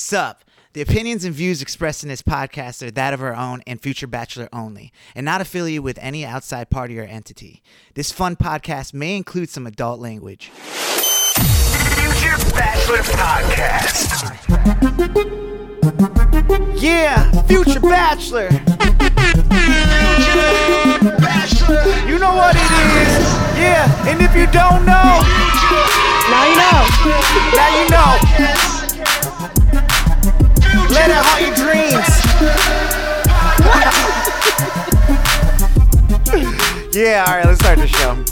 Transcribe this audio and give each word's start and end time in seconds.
Sup. 0.00 0.44
The 0.74 0.82
opinions 0.82 1.24
and 1.24 1.34
views 1.34 1.62
expressed 1.62 2.02
in 2.02 2.10
this 2.10 2.20
podcast 2.20 2.86
are 2.86 2.90
that 2.90 3.14
of 3.14 3.22
our 3.22 3.34
own 3.34 3.62
and 3.66 3.80
future 3.80 4.06
bachelor 4.06 4.46
only, 4.52 4.92
and 5.14 5.24
not 5.24 5.40
affiliated 5.40 5.82
with 5.84 5.98
any 6.02 6.22
outside 6.22 6.68
party 6.68 7.00
or 7.00 7.04
entity. 7.04 7.62
This 7.94 8.12
fun 8.12 8.36
podcast 8.36 8.92
may 8.92 9.16
include 9.16 9.48
some 9.48 9.66
adult 9.66 9.98
language. 9.98 10.50
Future 10.50 12.36
Bachelor 12.52 12.98
Podcast. 12.98 14.36
Yeah, 16.78 17.42
future 17.44 17.80
bachelor. 17.80 18.50
Future 18.50 18.66
Bachelor. 21.16 21.84
You 22.06 22.18
know 22.18 22.34
what 22.36 22.54
it 22.54 22.60
is. 22.60 23.24
Yeah, 23.56 24.08
and 24.08 24.20
if 24.20 24.36
you 24.36 24.44
don't 24.52 24.84
know, 24.84 25.22
Now 26.28 26.44
you 26.44 26.54
know. 26.60 26.84
now 27.56 27.82
you 27.82 27.88
know. 27.88 28.75
Let 30.96 31.10
it 31.10 31.16
haunt 31.18 31.42
your 31.42 31.54
dreams. 31.54 32.06
yeah, 36.96 37.24
all 37.28 37.34
right, 37.36 37.44
let's 37.44 37.60
start 37.60 37.78
the 37.78 37.86
show. 37.86 38.24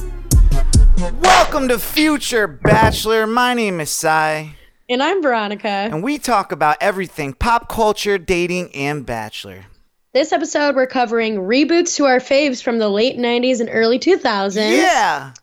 Welcome 1.20 1.68
to 1.68 1.78
Future 1.78 2.46
Bachelor. 2.46 3.26
My 3.26 3.52
name 3.52 3.80
is 3.80 3.90
Sai, 3.90 4.56
And 4.88 5.02
I'm 5.02 5.22
Veronica. 5.22 5.68
and 5.68 6.02
we 6.02 6.16
talk 6.18 6.52
about 6.52 6.78
everything 6.80 7.34
pop 7.34 7.68
culture, 7.68 8.16
dating, 8.16 8.74
and 8.74 9.04
bachelor. 9.04 9.66
This 10.14 10.32
episode, 10.32 10.74
we're 10.74 10.86
covering 10.86 11.36
reboots 11.36 11.96
to 11.96 12.06
our 12.06 12.18
faves 12.18 12.62
from 12.62 12.78
the 12.78 12.88
late 12.88 13.18
90s 13.18 13.60
and 13.60 13.68
early 13.70 13.98
2000s. 13.98 14.56
Yeah. 14.56 15.34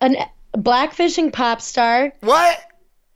An 0.00 0.16
blackfishing 0.56 1.32
pop 1.32 1.60
star 1.60 2.12
What? 2.20 2.60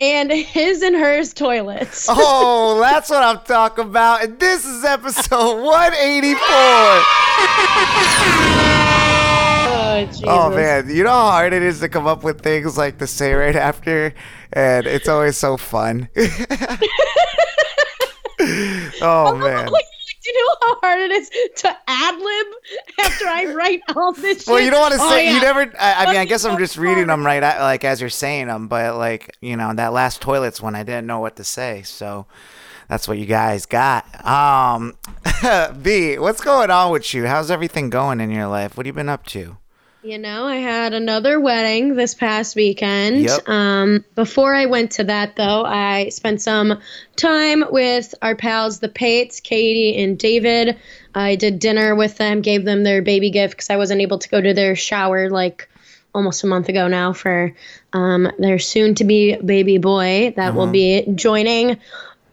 And 0.02 0.32
his 0.32 0.82
and 0.82 0.96
hers 0.96 1.32
toilets. 1.32 2.08
Oh, 2.14 2.80
that's 2.80 3.08
what 3.08 3.22
I'm 3.22 3.38
talking 3.44 3.84
about. 3.84 4.24
And 4.24 4.38
this 4.38 4.64
is 4.64 4.84
episode 4.84 5.62
184. 5.62 6.44
Oh, 9.74 10.08
Oh 10.24 10.50
man, 10.50 10.88
you 10.88 11.04
know 11.04 11.10
how 11.10 11.30
hard 11.30 11.52
it 11.52 11.62
is 11.62 11.78
to 11.80 11.88
come 11.88 12.06
up 12.06 12.24
with 12.24 12.40
things 12.40 12.76
like 12.76 12.98
to 12.98 13.06
say 13.06 13.32
right 13.34 13.54
after, 13.54 14.12
and 14.52 14.86
it's 14.86 15.08
always 15.08 15.36
so 15.36 15.56
fun. 15.56 16.08
oh 19.00 19.36
man. 19.36 19.68
Like, 19.68 19.84
do 20.24 20.30
you 20.30 20.34
know 20.38 20.56
how 20.68 20.80
hard 20.80 21.00
it 21.00 21.10
is 21.12 21.30
to 21.56 21.76
ad 21.86 22.18
lib 22.18 22.46
after 23.04 23.26
I 23.26 23.52
write 23.54 23.80
all 23.96 24.12
this 24.12 24.38
shit? 24.44 24.48
Well, 24.48 24.60
you 24.60 24.70
don't 24.70 24.80
want 24.80 24.94
to 24.94 25.00
Oh, 25.02 25.08
say 25.10 25.26
yeah. 25.26 25.34
you 25.34 25.40
never. 25.40 25.60
I, 25.78 26.04
I 26.04 26.06
mean, 26.06 26.16
I 26.20 26.24
guess 26.24 26.44
I'm 26.44 26.58
just 26.58 26.76
reading 26.76 27.06
them 27.08 27.24
right, 27.26 27.40
like 27.42 27.84
as 27.84 28.00
you're 28.00 28.10
saying 28.10 28.46
them. 28.48 28.68
But 28.68 28.96
like 28.96 29.36
you 29.40 29.56
know, 29.56 29.72
that 29.74 29.92
last 29.92 30.20
toilets 30.20 30.60
one, 30.60 30.74
I 30.74 30.82
didn't 30.82 31.06
know 31.06 31.20
what 31.20 31.36
to 31.36 31.44
say, 31.44 31.82
so 31.82 32.26
that's 32.88 33.08
what 33.08 33.18
you 33.18 33.26
guys 33.26 33.66
got. 33.66 34.04
Um, 34.26 34.94
B, 35.82 36.18
what's 36.18 36.40
going 36.40 36.70
on 36.70 36.92
with 36.92 37.12
you? 37.14 37.26
How's 37.26 37.50
everything 37.50 37.90
going 37.90 38.20
in 38.20 38.30
your 38.30 38.46
life? 38.48 38.76
What 38.76 38.86
have 38.86 38.94
you 38.94 38.96
been 38.96 39.08
up 39.08 39.24
to? 39.26 39.56
You 40.04 40.18
know, 40.18 40.46
I 40.46 40.56
had 40.56 40.94
another 40.94 41.38
wedding 41.38 41.94
this 41.94 42.14
past 42.14 42.56
weekend. 42.56 43.20
Yep. 43.20 43.48
Um, 43.48 44.04
before 44.16 44.52
I 44.52 44.66
went 44.66 44.92
to 44.92 45.04
that, 45.04 45.36
though, 45.36 45.64
I 45.64 46.08
spent 46.08 46.42
some 46.42 46.80
time 47.14 47.62
with 47.70 48.12
our 48.20 48.34
pals, 48.34 48.80
the 48.80 48.88
Pates, 48.88 49.38
Katie, 49.38 50.02
and 50.02 50.18
David. 50.18 50.76
I 51.14 51.36
did 51.36 51.60
dinner 51.60 51.94
with 51.94 52.18
them, 52.18 52.42
gave 52.42 52.64
them 52.64 52.82
their 52.82 53.00
baby 53.00 53.30
gift 53.30 53.54
because 53.54 53.70
I 53.70 53.76
wasn't 53.76 54.00
able 54.00 54.18
to 54.18 54.28
go 54.28 54.40
to 54.40 54.52
their 54.52 54.74
shower 54.74 55.30
like 55.30 55.68
almost 56.12 56.42
a 56.42 56.48
month 56.48 56.68
ago 56.68 56.88
now 56.88 57.12
for 57.12 57.54
um, 57.92 58.28
their 58.38 58.58
soon 58.58 58.96
to 58.96 59.04
be 59.04 59.36
baby 59.36 59.78
boy 59.78 60.32
that 60.34 60.54
will 60.54 60.66
be 60.66 61.06
joining 61.14 61.78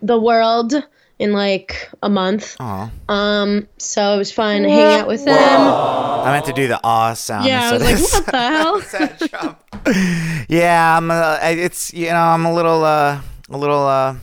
the 0.02 0.20
world 0.20 0.74
in 1.20 1.34
like 1.34 1.90
a 2.02 2.10
month. 2.10 2.56
Oh, 2.60 2.90
Um, 3.08 3.68
so 3.78 4.16
it 4.16 4.18
was 4.18 4.32
fun 4.32 4.64
hanging 4.64 5.00
out 5.00 5.08
with 5.08 5.26
them. 5.26 5.36
I 5.36 6.32
meant 6.32 6.46
to 6.46 6.54
do 6.54 6.68
the 6.68 6.80
aw 6.84 7.14
sound. 7.14 7.46
Yeah, 7.46 7.70
I 7.70 7.74
was 7.74 7.84
like, 7.84 8.00
what 8.00 8.26
the 8.26 9.46
hell? 9.46 9.56
Yeah, 10.50 10.98
I'm. 10.98 11.10
Uh, 11.12 11.38
it's 11.44 11.94
you 11.94 12.08
know 12.08 12.16
I'm 12.22 12.46
a 12.46 12.54
little 12.54 12.84
uh 12.84 13.22
a 13.50 13.58
little 13.58 13.86
uh. 13.86 14.16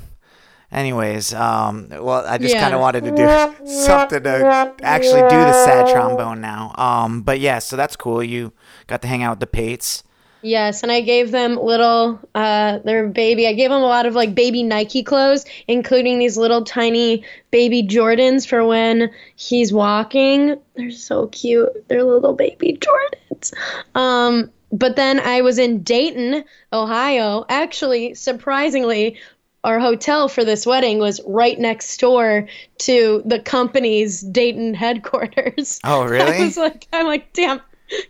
Anyways, 0.72 1.32
um, 1.32 1.88
well, 1.90 2.26
I 2.26 2.38
just 2.38 2.54
Yeah. 2.54 2.60
kind 2.60 2.74
of 2.74 2.80
wanted 2.80 3.04
to 3.04 3.12
do 3.12 3.26
something 3.66 4.22
to 4.24 4.74
actually 4.82 5.22
do 5.22 5.38
the 5.44 5.52
sad 5.52 5.86
trombone 5.86 6.40
now. 6.40 6.74
Um, 6.76 7.22
but 7.22 7.38
yeah, 7.38 7.60
so 7.60 7.76
that's 7.76 7.94
cool. 7.96 8.22
You 8.22 8.52
got 8.88 9.00
to 9.02 9.08
hang 9.08 9.22
out 9.22 9.30
with 9.30 9.40
the 9.40 9.46
Pates. 9.46 10.02
Yes, 10.42 10.82
and 10.82 10.92
I 10.92 11.00
gave 11.00 11.30
them 11.30 11.56
little, 11.56 12.20
uh, 12.34 12.78
their 12.78 13.08
baby. 13.08 13.46
I 13.46 13.52
gave 13.52 13.70
them 13.70 13.82
a 13.82 13.86
lot 13.86 14.06
of 14.06 14.14
like 14.14 14.34
baby 14.34 14.62
Nike 14.62 15.02
clothes, 15.02 15.44
including 15.66 16.18
these 16.18 16.36
little 16.36 16.64
tiny 16.64 17.24
baby 17.50 17.82
Jordans 17.82 18.46
for 18.46 18.64
when 18.64 19.10
he's 19.34 19.72
walking. 19.72 20.60
They're 20.76 20.90
so 20.90 21.28
cute. 21.28 21.88
They're 21.88 22.04
little 22.04 22.34
baby 22.34 22.78
Jordans. 22.78 23.52
Um, 23.94 24.50
but 24.72 24.96
then 24.96 25.20
I 25.20 25.40
was 25.40 25.58
in 25.58 25.82
Dayton, 25.82 26.44
Ohio. 26.72 27.44
Actually, 27.48 28.14
surprisingly, 28.14 29.18
our 29.64 29.80
hotel 29.80 30.28
for 30.28 30.44
this 30.44 30.64
wedding 30.64 30.98
was 30.98 31.20
right 31.26 31.58
next 31.58 31.98
door 31.98 32.48
to 32.78 33.22
the 33.24 33.40
company's 33.40 34.20
Dayton 34.20 34.74
headquarters. 34.84 35.80
Oh, 35.82 36.04
really? 36.04 36.36
I 36.42 36.44
was 36.44 36.56
like, 36.56 36.86
I'm 36.92 37.06
like, 37.06 37.32
damn, 37.32 37.60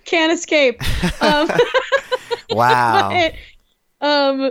can't 0.04 0.32
escape. 0.32 0.80
Um, 1.22 1.48
Wow. 2.50 3.30
um 4.02 4.50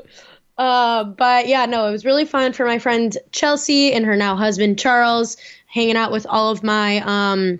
uh 0.57 1.03
but 1.03 1.47
yeah 1.47 1.65
no 1.65 1.87
it 1.87 1.91
was 1.91 2.03
really 2.03 2.25
fun 2.25 2.51
for 2.51 2.65
my 2.65 2.79
friend 2.79 3.17
chelsea 3.31 3.93
and 3.93 4.05
her 4.05 4.15
now 4.15 4.35
husband 4.35 4.79
charles 4.79 5.37
hanging 5.67 5.95
out 5.95 6.11
with 6.11 6.25
all 6.27 6.49
of 6.49 6.63
my 6.63 6.97
um 7.05 7.59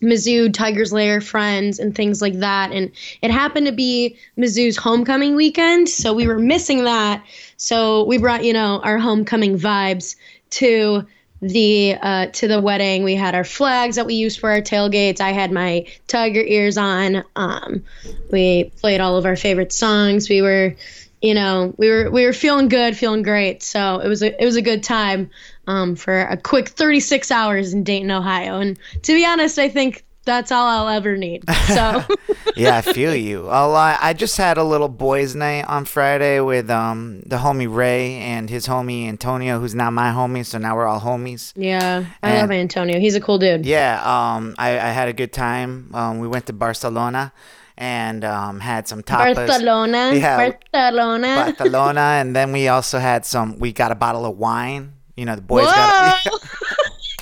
mizzou 0.00 0.52
tigers 0.52 0.92
lair 0.92 1.20
friends 1.20 1.78
and 1.80 1.96
things 1.96 2.22
like 2.22 2.34
that 2.34 2.70
and 2.70 2.92
it 3.22 3.30
happened 3.32 3.66
to 3.66 3.72
be 3.72 4.16
mizzou's 4.38 4.76
homecoming 4.76 5.34
weekend 5.34 5.88
so 5.88 6.12
we 6.12 6.26
were 6.26 6.38
missing 6.38 6.84
that 6.84 7.24
so 7.56 8.04
we 8.04 8.18
brought 8.18 8.44
you 8.44 8.52
know 8.52 8.80
our 8.84 8.98
homecoming 8.98 9.58
vibes 9.58 10.14
to 10.50 11.04
the 11.48 11.96
uh, 12.00 12.26
to 12.26 12.48
the 12.48 12.60
wedding. 12.60 13.04
We 13.04 13.14
had 13.14 13.34
our 13.34 13.44
flags 13.44 13.96
that 13.96 14.06
we 14.06 14.14
used 14.14 14.40
for 14.40 14.50
our 14.50 14.62
tailgates. 14.62 15.20
I 15.20 15.32
had 15.32 15.52
my 15.52 15.86
tiger 16.06 16.40
ears 16.40 16.78
on. 16.78 17.24
Um, 17.36 17.84
we 18.30 18.72
played 18.80 19.00
all 19.00 19.16
of 19.16 19.26
our 19.26 19.36
favorite 19.36 19.72
songs. 19.72 20.28
We 20.28 20.42
were, 20.42 20.74
you 21.20 21.34
know, 21.34 21.74
we 21.76 21.90
were 21.90 22.10
we 22.10 22.24
were 22.24 22.32
feeling 22.32 22.68
good, 22.68 22.96
feeling 22.96 23.22
great. 23.22 23.62
So 23.62 23.98
it 23.98 24.08
was 24.08 24.22
a 24.22 24.40
it 24.42 24.44
was 24.44 24.56
a 24.56 24.62
good 24.62 24.82
time 24.82 25.30
um, 25.66 25.96
for 25.96 26.20
a 26.20 26.36
quick 26.36 26.68
36 26.68 27.30
hours 27.30 27.74
in 27.74 27.84
Dayton, 27.84 28.10
Ohio. 28.10 28.58
And 28.60 28.78
to 29.02 29.14
be 29.14 29.26
honest, 29.26 29.58
I 29.58 29.68
think 29.68 30.04
that's 30.24 30.50
all 30.52 30.66
I'll 30.66 30.88
ever 30.88 31.16
need. 31.16 31.44
So 31.68 32.02
yeah, 32.56 32.76
I 32.76 32.80
feel 32.82 33.14
you. 33.14 33.48
I'll, 33.48 33.74
uh, 33.74 33.96
I 34.00 34.12
just 34.14 34.36
had 34.36 34.58
a 34.58 34.64
little 34.64 34.88
boys' 34.88 35.34
night 35.34 35.64
on 35.68 35.84
Friday 35.84 36.40
with 36.40 36.70
um 36.70 37.20
the 37.26 37.36
homie 37.36 37.72
Ray 37.72 38.14
and 38.16 38.48
his 38.50 38.66
homie 38.66 39.08
Antonio, 39.08 39.60
who's 39.60 39.74
now 39.74 39.90
my 39.90 40.10
homie. 40.12 40.44
So 40.44 40.58
now 40.58 40.76
we're 40.76 40.86
all 40.86 41.00
homies. 41.00 41.52
yeah, 41.56 42.04
I 42.22 42.30
And- 42.30 42.40
love 42.40 42.50
Antonio. 42.50 42.98
He's 43.00 43.14
a 43.14 43.20
cool 43.20 43.38
dude. 43.38 43.66
Yeah, 43.66 44.00
um, 44.04 44.54
I, 44.58 44.70
I 44.72 44.90
had 44.90 45.08
a 45.08 45.12
good 45.12 45.32
time. 45.32 45.90
Um, 45.94 46.18
we 46.20 46.28
went 46.28 46.46
to 46.46 46.52
Barcelona 46.52 47.32
and 47.76 48.24
um, 48.24 48.60
had 48.60 48.86
some 48.86 49.02
tapas. 49.02 49.34
Barcelona, 49.34 50.12
Yeah. 50.14 50.52
Barcelona. 50.72 51.54
Barcelona, 51.56 52.00
and 52.20 52.34
then 52.36 52.52
we 52.52 52.68
also 52.68 52.98
had 52.98 53.24
some. 53.26 53.58
We 53.58 53.72
got 53.72 53.90
a 53.92 53.94
bottle 53.96 54.24
of 54.24 54.36
wine. 54.38 54.94
You 55.16 55.24
know, 55.26 55.36
the 55.36 55.42
boys 55.42 55.66
got. 55.66 56.18
Whoa! 56.24 56.38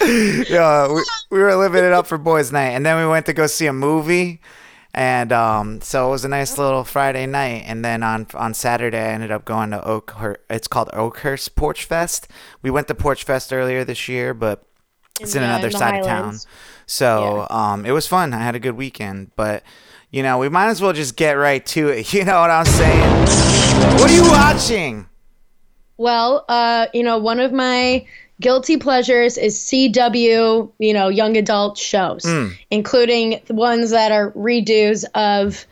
yeah, 0.48 0.92
we, 0.92 1.02
we 1.30 1.38
were 1.40 1.54
living 1.56 1.84
it 1.84 1.92
up 1.92 2.06
for 2.06 2.18
boys' 2.18 2.52
night, 2.52 2.70
and 2.70 2.84
then 2.84 2.96
we 3.02 3.08
went 3.10 3.26
to 3.26 3.32
go 3.32 3.46
see 3.46 3.66
a 3.66 3.72
movie, 3.72 4.40
and 4.94 5.32
um, 5.32 5.80
so 5.80 6.08
it 6.08 6.10
was 6.10 6.24
a 6.24 6.28
nice 6.28 6.58
little 6.58 6.84
Friday 6.84 7.26
night. 7.26 7.64
And 7.66 7.84
then 7.84 8.02
on 8.02 8.26
on 8.34 8.54
Saturday, 8.54 8.98
I 8.98 9.12
ended 9.12 9.30
up 9.30 9.44
going 9.44 9.70
to 9.70 9.82
Oakhurst. 9.86 10.40
It's 10.50 10.68
called 10.68 10.90
Oakhurst 10.92 11.54
Porch 11.56 11.84
Fest. 11.84 12.28
We 12.62 12.70
went 12.70 12.88
to 12.88 12.94
Porch 12.94 13.24
Fest 13.24 13.52
earlier 13.52 13.84
this 13.84 14.08
year, 14.08 14.34
but 14.34 14.64
it's 15.20 15.34
in 15.34 15.42
Yeah, 15.42 15.44
another 15.44 15.70
in 15.70 15.70
side 15.70 15.94
of 15.94 16.00
town. 16.00 16.42
Highlands. 16.42 16.46
So 16.86 17.46
um, 17.50 17.86
it 17.86 17.92
was 17.92 18.06
fun. 18.06 18.34
I 18.34 18.42
had 18.42 18.54
a 18.54 18.60
good 18.60 18.76
weekend, 18.76 19.32
but 19.36 19.62
you 20.10 20.22
know, 20.22 20.38
we 20.38 20.48
might 20.48 20.68
as 20.68 20.82
well 20.82 20.92
just 20.92 21.16
get 21.16 21.32
right 21.34 21.64
to 21.66 21.88
it. 21.88 22.12
You 22.14 22.24
know 22.24 22.40
what 22.40 22.50
I'm 22.50 22.66
saying? 22.66 23.28
What 23.98 24.10
are 24.10 24.14
you 24.14 24.24
watching? 24.30 25.08
Well, 25.96 26.44
uh, 26.48 26.86
you 26.92 27.02
know, 27.02 27.18
one 27.18 27.38
of 27.40 27.52
my 27.52 28.06
guilty 28.42 28.76
pleasures 28.76 29.38
is 29.38 29.56
CW, 29.58 30.70
you 30.78 30.92
know, 30.92 31.08
young 31.08 31.36
adult 31.36 31.78
shows, 31.78 32.26
including 32.70 33.40
the 33.46 33.54
ones 33.54 33.90
that 33.90 34.12
are 34.12 34.30
redos 34.32 35.04
of 35.14 35.64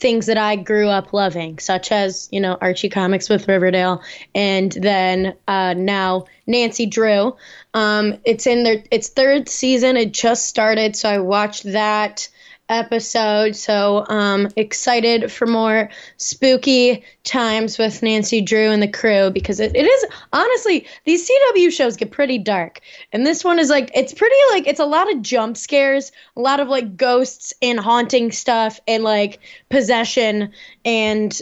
things 0.00 0.26
that 0.26 0.36
I 0.36 0.56
grew 0.56 0.88
up 0.88 1.12
loving, 1.12 1.58
such 1.58 1.92
as, 1.92 2.28
you 2.32 2.40
know, 2.40 2.58
Archie 2.60 2.88
Comics 2.88 3.28
with 3.28 3.46
Riverdale, 3.46 4.02
and 4.34 4.72
then 4.72 5.34
uh, 5.46 5.74
now 5.74 6.26
Nancy 6.46 6.86
Drew. 6.86 7.36
Um, 7.74 8.18
it's 8.24 8.46
in 8.46 8.64
their 8.64 8.82
its 8.90 9.08
third 9.08 9.48
season. 9.48 9.96
It 9.96 10.12
just 10.12 10.46
started, 10.46 10.96
so 10.96 11.08
I 11.08 11.18
watched 11.18 11.62
that. 11.72 12.28
Episode. 12.68 13.56
So 13.56 14.04
um, 14.08 14.48
excited 14.56 15.30
for 15.30 15.46
more 15.46 15.90
spooky 16.16 17.04
times 17.24 17.78
with 17.78 18.02
Nancy 18.02 18.40
Drew 18.40 18.70
and 18.70 18.82
the 18.82 18.88
crew 18.88 19.30
because 19.30 19.60
it, 19.60 19.74
it 19.74 19.84
is 19.84 20.06
honestly 20.32 20.86
these 21.04 21.28
CW 21.28 21.70
shows 21.70 21.96
get 21.96 22.10
pretty 22.10 22.38
dark, 22.38 22.80
and 23.12 23.26
this 23.26 23.44
one 23.44 23.58
is 23.58 23.70
like 23.70 23.90
it's 23.94 24.14
pretty 24.14 24.36
like 24.52 24.66
it's 24.66 24.80
a 24.80 24.86
lot 24.86 25.12
of 25.12 25.22
jump 25.22 25.56
scares, 25.56 26.12
a 26.36 26.40
lot 26.40 26.60
of 26.60 26.68
like 26.68 26.96
ghosts 26.96 27.52
and 27.60 27.78
haunting 27.78 28.32
stuff, 28.32 28.80
and 28.86 29.04
like 29.04 29.40
possession 29.68 30.52
and 30.84 31.40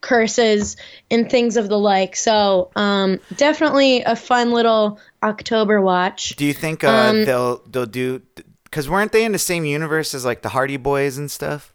curses 0.00 0.76
and 1.10 1.30
things 1.30 1.56
of 1.56 1.68
the 1.68 1.78
like. 1.78 2.16
So 2.16 2.70
um, 2.76 3.20
definitely 3.36 4.02
a 4.02 4.16
fun 4.16 4.50
little 4.50 4.98
October 5.22 5.80
watch. 5.80 6.34
Do 6.36 6.44
you 6.44 6.52
think 6.52 6.82
uh, 6.84 6.88
Um, 6.88 7.24
they'll 7.24 7.62
they'll 7.70 7.86
do? 7.86 8.20
Because 8.72 8.88
weren't 8.88 9.12
they 9.12 9.22
in 9.26 9.32
the 9.32 9.38
same 9.38 9.66
universe 9.66 10.14
as 10.14 10.24
like 10.24 10.40
the 10.40 10.48
Hardy 10.48 10.78
Boys 10.78 11.18
and 11.18 11.30
stuff? 11.30 11.74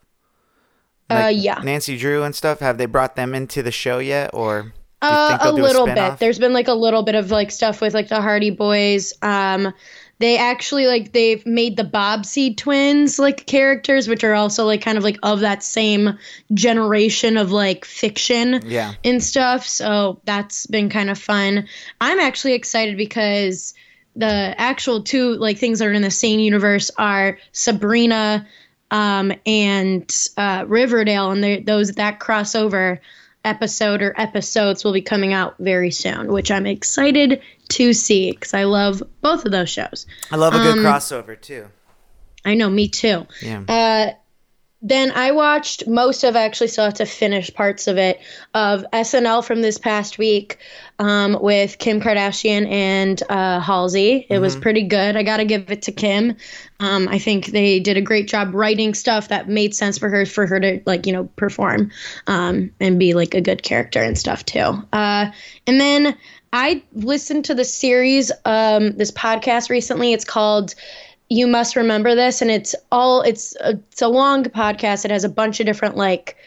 Uh, 1.11 1.31
yeah. 1.33 1.59
Nancy 1.63 1.95
Drew 1.95 2.23
and 2.23 2.33
stuff. 2.35 2.59
Have 2.59 2.79
they 2.79 2.87
brought 2.87 3.15
them 3.15 3.35
into 3.35 3.61
the 3.61 3.71
show 3.71 3.99
yet, 3.99 4.31
or? 4.33 4.73
Uh, 4.99 5.37
a 5.41 5.51
little 5.51 5.85
spin-off? 5.85 6.13
bit. 6.13 6.19
There's 6.19 6.39
been 6.39 6.53
like 6.53 6.67
a 6.67 6.73
little 6.73 7.03
bit 7.03 7.13
of 7.13 7.29
like 7.29 7.51
stuff 7.51 7.81
with 7.81 7.93
like 7.93 8.07
the 8.07 8.19
Hardy 8.19 8.49
Boys. 8.49 9.13
Um, 9.21 9.71
they 10.17 10.39
actually 10.39 10.87
like 10.87 11.11
they've 11.13 11.45
made 11.45 11.77
the 11.77 11.83
Bobbsey 11.83 12.57
twins 12.57 13.19
like 13.19 13.45
characters, 13.45 14.07
which 14.07 14.23
are 14.23 14.33
also 14.33 14.65
like 14.65 14.81
kind 14.81 14.97
of 14.97 15.03
like 15.03 15.19
of 15.21 15.41
that 15.41 15.61
same 15.61 16.17
generation 16.55 17.37
of 17.37 17.51
like 17.51 17.85
fiction 17.85 18.59
Yeah. 18.65 18.95
and 19.03 19.23
stuff. 19.23 19.67
So 19.67 20.19
that's 20.25 20.65
been 20.65 20.89
kind 20.89 21.11
of 21.11 21.19
fun. 21.19 21.67
I'm 22.01 22.19
actually 22.19 22.53
excited 22.53 22.97
because 22.97 23.75
the 24.17 24.55
actual 24.57 25.03
two 25.03 25.35
like 25.35 25.57
things 25.57 25.79
that 25.79 25.87
are 25.87 25.93
in 25.93 26.01
the 26.01 26.11
same 26.11 26.39
universe 26.39 26.91
are 26.97 27.37
Sabrina 27.51 28.47
um, 28.91 29.31
and 29.45 30.27
uh, 30.37 30.65
Riverdale, 30.67 31.31
and 31.31 31.65
those 31.65 31.93
that 31.93 32.19
crossover 32.19 32.99
episode 33.45 34.01
or 34.01 34.13
episodes 34.19 34.83
will 34.83 34.93
be 34.93 35.01
coming 35.01 35.33
out 35.33 35.55
very 35.59 35.91
soon, 35.91 36.31
which 36.31 36.51
I'm 36.51 36.65
excited 36.65 37.41
to 37.69 37.93
see 37.93 38.31
because 38.31 38.53
I 38.53 38.63
love 38.63 39.03
both 39.21 39.45
of 39.45 39.51
those 39.51 39.69
shows. 39.69 40.05
I 40.31 40.35
love 40.35 40.53
a 40.53 40.57
good 40.57 40.79
Um, 40.79 40.83
crossover 40.83 41.39
too. 41.39 41.67
I 42.43 42.55
know, 42.55 42.69
me 42.69 42.87
too. 42.87 43.27
Yeah. 43.41 43.63
Uh, 43.67 44.13
then 44.87 45.11
I 45.11 45.31
watched 45.31 45.87
most 45.87 46.23
of, 46.23 46.35
I 46.35 46.43
actually 46.43 46.67
still 46.67 46.85
have 46.85 46.95
to 46.95 47.05
finish 47.05 47.53
parts 47.53 47.87
of 47.87 47.97
it, 47.97 48.19
of 48.53 48.85
SNL 48.93 49.43
from 49.43 49.61
this 49.61 49.77
past 49.77 50.17
week 50.17 50.57
um, 50.99 51.37
with 51.41 51.77
Kim 51.77 51.99
Kardashian 51.99 52.69
and 52.71 53.21
uh, 53.29 53.59
Halsey. 53.59 54.25
It 54.29 54.39
was 54.39 54.55
pretty 54.55 54.83
good. 54.83 55.15
I 55.15 55.23
got 55.23 55.37
to 55.37 55.45
give 55.45 55.69
it 55.71 55.81
to 55.83 55.91
Kim. 55.91 56.35
Um, 56.79 57.07
I 57.07 57.19
think 57.19 57.47
they 57.47 57.79
did 57.79 57.97
a 57.97 58.01
great 58.01 58.27
job 58.27 58.53
writing 58.53 58.93
stuff 58.93 59.27
that 59.29 59.49
made 59.49 59.75
sense 59.75 59.97
for 59.97 60.09
her, 60.09 60.25
for 60.25 60.45
her 60.45 60.59
to, 60.59 60.81
like, 60.85 61.05
you 61.05 61.13
know, 61.13 61.25
perform 61.35 61.91
um, 62.27 62.71
and 62.79 62.99
be, 62.99 63.13
like, 63.13 63.33
a 63.33 63.41
good 63.41 63.63
character 63.63 64.01
and 64.01 64.17
stuff, 64.17 64.45
too. 64.45 64.83
Uh, 64.93 65.31
and 65.65 65.81
then 65.81 66.15
I 66.53 66.81
listened 66.93 67.45
to 67.45 67.55
the 67.55 67.65
series, 67.65 68.31
um, 68.45 68.91
this 68.91 69.11
podcast 69.11 69.69
recently. 69.69 70.13
It's 70.13 70.23
called 70.23 70.75
you 71.29 71.47
must 71.47 71.75
remember 71.75 72.15
this 72.15 72.41
and 72.41 72.49
it's 72.49 72.75
all 72.91 73.21
it's 73.21 73.55
a, 73.61 73.71
it's 73.91 74.01
a 74.01 74.07
long 74.07 74.43
podcast. 74.43 75.05
It 75.05 75.11
has 75.11 75.23
a 75.23 75.29
bunch 75.29 75.59
of 75.59 75.65
different 75.65 75.97
like 75.97 76.37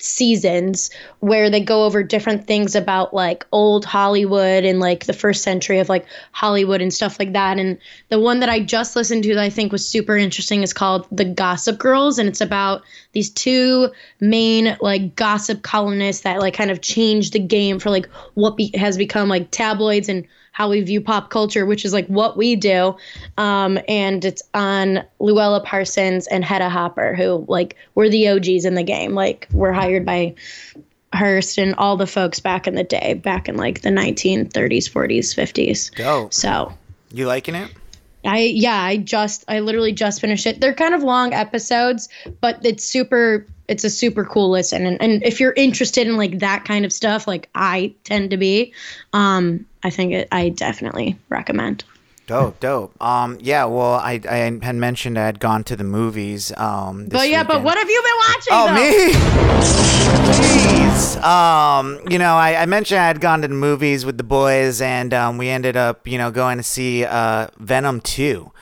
seasons 0.00 0.90
where 1.20 1.50
they 1.50 1.60
go 1.60 1.84
over 1.84 2.04
different 2.04 2.46
things 2.46 2.76
about 2.76 3.12
like 3.12 3.44
old 3.50 3.84
Hollywood 3.84 4.64
and 4.64 4.78
like 4.78 5.06
the 5.06 5.12
first 5.12 5.42
century 5.42 5.80
of 5.80 5.88
like 5.88 6.06
Hollywood 6.30 6.80
and 6.80 6.94
stuff 6.94 7.18
like 7.18 7.32
that. 7.32 7.58
And 7.58 7.78
the 8.08 8.20
one 8.20 8.40
that 8.40 8.48
I 8.48 8.60
just 8.60 8.94
listened 8.94 9.24
to 9.24 9.34
that 9.34 9.42
I 9.42 9.50
think 9.50 9.72
was 9.72 9.88
super 9.88 10.16
interesting 10.16 10.62
is 10.62 10.72
called 10.72 11.06
The 11.10 11.24
Gossip 11.24 11.78
Girls 11.78 12.18
and 12.18 12.28
it's 12.28 12.40
about 12.40 12.82
these 13.12 13.30
two 13.30 13.90
main 14.20 14.76
like 14.80 15.16
gossip 15.16 15.62
columnists 15.62 16.22
that 16.22 16.38
like 16.38 16.54
kind 16.54 16.70
of 16.70 16.80
changed 16.80 17.32
the 17.32 17.40
game 17.40 17.80
for 17.80 17.90
like 17.90 18.06
what 18.34 18.56
be- 18.56 18.72
has 18.76 18.96
become 18.96 19.28
like 19.28 19.50
tabloids 19.50 20.08
and 20.08 20.26
how 20.58 20.68
we 20.68 20.80
view 20.80 21.00
pop 21.00 21.30
culture, 21.30 21.64
which 21.64 21.84
is 21.84 21.92
like 21.92 22.08
what 22.08 22.36
we 22.36 22.56
do. 22.56 22.96
Um, 23.36 23.78
and 23.86 24.24
it's 24.24 24.42
on 24.54 25.04
Louella 25.20 25.64
Parsons 25.64 26.26
and 26.26 26.44
Hedda 26.44 26.68
Hopper, 26.68 27.14
who 27.14 27.44
like 27.46 27.76
were 27.94 28.08
the 28.08 28.28
OGs 28.28 28.64
in 28.64 28.74
the 28.74 28.82
game. 28.82 29.14
Like 29.14 29.46
were 29.52 29.72
hired 29.72 30.04
by 30.04 30.34
Hearst 31.12 31.58
and 31.58 31.76
all 31.76 31.96
the 31.96 32.08
folks 32.08 32.40
back 32.40 32.66
in 32.66 32.74
the 32.74 32.82
day, 32.82 33.14
back 33.14 33.48
in 33.48 33.56
like 33.56 33.82
the 33.82 33.90
1930s, 33.90 34.50
40s, 34.90 35.32
50s. 35.32 35.94
Dope. 35.94 36.34
So 36.34 36.74
You 37.12 37.28
liking 37.28 37.54
it? 37.54 37.70
I 38.24 38.38
yeah, 38.40 38.80
I 38.80 38.96
just 38.96 39.44
I 39.48 39.60
literally 39.60 39.92
just 39.92 40.20
finished 40.20 40.46
it. 40.46 40.60
They're 40.60 40.74
kind 40.74 40.94
of 40.94 41.02
long 41.02 41.32
episodes, 41.32 42.08
but 42.40 42.64
it's 42.64 42.84
super 42.84 43.46
it's 43.68 43.84
a 43.84 43.90
super 43.90 44.24
cool 44.24 44.50
listen. 44.50 44.86
And 44.86 45.00
and 45.00 45.22
if 45.24 45.40
you're 45.40 45.52
interested 45.52 46.06
in 46.06 46.16
like 46.16 46.40
that 46.40 46.64
kind 46.64 46.84
of 46.84 46.92
stuff, 46.92 47.26
like 47.26 47.48
I 47.54 47.94
tend 48.04 48.30
to 48.30 48.36
be, 48.36 48.72
um, 49.12 49.66
I 49.82 49.90
think 49.90 50.12
it, 50.12 50.28
I 50.32 50.48
definitely 50.48 51.16
recommend. 51.28 51.84
Dope, 52.28 52.60
dope. 52.60 53.02
Um, 53.02 53.38
yeah. 53.40 53.64
Well, 53.64 53.94
I 53.94 54.20
I 54.28 54.36
had 54.62 54.76
mentioned 54.76 55.18
I 55.18 55.24
had 55.24 55.40
gone 55.40 55.64
to 55.64 55.76
the 55.76 55.82
movies. 55.82 56.52
Um, 56.58 57.04
this 57.08 57.18
But 57.18 57.30
yeah, 57.30 57.42
but 57.42 57.62
what 57.62 57.78
have 57.78 57.88
you 57.88 58.02
been 58.02 58.16
watching? 58.28 58.52
Oh, 58.52 58.66
though? 58.66 58.74
me? 58.74 60.18
Jeez. 60.36 61.22
Um, 61.22 61.98
you 62.10 62.18
know, 62.18 62.34
I, 62.34 62.62
I 62.62 62.66
mentioned 62.66 63.00
I 63.00 63.06
had 63.06 63.22
gone 63.22 63.40
to 63.40 63.48
the 63.48 63.54
movies 63.54 64.04
with 64.04 64.18
the 64.18 64.24
boys, 64.24 64.82
and 64.82 65.14
um, 65.14 65.38
we 65.38 65.48
ended 65.48 65.74
up, 65.74 66.06
you 66.06 66.18
know, 66.18 66.30
going 66.30 66.58
to 66.58 66.62
see 66.62 67.04
uh, 67.04 67.48
Venom 67.58 68.02
2. 68.02 68.52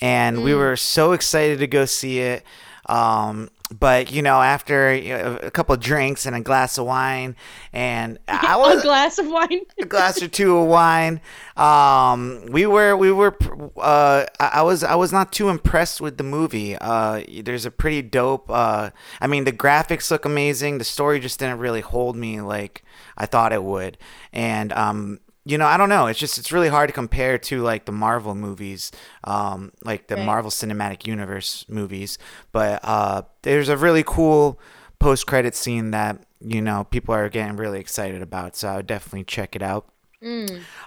And 0.00 0.42
we 0.42 0.54
were 0.54 0.76
so 0.76 1.12
excited 1.12 1.58
to 1.58 1.66
go 1.66 1.84
see 1.84 2.20
it. 2.20 2.42
Um, 2.86 3.50
but, 3.72 4.10
you 4.10 4.20
know, 4.22 4.42
after 4.42 4.94
you 4.94 5.16
know, 5.16 5.38
a 5.42 5.50
couple 5.50 5.74
of 5.74 5.80
drinks 5.80 6.26
and 6.26 6.34
a 6.34 6.40
glass 6.40 6.76
of 6.78 6.86
wine, 6.86 7.36
and 7.72 8.18
I 8.28 8.56
was 8.56 8.80
A 8.80 8.82
glass 8.86 9.18
of 9.18 9.28
wine. 9.28 9.60
a 9.80 9.84
glass 9.84 10.20
or 10.22 10.28
two 10.28 10.56
of 10.56 10.66
wine. 10.66 11.20
Um, 11.56 12.46
we 12.50 12.66
were 12.66 12.96
we 12.96 13.12
were 13.12 13.36
uh, 13.76 14.24
I 14.38 14.50
I 14.54 14.62
was 14.62 14.82
I 14.82 14.94
was 14.96 15.12
not 15.12 15.32
too 15.32 15.48
impressed 15.48 16.00
with 16.00 16.16
the 16.16 16.24
movie. 16.24 16.76
Uh, 16.76 17.22
there's 17.44 17.64
a 17.66 17.70
pretty 17.70 18.02
dope. 18.02 18.50
Uh, 18.50 18.90
I 19.20 19.26
mean, 19.26 19.44
the 19.44 19.52
graphics 19.52 20.10
look 20.10 20.24
amazing. 20.24 20.78
The 20.78 20.84
story 20.84 21.20
just 21.20 21.38
didn't 21.38 21.58
really 21.58 21.80
hold 21.80 22.16
me 22.16 22.40
like 22.40 22.82
I 23.16 23.26
thought 23.26 23.52
it 23.52 23.62
would, 23.62 23.98
and 24.32 24.72
um. 24.72 25.20
You 25.44 25.56
know, 25.56 25.66
I 25.66 25.76
don't 25.78 25.88
know. 25.88 26.06
It's 26.06 26.18
just 26.18 26.36
it's 26.38 26.52
really 26.52 26.68
hard 26.68 26.88
to 26.88 26.92
compare 26.92 27.38
to 27.38 27.62
like 27.62 27.86
the 27.86 27.92
Marvel 27.92 28.34
movies, 28.34 28.92
um, 29.24 29.72
like 29.82 30.06
the 30.08 30.16
Right. 30.16 30.26
Marvel 30.26 30.50
Cinematic 30.50 31.06
Universe 31.06 31.64
movies. 31.68 32.18
But 32.52 32.80
uh, 32.84 33.22
there's 33.42 33.68
a 33.70 33.76
really 33.76 34.02
cool 34.06 34.60
post 34.98 35.26
credit 35.26 35.54
scene 35.54 35.92
that 35.92 36.22
you 36.40 36.60
know 36.60 36.84
people 36.84 37.14
are 37.14 37.28
getting 37.30 37.56
really 37.56 37.80
excited 37.80 38.20
about. 38.22 38.54
So 38.54 38.68
I 38.68 38.76
would 38.76 38.86
definitely 38.86 39.24
check 39.24 39.56
it 39.56 39.62
out. 39.62 39.86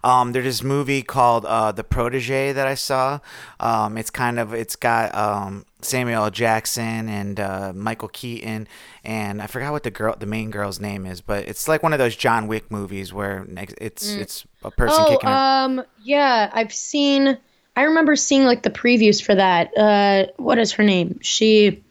Um, 0.03 0.31
there's 0.33 0.45
this 0.45 0.61
movie 0.61 1.01
called 1.01 1.43
uh, 1.45 1.71
The 1.71 1.83
Protege 1.83 2.51
that 2.53 2.67
I 2.67 2.75
saw. 2.75 3.19
Um, 3.59 3.97
it's 3.97 4.11
kind 4.11 4.37
of 4.39 4.53
it's 4.53 4.75
got 4.75 5.15
um, 5.15 5.65
Samuel 5.85 6.23
L. 6.25 6.31
Jackson 6.31 7.09
and 7.09 7.39
uh, 7.39 7.73
Michael 7.75 8.07
Keaton, 8.09 8.67
and 9.03 9.41
I 9.41 9.47
forgot 9.47 9.71
what 9.71 9.83
the 9.83 9.91
girl, 9.91 10.15
the 10.17 10.25
main 10.25 10.51
girl's 10.51 10.79
name 10.79 11.05
is, 11.05 11.21
but 11.21 11.47
it's 11.47 11.67
like 11.67 11.83
one 11.83 11.93
of 11.93 11.99
those 11.99 12.15
John 12.15 12.47
Wick 12.47 12.71
movies 12.71 13.13
where 13.13 13.45
it's 13.79 14.09
it's 14.13 14.45
a 14.63 14.71
person 14.71 15.05
Oh, 15.07 15.27
um, 15.27 15.83
yeah, 16.03 16.49
I've 16.53 16.73
seen. 16.73 17.37
I 17.75 17.83
remember 17.83 18.15
seeing 18.15 18.45
like 18.45 18.63
the 18.63 18.69
previews 18.69 19.23
for 19.23 19.33
that. 19.35 19.75
Uh, 19.77 20.27
what 20.37 20.57
is 20.59 20.71
her 20.73 20.83
name? 20.83 21.19
She. 21.21 21.83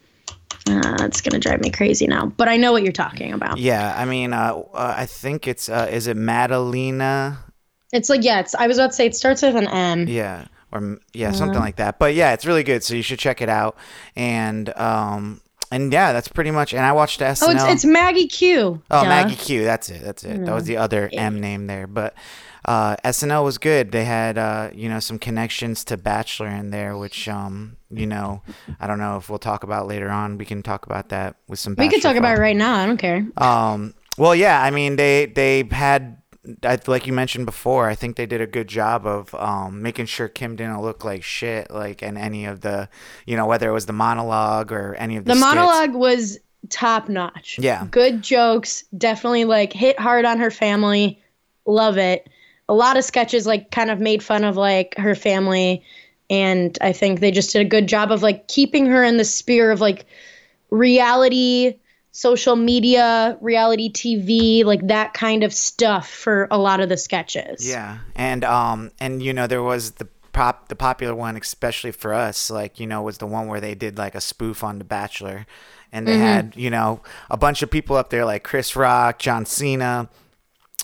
Uh, 0.68 0.96
it's 1.00 1.20
gonna 1.20 1.40
drive 1.40 1.60
me 1.60 1.70
crazy 1.70 2.06
now, 2.06 2.26
but 2.26 2.48
I 2.48 2.56
know 2.56 2.70
what 2.70 2.84
you're 2.84 2.92
talking 2.92 3.32
about. 3.32 3.58
yeah, 3.58 3.94
I 3.96 4.04
mean, 4.04 4.32
uh, 4.32 4.62
uh, 4.72 4.94
I 4.96 5.06
think 5.06 5.48
it's 5.48 5.68
uh, 5.68 5.88
is 5.90 6.06
it 6.06 6.16
Madalena? 6.16 7.38
It's 7.92 8.08
like 8.08 8.22
yeah, 8.22 8.38
it's. 8.40 8.54
I 8.54 8.68
was 8.68 8.78
about 8.78 8.88
to 8.88 8.92
say 8.92 9.06
it 9.06 9.16
starts 9.16 9.42
with 9.42 9.56
an 9.56 9.66
M. 9.66 10.06
Yeah, 10.06 10.46
or 10.72 10.78
m- 10.78 11.00
yeah, 11.12 11.32
something 11.32 11.60
like 11.60 11.76
that. 11.76 11.98
But 11.98 12.14
yeah, 12.14 12.32
it's 12.32 12.46
really 12.46 12.62
good. 12.62 12.82
So 12.82 12.94
you 12.94 13.02
should 13.02 13.18
check 13.18 13.40
it 13.40 13.48
out. 13.48 13.76
And 14.16 14.76
um, 14.78 15.40
and 15.70 15.92
yeah, 15.92 16.12
that's 16.12 16.28
pretty 16.28 16.50
much. 16.50 16.74
And 16.74 16.84
I 16.84 16.92
watched 16.92 17.20
SNL. 17.20 17.42
Oh, 17.42 17.50
it's 17.50 17.64
it's 17.64 17.84
Maggie 17.84 18.26
Q. 18.26 18.82
Oh. 18.90 19.04
Maggie 19.04 19.36
Q. 19.36 19.64
That's 19.64 19.88
it. 19.88 20.02
That's 20.02 20.24
it. 20.24 20.44
That 20.44 20.54
was 20.54 20.64
the 20.64 20.76
other 20.76 21.08
M 21.12 21.40
name 21.40 21.66
there. 21.66 21.86
But 21.86 22.14
uh, 22.64 22.96
SNL 23.04 23.44
was 23.44 23.58
good. 23.58 23.90
They 23.90 24.04
had 24.04 24.38
uh, 24.38 24.70
you 24.74 24.88
know 24.88 25.00
some 25.00 25.18
connections 25.18 25.84
to 25.86 25.96
Bachelor 25.96 26.48
in 26.48 26.70
there, 26.70 26.96
which 26.96 27.28
um 27.28 27.76
you 27.90 28.06
know 28.06 28.42
I 28.80 28.86
don't 28.86 28.98
know 28.98 29.16
if 29.16 29.28
we'll 29.28 29.38
talk 29.38 29.64
about 29.64 29.86
later 29.86 30.10
on. 30.10 30.38
We 30.38 30.44
can 30.44 30.62
talk 30.62 30.86
about 30.86 31.08
that 31.08 31.36
with 31.48 31.58
some. 31.58 31.74
We 31.76 31.88
could 31.88 31.96
Bachelor 31.96 32.10
talk 32.10 32.16
about 32.18 32.38
it 32.38 32.40
right 32.40 32.56
now. 32.56 32.76
I 32.76 32.86
don't 32.86 32.98
care. 32.98 33.26
Um. 33.36 33.94
Well, 34.18 34.34
yeah. 34.34 34.62
I 34.62 34.70
mean, 34.70 34.96
they 34.96 35.26
they 35.26 35.64
had. 35.70 36.21
I, 36.64 36.78
like 36.86 37.06
you 37.06 37.12
mentioned 37.12 37.46
before, 37.46 37.88
I 37.88 37.94
think 37.94 38.16
they 38.16 38.26
did 38.26 38.40
a 38.40 38.46
good 38.46 38.66
job 38.66 39.06
of 39.06 39.32
um, 39.36 39.80
making 39.82 40.06
sure 40.06 40.28
Kim 40.28 40.56
didn't 40.56 40.82
look 40.82 41.04
like 41.04 41.22
shit, 41.22 41.70
like 41.70 42.02
in 42.02 42.16
any 42.16 42.46
of 42.46 42.62
the, 42.62 42.88
you 43.26 43.36
know, 43.36 43.46
whether 43.46 43.68
it 43.68 43.72
was 43.72 43.86
the 43.86 43.92
monologue 43.92 44.72
or 44.72 44.94
any 44.96 45.16
of 45.16 45.24
the, 45.24 45.34
The 45.34 45.40
skits. 45.40 45.54
monologue 45.54 45.94
was 45.94 46.38
top 46.68 47.08
notch. 47.08 47.58
Yeah. 47.60 47.86
Good 47.90 48.22
jokes. 48.22 48.82
Definitely 48.96 49.44
like 49.44 49.72
hit 49.72 49.98
hard 50.00 50.24
on 50.24 50.38
her 50.38 50.50
family. 50.50 51.20
Love 51.64 51.96
it. 51.96 52.28
A 52.68 52.74
lot 52.74 52.96
of 52.96 53.04
sketches 53.04 53.46
like 53.46 53.70
kind 53.70 53.90
of 53.90 54.00
made 54.00 54.22
fun 54.22 54.42
of 54.44 54.56
like 54.56 54.96
her 54.96 55.14
family 55.14 55.84
and 56.30 56.78
I 56.80 56.92
think 56.92 57.20
they 57.20 57.30
just 57.30 57.52
did 57.52 57.60
a 57.60 57.68
good 57.68 57.86
job 57.86 58.10
of 58.10 58.22
like 58.22 58.48
keeping 58.48 58.86
her 58.86 59.04
in 59.04 59.16
the 59.16 59.24
sphere 59.24 59.70
of 59.70 59.80
like 59.80 60.06
reality 60.70 61.74
social 62.12 62.56
media, 62.56 63.36
reality 63.40 63.90
TV, 63.90 64.64
like 64.64 64.86
that 64.86 65.14
kind 65.14 65.42
of 65.42 65.52
stuff 65.52 66.08
for 66.08 66.46
a 66.50 66.58
lot 66.58 66.80
of 66.80 66.88
the 66.88 66.96
sketches. 66.96 67.66
Yeah, 67.68 67.98
and 68.14 68.44
um, 68.44 68.92
and 69.00 69.22
you 69.22 69.32
know 69.32 69.46
there 69.46 69.62
was 69.62 69.92
the 69.92 70.06
pop, 70.32 70.68
the 70.68 70.76
popular 70.76 71.14
one, 71.14 71.36
especially 71.36 71.90
for 71.92 72.14
us, 72.14 72.50
like 72.50 72.78
you 72.78 72.86
know, 72.86 73.02
was 73.02 73.18
the 73.18 73.26
one 73.26 73.48
where 73.48 73.60
they 73.60 73.74
did 73.74 73.98
like 73.98 74.14
a 74.14 74.20
spoof 74.20 74.62
on 74.62 74.78
The 74.78 74.84
Bachelor, 74.84 75.46
and 75.90 76.06
they 76.06 76.18
had 76.18 76.54
you 76.54 76.70
know 76.70 77.02
a 77.30 77.36
bunch 77.36 77.62
of 77.62 77.70
people 77.70 77.96
up 77.96 78.10
there 78.10 78.24
like 78.24 78.44
Chris 78.44 78.76
Rock, 78.76 79.18
John 79.18 79.46
Cena. 79.46 80.08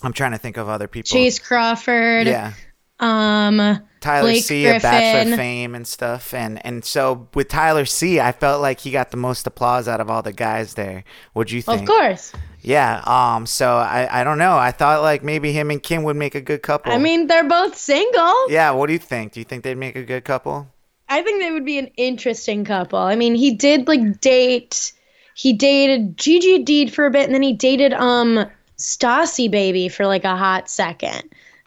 I'm 0.02 0.12
trying 0.12 0.32
to 0.32 0.38
think 0.38 0.56
of 0.56 0.68
other 0.68 0.88
people. 0.88 1.08
Chace 1.08 1.38
Crawford. 1.38 2.26
Yeah. 2.26 2.52
Um 3.00 3.80
Tyler 4.00 4.30
Blake 4.30 4.44
C 4.44 4.66
of 4.66 4.82
Bachelor 4.82 5.22
Griffin. 5.24 5.36
fame 5.36 5.74
and 5.74 5.86
stuff, 5.86 6.32
and 6.34 6.64
and 6.64 6.84
so 6.84 7.28
with 7.34 7.48
Tyler 7.48 7.84
C, 7.84 8.20
I 8.20 8.32
felt 8.32 8.60
like 8.60 8.80
he 8.80 8.90
got 8.90 9.10
the 9.10 9.16
most 9.16 9.46
applause 9.46 9.88
out 9.88 10.00
of 10.00 10.10
all 10.10 10.22
the 10.22 10.32
guys 10.32 10.74
there. 10.74 11.04
What'd 11.32 11.50
you 11.50 11.62
think? 11.62 11.82
Of 11.82 11.86
course. 11.88 12.32
Yeah. 12.60 13.02
Um. 13.06 13.46
So 13.46 13.76
I 13.76 14.20
I 14.20 14.24
don't 14.24 14.38
know. 14.38 14.56
I 14.56 14.70
thought 14.70 15.02
like 15.02 15.22
maybe 15.22 15.52
him 15.52 15.70
and 15.70 15.82
Kim 15.82 16.02
would 16.04 16.16
make 16.16 16.34
a 16.34 16.40
good 16.40 16.62
couple. 16.62 16.92
I 16.92 16.98
mean, 16.98 17.26
they're 17.26 17.48
both 17.48 17.76
single. 17.76 18.50
Yeah. 18.50 18.70
What 18.72 18.86
do 18.86 18.92
you 18.92 18.98
think? 18.98 19.32
Do 19.32 19.40
you 19.40 19.44
think 19.44 19.64
they'd 19.64 19.76
make 19.76 19.96
a 19.96 20.04
good 20.04 20.24
couple? 20.24 20.68
I 21.08 21.22
think 21.22 21.40
they 21.40 21.50
would 21.50 21.64
be 21.64 21.78
an 21.78 21.86
interesting 21.96 22.64
couple. 22.64 22.98
I 22.98 23.16
mean, 23.16 23.34
he 23.34 23.54
did 23.54 23.88
like 23.88 24.20
date. 24.20 24.92
He 25.34 25.52
dated 25.52 26.18
Gigi 26.18 26.58
Hadid 26.58 26.92
for 26.92 27.06
a 27.06 27.10
bit, 27.10 27.24
and 27.24 27.34
then 27.34 27.42
he 27.42 27.52
dated 27.52 27.92
um 27.94 28.46
Stassi 28.78 29.50
Baby 29.50 29.88
for 29.88 30.06
like 30.06 30.24
a 30.24 30.36
hot 30.36 30.68
second. 30.68 31.22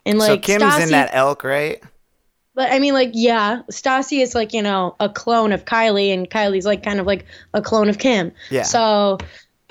And 0.06 0.18
like 0.18 0.28
so 0.28 0.38
Kim's 0.38 0.64
Stassi, 0.64 0.84
in 0.84 0.90
that 0.90 1.10
elk, 1.14 1.44
right? 1.44 1.82
But 2.62 2.72
I 2.72 2.78
mean, 2.78 2.94
like, 2.94 3.10
yeah, 3.14 3.64
Stassi 3.72 4.22
is 4.22 4.36
like 4.36 4.54
you 4.54 4.62
know 4.62 4.96
a 5.00 5.10
clone 5.10 5.52
of 5.52 5.66
Kylie, 5.66 6.14
and 6.14 6.30
Kylie's 6.30 6.64
like 6.64 6.84
kind 6.84 7.00
of 7.00 7.08
like 7.08 7.26
a 7.56 7.62
clone 7.64 7.90
of 7.90 7.98
Kim. 7.98 8.32
Yeah. 8.52 8.62
So, 8.62 9.18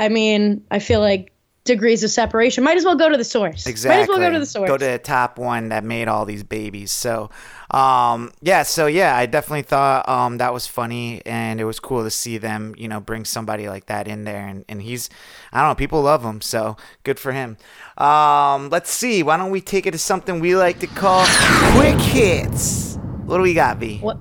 I 0.01 0.09
mean, 0.09 0.65
I 0.73 0.81
feel 0.81 0.99
like 0.99 1.33
degrees 1.63 2.03
of 2.03 2.11
separation. 2.11 2.65
Might 2.65 2.77
as 2.77 2.85
well 2.85 2.97
go 2.97 3.09
to 3.09 3.17
the 3.17 3.23
source. 3.23 3.69
Exactly. 3.69 3.97
Might 3.97 4.03
as 4.03 4.09
well 4.09 4.19
go 4.19 4.31
to 4.33 4.41
the 4.41 4.47
source. 4.47 4.69
Go 4.69 4.77
to 4.77 4.85
the 4.85 4.99
top 4.99 5.39
one 5.39 5.69
that 5.69 5.85
made 5.85 6.09
all 6.09 6.25
these 6.25 6.43
babies. 6.43 6.91
So, 6.91 7.31
um, 7.71 8.33
yeah. 8.43 8.65
So 8.65 8.89
yeah, 8.89 9.15
I 9.17 9.27
definitely 9.27 9.63
thought 9.63 10.09
um 10.09 10.39
that 10.39 10.53
was 10.53 10.67
funny, 10.67 11.23
and 11.25 11.61
it 11.61 11.65
was 11.67 11.79
cool 11.79 12.03
to 12.03 12.11
see 12.11 12.39
them, 12.39 12.75
you 12.77 12.89
know, 12.89 12.99
bring 12.99 13.25
somebody 13.25 13.69
like 13.69 13.87
that 13.87 14.09
in 14.09 14.25
there, 14.25 14.49
and 14.49 14.65
and 14.69 14.83
he's, 14.83 15.09
I 15.53 15.61
don't 15.61 15.71
know, 15.71 15.75
people 15.77 16.03
love 16.03 16.25
him, 16.25 16.41
so 16.41 16.77
good 17.05 17.21
for 17.21 17.31
him. 17.31 17.57
Um, 18.01 18.71
let's 18.71 18.91
see. 18.91 19.23
Why 19.23 19.37
don't 19.37 19.51
we 19.51 19.61
take 19.61 19.87
it 19.87 19.91
to 19.91 19.99
something 19.99 20.41
we 20.41 20.57
like 20.57 20.79
to 20.79 20.87
call 20.87 21.27
quick 21.73 22.01
hits? 22.01 22.97
What 23.27 23.37
do 23.37 23.43
we 23.43 23.53
got, 23.53 23.77
V? 23.77 23.99
What? 23.99 24.17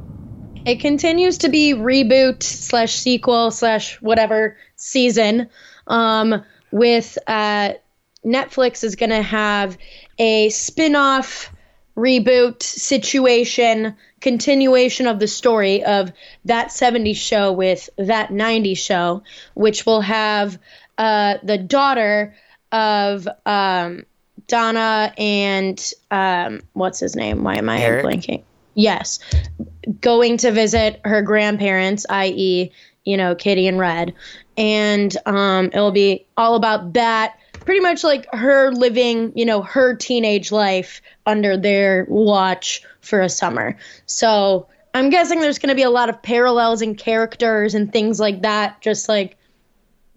It 0.66 0.82
continues 0.82 1.40
to 1.40 1.50
be 1.50 1.74
reboot 1.74 2.44
slash 2.44 2.94
sequel 2.94 3.52
slash 3.52 4.02
whatever 4.02 4.58
season. 4.76 5.50
Um, 5.88 6.44
with 6.72 7.18
uh, 7.26 7.74
Netflix 8.26 8.84
is 8.84 8.98
going 8.98 9.12
to 9.12 9.22
have 9.22 9.78
a 10.20 10.50
spin 10.50 10.98
off 10.98 11.50
reboot 11.96 12.62
situation, 12.62 13.96
continuation 14.20 15.08
of 15.08 15.20
the 15.20 15.28
story 15.28 15.86
of 15.86 16.12
that 16.46 16.68
70s 16.68 17.16
show 17.16 17.54
with 17.54 17.90
that 17.98 18.30
90s 18.30 18.78
show, 18.78 19.24
which 19.54 19.86
will 19.86 20.02
have 20.02 20.60
uh, 20.98 21.36
the 21.44 21.58
daughter 21.58 22.36
of 22.72 23.28
um, 23.46 24.04
Donna 24.48 25.14
and 25.18 25.92
um, 26.12 26.62
what's 26.74 27.00
his 27.00 27.16
name? 27.16 27.44
Why 27.44 27.56
am 27.58 27.70
I 27.70 27.80
Eric? 27.80 28.06
blanking? 28.06 28.44
Yes, 28.76 29.20
going 30.02 30.38
to 30.38 30.52
visit 30.52 31.02
her 31.04 31.22
grandparents, 31.22 32.06
i.e., 32.10 32.72
you 33.04 33.18
know, 33.18 33.36
Kitty 33.36 33.68
and 33.68 33.80
Red, 33.80 34.14
and 34.58 35.16
um, 35.26 35.66
it 35.74 35.80
will 35.80 35.92
be 35.92 36.26
all 36.38 36.56
about 36.56 36.94
that. 36.94 37.40
Pretty 37.66 37.82
much 37.82 38.04
like 38.04 38.28
her 38.34 38.72
living, 38.72 39.34
you 39.36 39.46
know, 39.46 39.62
her 39.62 39.96
teenage 39.96 40.52
life 40.52 41.02
under 41.26 41.58
their 41.58 42.06
watch 42.10 42.82
for 43.02 43.22
a 43.22 43.30
summer. 43.30 43.78
So 44.06 44.68
I'm 44.94 45.10
guessing 45.10 45.40
there's 45.40 45.60
going 45.60 45.70
to 45.70 45.76
be 45.76 45.84
a 45.84 45.90
lot 45.90 46.10
of 46.10 46.22
parallels 46.22 46.82
and 46.82 46.98
characters 46.98 47.76
and 47.76 47.92
things 47.92 48.20
like 48.20 48.42
that, 48.42 48.82
just 48.82 49.10
like 49.10 49.38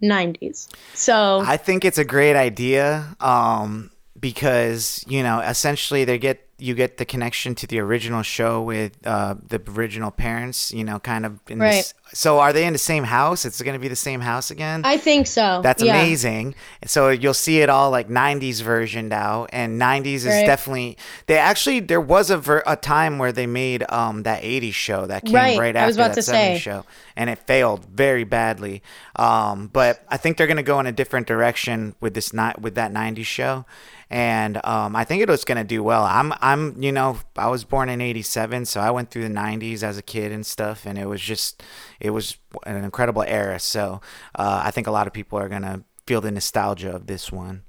90s. 0.02 0.68
So 0.94 1.42
I 1.47 1.56
think 1.56 1.85
it's 1.85 1.99
a 1.99 2.04
great 2.04 2.37
idea 2.37 3.14
um, 3.21 3.90
because 4.18 5.04
you 5.06 5.23
know 5.23 5.40
essentially 5.40 6.04
they 6.04 6.18
get 6.18 6.47
you 6.62 6.75
get 6.75 6.97
the 6.97 7.04
connection 7.04 7.54
to 7.57 7.66
the 7.66 7.78
original 7.81 8.23
show 8.23 8.62
with 8.62 8.92
uh, 9.07 9.35
the 9.49 9.61
original 9.76 10.11
parents. 10.11 10.73
You 10.73 10.85
know, 10.85 10.99
kind 10.99 11.26
of. 11.26 11.40
In 11.49 11.59
Right. 11.59 11.73
This, 11.73 11.95
so 12.14 12.40
are 12.40 12.52
they 12.52 12.66
in 12.66 12.73
the 12.75 12.78
same 12.78 13.04
house? 13.04 13.45
It's 13.47 13.61
going 13.62 13.73
to 13.73 13.78
be 13.81 13.88
the 13.88 13.97
same 13.97 14.21
house 14.21 14.50
again. 14.50 14.83
I 14.85 14.99
think 14.99 15.26
so. 15.26 15.61
That's 15.62 15.83
yeah. 15.83 15.95
amazing. 15.99 16.54
So 16.85 17.09
you'll 17.09 17.33
see 17.35 17.61
it 17.62 17.71
all 17.71 17.90
like 17.90 18.09
90s 18.09 18.61
versioned 18.62 19.12
out, 19.14 19.49
and 19.52 19.81
90s 19.81 20.07
is 20.14 20.26
Right. 20.26 20.47
definitely. 20.47 20.99
They 21.26 21.38
actually 21.38 21.81
there 21.81 22.00
was 22.02 22.31
a 22.31 22.37
ver- 22.37 22.62
a 22.66 22.76
time 22.76 23.19
where 23.19 23.33
they 23.33 23.47
made 23.47 23.83
um 23.90 24.23
that 24.25 24.42
80s 24.42 24.75
show 24.75 25.07
that 25.07 25.25
came 25.25 25.35
right, 25.35 25.59
Right, 25.59 25.75
after 25.76 25.85
I 25.85 25.87
was 25.87 25.97
about 25.97 26.14
that 26.14 26.21
70s 26.21 26.54
say. 26.54 26.59
show, 26.59 26.85
and 27.16 27.31
it 27.31 27.38
failed 27.47 27.87
very 27.87 28.25
badly. 28.25 28.83
Um, 29.16 29.69
but 29.73 30.04
I 30.09 30.16
think 30.19 30.37
they're 30.37 30.47
gonna 30.47 30.62
go 30.62 30.81
in 30.81 30.87
a 30.87 30.92
different 30.92 31.26
direction 31.26 31.95
with 32.00 32.12
this 32.14 32.33
not 32.33 32.61
with 32.61 32.75
that 32.75 32.92
90s 32.92 33.25
show. 33.25 33.64
And 34.11 34.61
um, 34.66 34.95
I 34.95 35.04
think 35.04 35.23
it 35.23 35.28
was 35.31 35.42
gonna 35.49 35.64
do 35.64 35.83
well. 35.83 36.04
I'm, 36.04 36.35
I'm, 36.42 36.51
you 36.78 36.92
know, 36.92 37.18
I 37.37 37.49
was 37.49 37.64
born 37.64 37.88
in 37.88 38.00
'87, 38.00 38.66
so 38.66 38.80
I 38.80 38.90
went 38.90 39.11
through 39.11 39.23
the 39.23 39.35
'90s 39.35 39.82
as 39.82 39.99
a 39.99 40.02
kid 40.02 40.32
and 40.32 40.44
stuff, 40.44 40.87
and 40.87 40.99
it 40.99 41.06
was 41.06 41.21
just, 41.21 41.62
it 42.00 42.11
was 42.11 42.37
an 42.64 42.82
incredible 42.85 43.23
era. 43.23 43.59
So 43.59 44.00
uh, 44.35 44.62
I 44.64 44.71
think 44.71 44.87
a 44.87 44.90
lot 44.90 45.06
of 45.06 45.12
people 45.12 45.38
are 45.38 45.49
gonna 45.49 45.85
feel 46.06 46.21
the 46.21 46.30
nostalgia 46.30 46.94
of 46.94 47.06
this 47.06 47.30
one. 47.30 47.62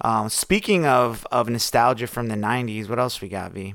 Um, 0.00 0.28
speaking 0.28 0.86
of 0.86 1.26
of 1.30 1.48
nostalgia 1.48 2.06
from 2.06 2.28
the 2.28 2.36
'90s, 2.36 2.88
what 2.88 2.98
else 2.98 3.20
we 3.20 3.28
got, 3.28 3.52
V? 3.52 3.74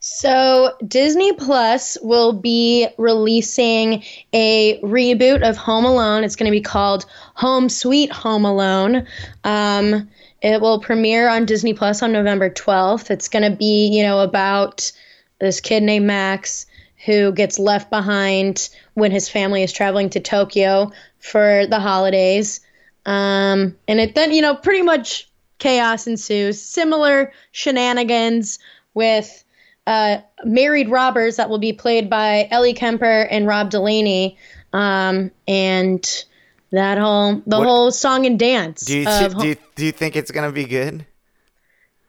So, 0.00 0.76
Disney 0.86 1.32
Plus 1.32 1.98
will 2.02 2.32
be 2.32 2.86
releasing 2.98 4.04
a 4.32 4.80
reboot 4.80 5.48
of 5.48 5.56
Home 5.56 5.84
Alone. 5.84 6.22
It's 6.22 6.36
going 6.36 6.50
to 6.50 6.56
be 6.56 6.60
called 6.60 7.04
Home 7.34 7.68
Sweet 7.68 8.12
Home 8.12 8.44
Alone. 8.44 9.06
Um, 9.42 10.08
it 10.40 10.60
will 10.60 10.80
premiere 10.80 11.28
on 11.28 11.46
Disney 11.46 11.74
Plus 11.74 12.02
on 12.02 12.12
November 12.12 12.50
12th. 12.50 13.10
It's 13.10 13.28
going 13.28 13.50
to 13.50 13.56
be, 13.56 13.88
you 13.88 14.02
know, 14.02 14.20
about 14.20 14.92
this 15.40 15.60
kid 15.60 15.82
named 15.82 16.06
Max 16.06 16.66
who 17.04 17.32
gets 17.32 17.58
left 17.58 17.90
behind 17.90 18.68
when 18.94 19.10
his 19.10 19.28
family 19.28 19.62
is 19.62 19.72
traveling 19.72 20.10
to 20.10 20.20
Tokyo 20.20 20.92
for 21.18 21.66
the 21.66 21.80
holidays. 21.80 22.60
Um, 23.06 23.76
and 23.86 24.00
it 24.00 24.14
then, 24.14 24.32
you 24.32 24.42
know, 24.42 24.54
pretty 24.54 24.82
much 24.82 25.28
chaos 25.58 26.06
ensues. 26.06 26.60
Similar 26.60 27.32
shenanigans 27.52 28.58
with 28.94 29.44
uh, 29.86 30.18
married 30.44 30.90
robbers 30.90 31.36
that 31.36 31.48
will 31.48 31.58
be 31.58 31.72
played 31.72 32.10
by 32.10 32.46
Ellie 32.50 32.74
Kemper 32.74 33.22
and 33.22 33.46
Rob 33.46 33.70
Delaney. 33.70 34.36
Um, 34.72 35.30
and 35.46 36.24
that 36.72 36.98
whole 36.98 37.42
the 37.46 37.58
What- 37.58 37.66
whole 37.66 37.90
song 37.90 38.26
and 38.26 38.38
dance. 38.38 38.82
Do 38.82 38.98
you, 38.98 39.08
of, 39.08 39.38
do 39.38 39.48
you 39.48 39.56
do 39.74 39.84
you 39.86 39.92
think 39.92 40.16
it's 40.16 40.30
gonna 40.30 40.52
be 40.52 40.64
good? 40.64 41.06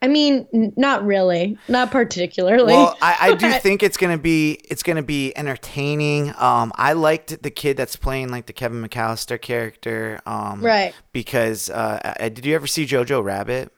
I 0.02 0.08
mean, 0.08 0.46
n- 0.54 0.72
not 0.78 1.04
really, 1.04 1.58
not 1.68 1.90
particularly. 1.90 2.72
Well, 2.72 2.96
I, 3.02 3.16
I 3.20 3.34
do 3.34 3.50
think 3.60 3.82
it's 3.82 3.98
gonna 3.98 4.16
be 4.16 4.52
it's 4.70 4.82
gonna 4.82 5.02
be 5.02 5.36
entertaining. 5.36 6.30
Um, 6.38 6.72
I 6.76 6.94
liked 6.94 7.42
the 7.42 7.50
kid 7.50 7.76
that's 7.76 7.96
playing 7.96 8.30
like 8.30 8.46
the 8.46 8.54
Kevin 8.54 8.82
McAllister 8.86 9.38
character. 9.40 10.20
Um, 10.24 10.62
Right. 10.64 10.94
Because 11.12 11.68
uh, 11.68 12.14
uh, 12.18 12.28
did 12.30 12.46
you 12.46 12.54
ever 12.54 12.66
see 12.66 12.86
Jojo 12.86 13.22
Rabbit? 13.22 13.72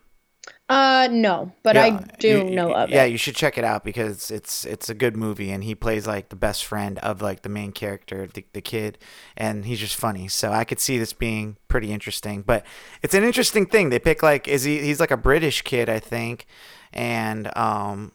Uh, 0.68 1.06
no, 1.10 1.52
but 1.62 1.76
I 1.76 1.90
do 2.18 2.28
you- 2.28 2.44
know 2.44 2.72
of 2.72 2.88
Yeah, 2.88 3.04
it. 3.04 3.10
you 3.10 3.18
should 3.18 3.36
check 3.36 3.58
it 3.58 3.64
out 3.64 3.84
because 3.84 4.30
it's 4.30 4.64
it's 4.64 4.88
a 4.88 4.94
good 4.94 5.16
movie, 5.16 5.50
and 5.50 5.62
he 5.64 5.74
plays 5.74 6.06
like 6.06 6.30
the 6.30 6.36
best 6.36 6.64
friend 6.64 6.98
of 7.00 7.20
like 7.20 7.42
the 7.42 7.50
main 7.50 7.72
character, 7.72 8.26
the, 8.32 8.46
the 8.54 8.62
kid, 8.62 8.96
and 9.36 9.66
he's 9.66 9.80
just 9.80 9.96
funny. 9.96 10.28
So 10.28 10.50
I 10.50 10.64
could 10.64 10.80
see 10.80 10.96
this 10.98 11.12
being 11.12 11.58
pretty 11.68 11.92
interesting. 11.92 12.40
But 12.42 12.64
it's 13.02 13.12
an 13.12 13.22
interesting 13.24 13.66
thing. 13.66 13.90
They 13.90 13.98
pick 13.98 14.22
like 14.22 14.48
is 14.48 14.62
he 14.62 14.78
he's 14.80 15.00
like 15.00 15.10
a 15.10 15.16
British 15.18 15.60
kid, 15.62 15.90
I 15.90 15.98
think, 15.98 16.46
and 16.92 17.54
um, 17.56 18.12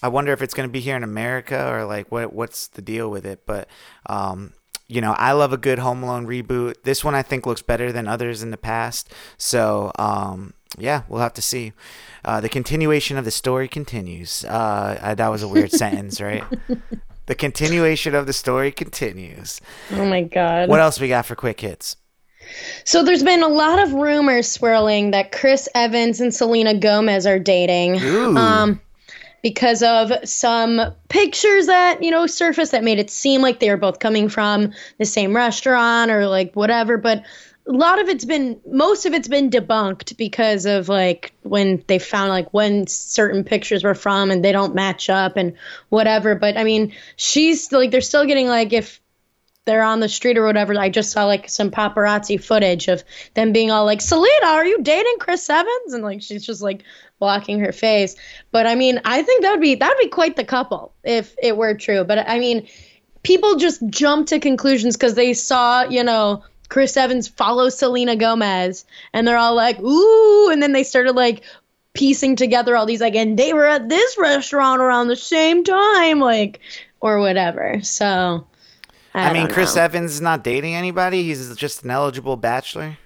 I 0.00 0.06
wonder 0.08 0.32
if 0.32 0.40
it's 0.40 0.54
gonna 0.54 0.68
be 0.68 0.80
here 0.80 0.94
in 0.96 1.02
America 1.02 1.68
or 1.72 1.84
like 1.84 2.12
what 2.12 2.32
what's 2.32 2.68
the 2.68 2.82
deal 2.82 3.10
with 3.10 3.26
it. 3.26 3.44
But 3.44 3.66
um, 4.06 4.52
you 4.86 5.00
know, 5.00 5.12
I 5.14 5.32
love 5.32 5.52
a 5.52 5.58
good 5.58 5.80
Home 5.80 6.04
Alone 6.04 6.26
reboot. 6.28 6.74
This 6.84 7.02
one 7.04 7.16
I 7.16 7.22
think 7.22 7.44
looks 7.44 7.62
better 7.62 7.90
than 7.90 8.06
others 8.06 8.42
in 8.42 8.52
the 8.52 8.56
past. 8.56 9.12
So, 9.36 9.90
um, 9.98 10.54
yeah, 10.76 11.02
we'll 11.08 11.20
have 11.20 11.34
to 11.34 11.42
see. 11.42 11.72
Uh, 12.24 12.40
the 12.40 12.48
continuation 12.48 13.16
of 13.16 13.24
the 13.24 13.30
story 13.30 13.68
continues. 13.68 14.44
Uh, 14.44 15.14
that 15.16 15.28
was 15.28 15.42
a 15.42 15.48
weird 15.48 15.72
sentence, 15.72 16.20
right? 16.20 16.44
The 17.28 17.34
continuation 17.34 18.14
of 18.14 18.24
the 18.24 18.32
story 18.32 18.72
continues. 18.72 19.60
Oh 19.92 20.06
my 20.06 20.22
god. 20.22 20.70
What 20.70 20.80
else 20.80 20.98
we 20.98 21.08
got 21.08 21.26
for 21.26 21.36
quick 21.36 21.60
hits? 21.60 21.94
So 22.84 23.02
there's 23.02 23.22
been 23.22 23.42
a 23.42 23.48
lot 23.48 23.78
of 23.82 23.92
rumors 23.92 24.50
swirling 24.50 25.10
that 25.10 25.30
Chris 25.30 25.68
Evans 25.74 26.22
and 26.22 26.34
Selena 26.34 26.72
Gomez 26.72 27.26
are 27.26 27.38
dating. 27.38 28.00
Um, 28.00 28.80
because 29.42 29.82
of 29.82 30.10
some 30.24 30.80
pictures 31.10 31.66
that 31.66 32.02
you 32.02 32.10
know 32.10 32.26
surfaced 32.26 32.72
that 32.72 32.82
made 32.82 32.98
it 32.98 33.10
seem 33.10 33.42
like 33.42 33.60
they 33.60 33.68
were 33.68 33.76
both 33.76 33.98
coming 33.98 34.30
from 34.30 34.72
the 34.98 35.04
same 35.04 35.36
restaurant 35.36 36.10
or 36.10 36.26
like 36.26 36.54
whatever 36.54 36.98
but 36.98 37.22
a 37.68 37.72
lot 37.72 38.00
of 38.00 38.08
it's 38.08 38.24
been 38.24 38.60
most 38.66 39.04
of 39.04 39.12
it's 39.12 39.28
been 39.28 39.50
debunked 39.50 40.16
because 40.16 40.64
of 40.64 40.88
like 40.88 41.34
when 41.42 41.84
they 41.86 41.98
found 41.98 42.30
like 42.30 42.52
when 42.54 42.86
certain 42.86 43.44
pictures 43.44 43.84
were 43.84 43.94
from 43.94 44.30
and 44.30 44.42
they 44.42 44.52
don't 44.52 44.74
match 44.74 45.10
up 45.10 45.36
and 45.36 45.54
whatever. 45.90 46.34
But 46.34 46.56
i 46.56 46.64
mean 46.64 46.94
she's 47.16 47.70
like 47.70 47.90
they're 47.90 48.00
still 48.00 48.24
getting 48.24 48.48
like 48.48 48.72
if 48.72 49.00
they're 49.66 49.82
on 49.82 50.00
the 50.00 50.08
street 50.08 50.38
or 50.38 50.46
whatever 50.46 50.78
i 50.80 50.88
just 50.88 51.12
saw 51.12 51.26
like 51.26 51.46
some 51.50 51.70
paparazzi 51.70 52.42
footage 52.42 52.88
of 52.88 53.04
them 53.34 53.52
being 53.52 53.70
all 53.70 53.84
like 53.84 54.00
selena 54.00 54.46
are 54.46 54.64
you 54.64 54.82
dating 54.82 55.16
chris 55.20 55.50
evans? 55.50 55.92
And 55.92 56.02
like 56.02 56.22
she's 56.22 56.46
just 56.46 56.62
like 56.62 56.84
blocking 57.18 57.60
her 57.60 57.72
face. 57.72 58.16
But 58.50 58.66
i 58.66 58.74
mean 58.76 58.98
i 59.04 59.22
think 59.22 59.42
that 59.42 59.50
would 59.50 59.60
be 59.60 59.74
that 59.74 59.88
would 59.88 60.02
be 60.02 60.08
quite 60.08 60.36
the 60.36 60.44
couple 60.44 60.94
if 61.04 61.34
it 61.42 61.54
were 61.54 61.74
true. 61.74 62.04
But 62.04 62.26
i 62.26 62.38
mean 62.38 62.66
people 63.22 63.56
just 63.56 63.86
jump 63.90 64.28
to 64.28 64.40
conclusions 64.40 64.96
because 64.96 65.14
they 65.14 65.34
saw 65.34 65.82
you 65.82 66.02
know 66.02 66.44
Chris 66.68 66.96
Evans 66.96 67.28
follows 67.28 67.78
Selena 67.78 68.16
Gomez, 68.16 68.84
and 69.12 69.26
they're 69.26 69.38
all 69.38 69.54
like, 69.54 69.78
ooh, 69.80 70.50
and 70.50 70.62
then 70.62 70.72
they 70.72 70.84
started 70.84 71.12
like 71.12 71.42
piecing 71.94 72.36
together 72.36 72.76
all 72.76 72.86
these 72.86 73.00
like, 73.00 73.14
and 73.14 73.38
they 73.38 73.52
were 73.52 73.66
at 73.66 73.88
this 73.88 74.16
restaurant 74.18 74.80
around 74.80 75.08
the 75.08 75.16
same 75.16 75.64
time, 75.64 76.20
like, 76.20 76.60
or 77.00 77.20
whatever. 77.20 77.80
So, 77.82 78.46
I, 79.14 79.30
I, 79.30 79.32
mean, 79.32 79.48
Chris 79.48 79.76
know. 79.76 79.82
Evans 79.82 80.12
is 80.12 80.20
not 80.20 80.44
dating 80.44 80.74
anybody. 80.74 81.22
He's 81.24 81.54
just 81.56 81.84
an 81.84 81.90
eligible 81.90 82.36
bachelor. 82.36 82.98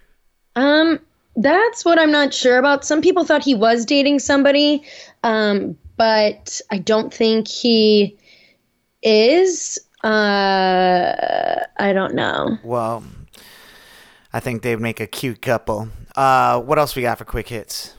Um, 0.56 0.98
that's 1.36 1.84
what 1.84 1.98
I'm 1.98 2.10
not 2.10 2.34
sure 2.34 2.58
about. 2.58 2.84
Some 2.84 3.00
people 3.00 3.24
thought 3.24 3.44
he 3.44 3.54
was 3.54 3.86
dating 3.86 4.18
somebody, 4.18 4.82
um, 5.22 5.78
but 5.96 6.60
I 6.70 6.78
don't 6.78 7.12
think 7.14 7.48
he 7.48 8.18
is. 9.02 9.78
Uh, 10.02 11.64
I 11.78 11.92
don't 11.92 12.14
know. 12.14 12.58
Well, 12.64 13.04
I 14.32 14.40
think 14.40 14.62
they'd 14.62 14.80
make 14.80 15.00
a 15.00 15.06
cute 15.06 15.42
couple. 15.42 15.88
Uh, 16.16 16.60
what 16.60 16.78
else 16.78 16.96
we 16.96 17.02
got 17.02 17.18
for 17.18 17.24
quick 17.24 17.48
hits? 17.48 17.94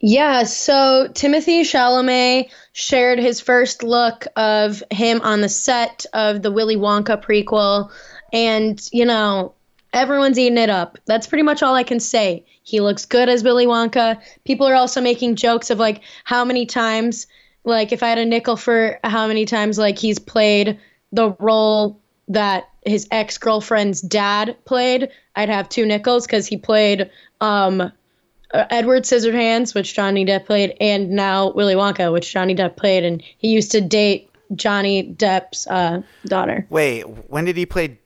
Yeah, 0.00 0.44
so 0.44 1.08
Timothée 1.10 1.62
Chalamet 1.62 2.50
shared 2.72 3.18
his 3.18 3.40
first 3.40 3.82
look 3.82 4.26
of 4.36 4.82
him 4.92 5.20
on 5.22 5.40
the 5.40 5.48
set 5.48 6.06
of 6.12 6.42
the 6.42 6.52
Willy 6.52 6.76
Wonka 6.76 7.20
prequel, 7.20 7.90
and 8.32 8.80
you 8.92 9.04
know, 9.04 9.54
everyone's 9.92 10.38
eating 10.38 10.58
it 10.58 10.70
up. 10.70 10.98
That's 11.06 11.26
pretty 11.26 11.42
much 11.42 11.64
all 11.64 11.74
I 11.74 11.82
can 11.82 11.98
say. 11.98 12.44
He 12.62 12.80
looks 12.80 13.06
good 13.06 13.28
as 13.28 13.42
Willy 13.42 13.66
Wonka. 13.66 14.20
People 14.44 14.68
are 14.68 14.74
also 14.74 15.00
making 15.00 15.34
jokes 15.34 15.70
of 15.70 15.80
like 15.80 16.02
how 16.22 16.44
many 16.44 16.64
times, 16.64 17.26
like 17.64 17.90
if 17.90 18.04
I 18.04 18.08
had 18.08 18.18
a 18.18 18.24
nickel 18.24 18.56
for 18.56 19.00
how 19.02 19.26
many 19.26 19.46
times 19.46 19.78
like 19.78 19.98
he's 19.98 20.20
played 20.20 20.78
the 21.10 21.30
role 21.40 21.98
that 22.28 22.68
his 22.84 23.06
ex 23.10 23.38
girlfriend's 23.38 24.00
dad 24.00 24.56
played, 24.64 25.08
I'd 25.36 25.48
have 25.48 25.68
two 25.68 25.86
nickels 25.86 26.26
because 26.26 26.46
he 26.46 26.56
played 26.56 27.10
um, 27.40 27.80
uh, 27.80 28.64
Edward 28.70 29.04
Scissorhands, 29.04 29.74
which 29.74 29.94
Johnny 29.94 30.24
Depp 30.24 30.46
played, 30.46 30.76
and 30.80 31.10
now 31.10 31.52
Willy 31.52 31.74
Wonka, 31.74 32.12
which 32.12 32.32
Johnny 32.32 32.54
Depp 32.54 32.76
played, 32.76 33.04
and 33.04 33.22
he 33.38 33.48
used 33.48 33.72
to 33.72 33.80
date 33.80 34.30
Johnny 34.54 35.14
Depp's 35.14 35.66
uh, 35.66 36.02
daughter. 36.26 36.66
Wait, 36.70 37.02
when 37.02 37.44
did 37.44 37.56
he 37.56 37.66
play 37.66 37.98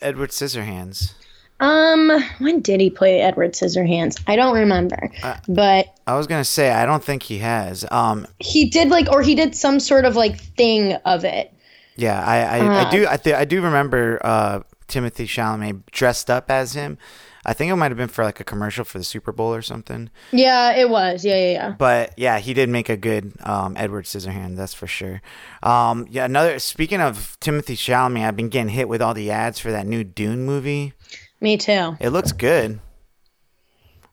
Edward 0.00 0.30
Scissorhands? 0.30 1.14
Um, 1.60 2.10
when 2.38 2.60
did 2.60 2.80
he 2.80 2.88
play 2.88 3.20
Edward 3.20 3.52
Scissorhands? 3.52 4.18
I 4.26 4.34
don't 4.34 4.54
remember, 4.54 5.12
but 5.46 5.94
I 6.06 6.16
was 6.16 6.26
gonna 6.26 6.42
say 6.42 6.70
I 6.70 6.86
don't 6.86 7.04
think 7.04 7.22
he 7.22 7.38
has. 7.38 7.84
Um, 7.90 8.26
he 8.38 8.70
did 8.70 8.88
like, 8.88 9.12
or 9.12 9.20
he 9.20 9.34
did 9.34 9.54
some 9.54 9.78
sort 9.78 10.06
of 10.06 10.16
like 10.16 10.40
thing 10.40 10.94
of 11.04 11.26
it. 11.26 11.52
Yeah, 11.96 12.22
I 12.24 12.58
I, 12.58 12.60
Uh. 12.60 12.86
I 12.86 12.90
do 12.90 13.06
I, 13.08 13.16
th- 13.16 13.36
I 13.36 13.44
do 13.44 13.60
remember 13.62 14.18
uh, 14.22 14.60
Timothée 14.88 15.26
Chalamet 15.26 15.82
dressed 15.90 16.30
up 16.30 16.50
as 16.50 16.74
him. 16.74 16.98
I 17.44 17.54
think 17.54 17.72
it 17.72 17.76
might 17.76 17.90
have 17.90 17.96
been 17.96 18.08
for 18.08 18.22
like 18.22 18.38
a 18.38 18.44
commercial 18.44 18.84
for 18.84 18.98
the 18.98 19.04
Super 19.04 19.32
Bowl 19.32 19.54
or 19.54 19.62
something. 19.62 20.10
Yeah, 20.30 20.72
it 20.72 20.90
was. 20.90 21.24
Yeah, 21.24 21.36
yeah, 21.36 21.52
yeah. 21.52 21.70
But 21.70 22.12
yeah, 22.18 22.38
he 22.38 22.52
did 22.52 22.68
make 22.68 22.90
a 22.90 22.98
good 22.98 23.32
um, 23.42 23.76
Edward 23.78 24.04
Scissorhands, 24.04 24.56
that's 24.56 24.74
for 24.74 24.86
sure. 24.86 25.22
Um, 25.62 26.06
yeah, 26.10 26.26
another. 26.26 26.58
Speaking 26.58 27.00
of 27.00 27.38
Timothée 27.40 27.76
Chalamet, 27.78 28.26
I've 28.26 28.36
been 28.36 28.50
getting 28.50 28.68
hit 28.68 28.88
with 28.90 29.00
all 29.00 29.14
the 29.14 29.30
ads 29.30 29.58
for 29.58 29.70
that 29.70 29.86
new 29.86 30.04
Dune 30.04 30.44
movie. 30.44 30.92
Me 31.40 31.56
too. 31.56 31.96
It 31.98 32.10
looks 32.10 32.32
good. 32.32 32.78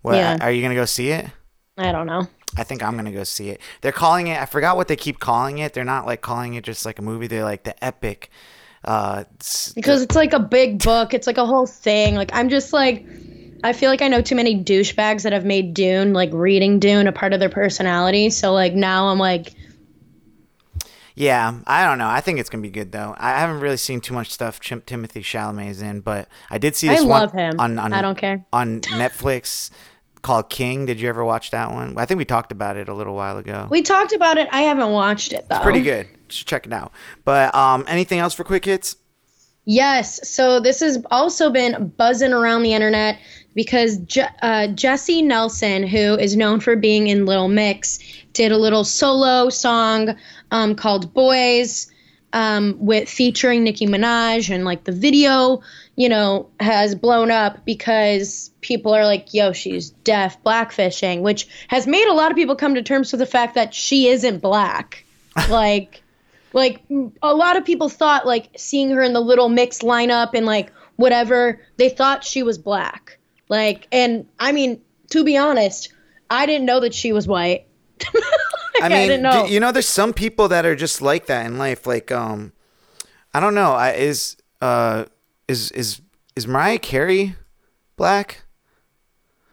Well, 0.04 0.16
Yeah. 0.16 0.38
are 0.40 0.52
you 0.52 0.62
gonna 0.62 0.76
go 0.76 0.86
see 0.86 1.10
it? 1.10 1.26
I 1.78 1.92
don't 1.92 2.08
know. 2.08 2.28
I 2.58 2.64
think 2.64 2.84
I'm 2.84 2.96
gonna 2.96 3.12
go 3.12 3.24
see 3.24 3.50
it. 3.50 3.62
They're 3.82 3.92
calling 3.92 4.28
it. 4.28 4.42
I 4.42 4.46
forgot 4.46 4.76
what 4.76 4.88
they 4.88 4.96
keep 4.96 5.20
calling 5.20 5.60
it. 5.60 5.74
They're 5.74 5.84
not 5.86 6.06
like 6.06 6.22
calling 6.22 6.56
it 6.56 6.64
just 6.64 6.86
like 6.86 7.00
a 7.00 7.02
movie. 7.02 7.28
They're 7.28 7.44
like 7.44 7.64
the 7.64 7.82
epic. 7.84 8.30
Uh, 8.84 9.24
s- 9.40 9.74
because 9.76 10.02
it's 10.02 10.16
like 10.16 10.34
a 10.34 10.40
big 10.40 10.84
book. 10.84 11.14
It's 11.14 11.28
like 11.28 11.38
a 11.38 11.46
whole 11.46 11.68
thing. 11.68 12.16
Like 12.16 12.32
I'm 12.34 12.50
just 12.50 12.74
like 12.74 13.06
I 13.64 13.74
feel 13.74 13.90
like 13.90 14.02
I 14.02 14.08
know 14.08 14.22
too 14.22 14.36
many 14.36 14.64
douchebags 14.64 15.24
that 15.24 15.34
have 15.34 15.46
made 15.46 15.74
Dune 15.74 16.14
like 16.14 16.30
reading 16.34 16.80
Dune 16.80 17.08
a 17.08 17.12
part 17.12 17.34
of 17.34 17.40
their 17.40 17.50
personality. 17.50 18.30
So 18.30 18.54
like 18.54 18.74
now 18.74 19.08
I'm 19.10 19.20
like 19.20 19.54
yeah, 21.16 21.62
I 21.66 21.84
don't 21.88 21.98
know. 21.98 22.08
I 22.08 22.22
think 22.22 22.40
it's 22.40 22.50
gonna 22.50 22.62
be 22.62 22.70
good 22.70 22.92
though. 22.92 23.16
I 23.18 23.40
haven't 23.40 23.60
really 23.60 23.78
seen 23.78 24.02
too 24.02 24.14
much 24.14 24.30
stuff 24.32 24.60
Chim- 24.60 24.82
Timothée 24.82 25.22
Chalamet 25.24 25.70
is 25.70 25.82
in, 25.82 26.02
but 26.02 26.28
I 26.52 26.60
did 26.60 26.76
see 26.76 26.88
this 26.88 27.02
one 27.02 27.10
I 27.12 27.20
love 27.22 27.32
him. 27.34 27.60
on, 27.60 27.80
on 27.80 27.92
I 27.94 28.04
don't 28.04 28.18
care. 28.18 28.46
on 28.54 28.82
Netflix 28.82 29.72
called 30.28 30.50
King. 30.50 30.86
Did 30.86 31.00
you 31.00 31.08
ever 31.08 31.24
watch 31.24 31.52
that 31.52 31.72
one? 31.72 31.98
I 31.98 32.06
think 32.06 32.18
we 32.18 32.26
talked 32.26 32.52
about 32.52 32.76
it 32.76 32.90
a 32.90 32.94
little 32.94 33.16
while 33.16 33.38
ago. 33.38 33.68
we 33.70 33.82
talked 33.82 34.12
about 34.12 34.38
it. 34.38 34.50
I 34.52 34.64
haven't 34.64 34.92
watched 34.92 35.32
it 35.32 35.48
though. 35.50 35.62
Pretty 35.62 35.82
good. 35.82 36.06
You 36.06 36.18
should 36.28 36.48
check 36.48 36.66
it 36.66 36.74
out. 36.74 36.92
But 37.24 37.56
um, 37.56 37.86
anything 37.88 38.20
else 38.20 38.34
for 38.34 38.44
quick 38.44 38.66
hits? 38.66 38.98
Yes. 39.64 40.28
So 40.30 40.60
this 40.60 40.82
has 40.82 41.02
also 41.12 41.50
been 41.50 41.94
buzzing 41.98 42.34
around 42.34 42.64
the 42.64 42.74
internet 42.74 43.20
because 43.56 43.98
Je- 44.00 44.28
uh, 44.42 44.68
Jesy 44.68 45.22
Nelson, 45.22 45.88
who 45.88 46.16
is 46.16 46.36
known 46.36 46.60
for 46.60 46.76
being 46.76 47.08
in 47.08 47.26
Little 47.26 47.48
Mix, 47.48 48.00
did 48.34 48.52
a 48.52 48.58
little 48.58 48.84
solo 48.84 49.50
song 49.50 50.14
um, 50.52 50.76
called 50.76 51.14
"Boys" 51.14 51.90
um, 52.34 52.76
with 52.80 53.10
featuring 53.10 53.64
Nicki 53.64 53.88
Minaj, 53.88 54.54
and 54.54 54.66
like 54.66 54.84
the 54.84 54.92
video, 54.92 55.62
you 55.98 56.08
know, 56.08 56.48
has 56.62 56.96
blown 56.96 57.30
up 57.32 57.66
because 57.66 58.50
people 58.62 58.94
are 58.94 59.04
like, 59.04 59.34
"Yo, 59.34 59.52
she's 59.52 59.90
deaf, 59.90 60.42
blackfishing," 60.44 61.22
which 61.22 61.48
has 61.68 61.86
made 61.86 62.08
a 62.08 62.14
lot 62.14 62.32
of 62.32 62.38
people 62.38 62.56
come 62.56 62.76
to 62.76 62.82
terms 62.82 63.12
with 63.12 63.20
the 63.20 63.26
fact 63.26 63.56
that 63.56 63.74
she 63.74 64.08
isn't 64.08 64.40
black. 64.40 65.04
like 65.50 66.02
like 66.54 66.82
a 67.22 67.36
lot 67.36 67.58
of 67.58 67.66
people 67.66 67.90
thought 67.90 68.26
like 68.26 68.50
seeing 68.56 68.90
her 68.90 69.02
in 69.04 69.14
the 69.14 69.20
little 69.20 69.50
mix 69.50 69.80
lineup 69.80 70.32
and 70.34 70.46
like 70.46 70.72
whatever 70.96 71.62
they 71.76 71.90
thought 71.90 72.24
she 72.24 72.42
was 72.42 72.58
black 72.58 73.20
like 73.48 73.88
and 73.92 74.26
i 74.40 74.52
mean 74.52 74.82
to 75.12 75.24
be 75.24 75.38
honest 75.38 75.94
i 76.32 76.48
didn't 76.48 76.66
know 76.66 76.80
that 76.80 76.94
she 76.94 77.12
was 77.14 77.28
white 77.28 77.68
I 78.82 78.86
I 78.86 78.90
mean, 78.90 79.08
didn't 79.08 79.24
know. 79.24 79.48
d- 79.48 79.54
you 79.54 79.60
know, 79.60 79.72
there's 79.72 79.88
some 79.88 80.14
people 80.14 80.50
that 80.50 80.66
are 80.66 80.76
just 80.76 81.02
like 81.02 81.26
that 81.28 81.48
in 81.48 81.58
life. 81.58 81.88
Like, 81.88 82.12
um, 82.12 82.54
I 83.34 83.40
don't 83.40 83.56
know. 83.56 83.74
I, 83.74 83.94
is 83.94 84.38
uh, 84.62 85.06
is 85.48 85.72
is 85.72 86.02
is 86.36 86.48
Mariah 86.48 86.80
Carey 86.80 87.36
black? 87.96 88.44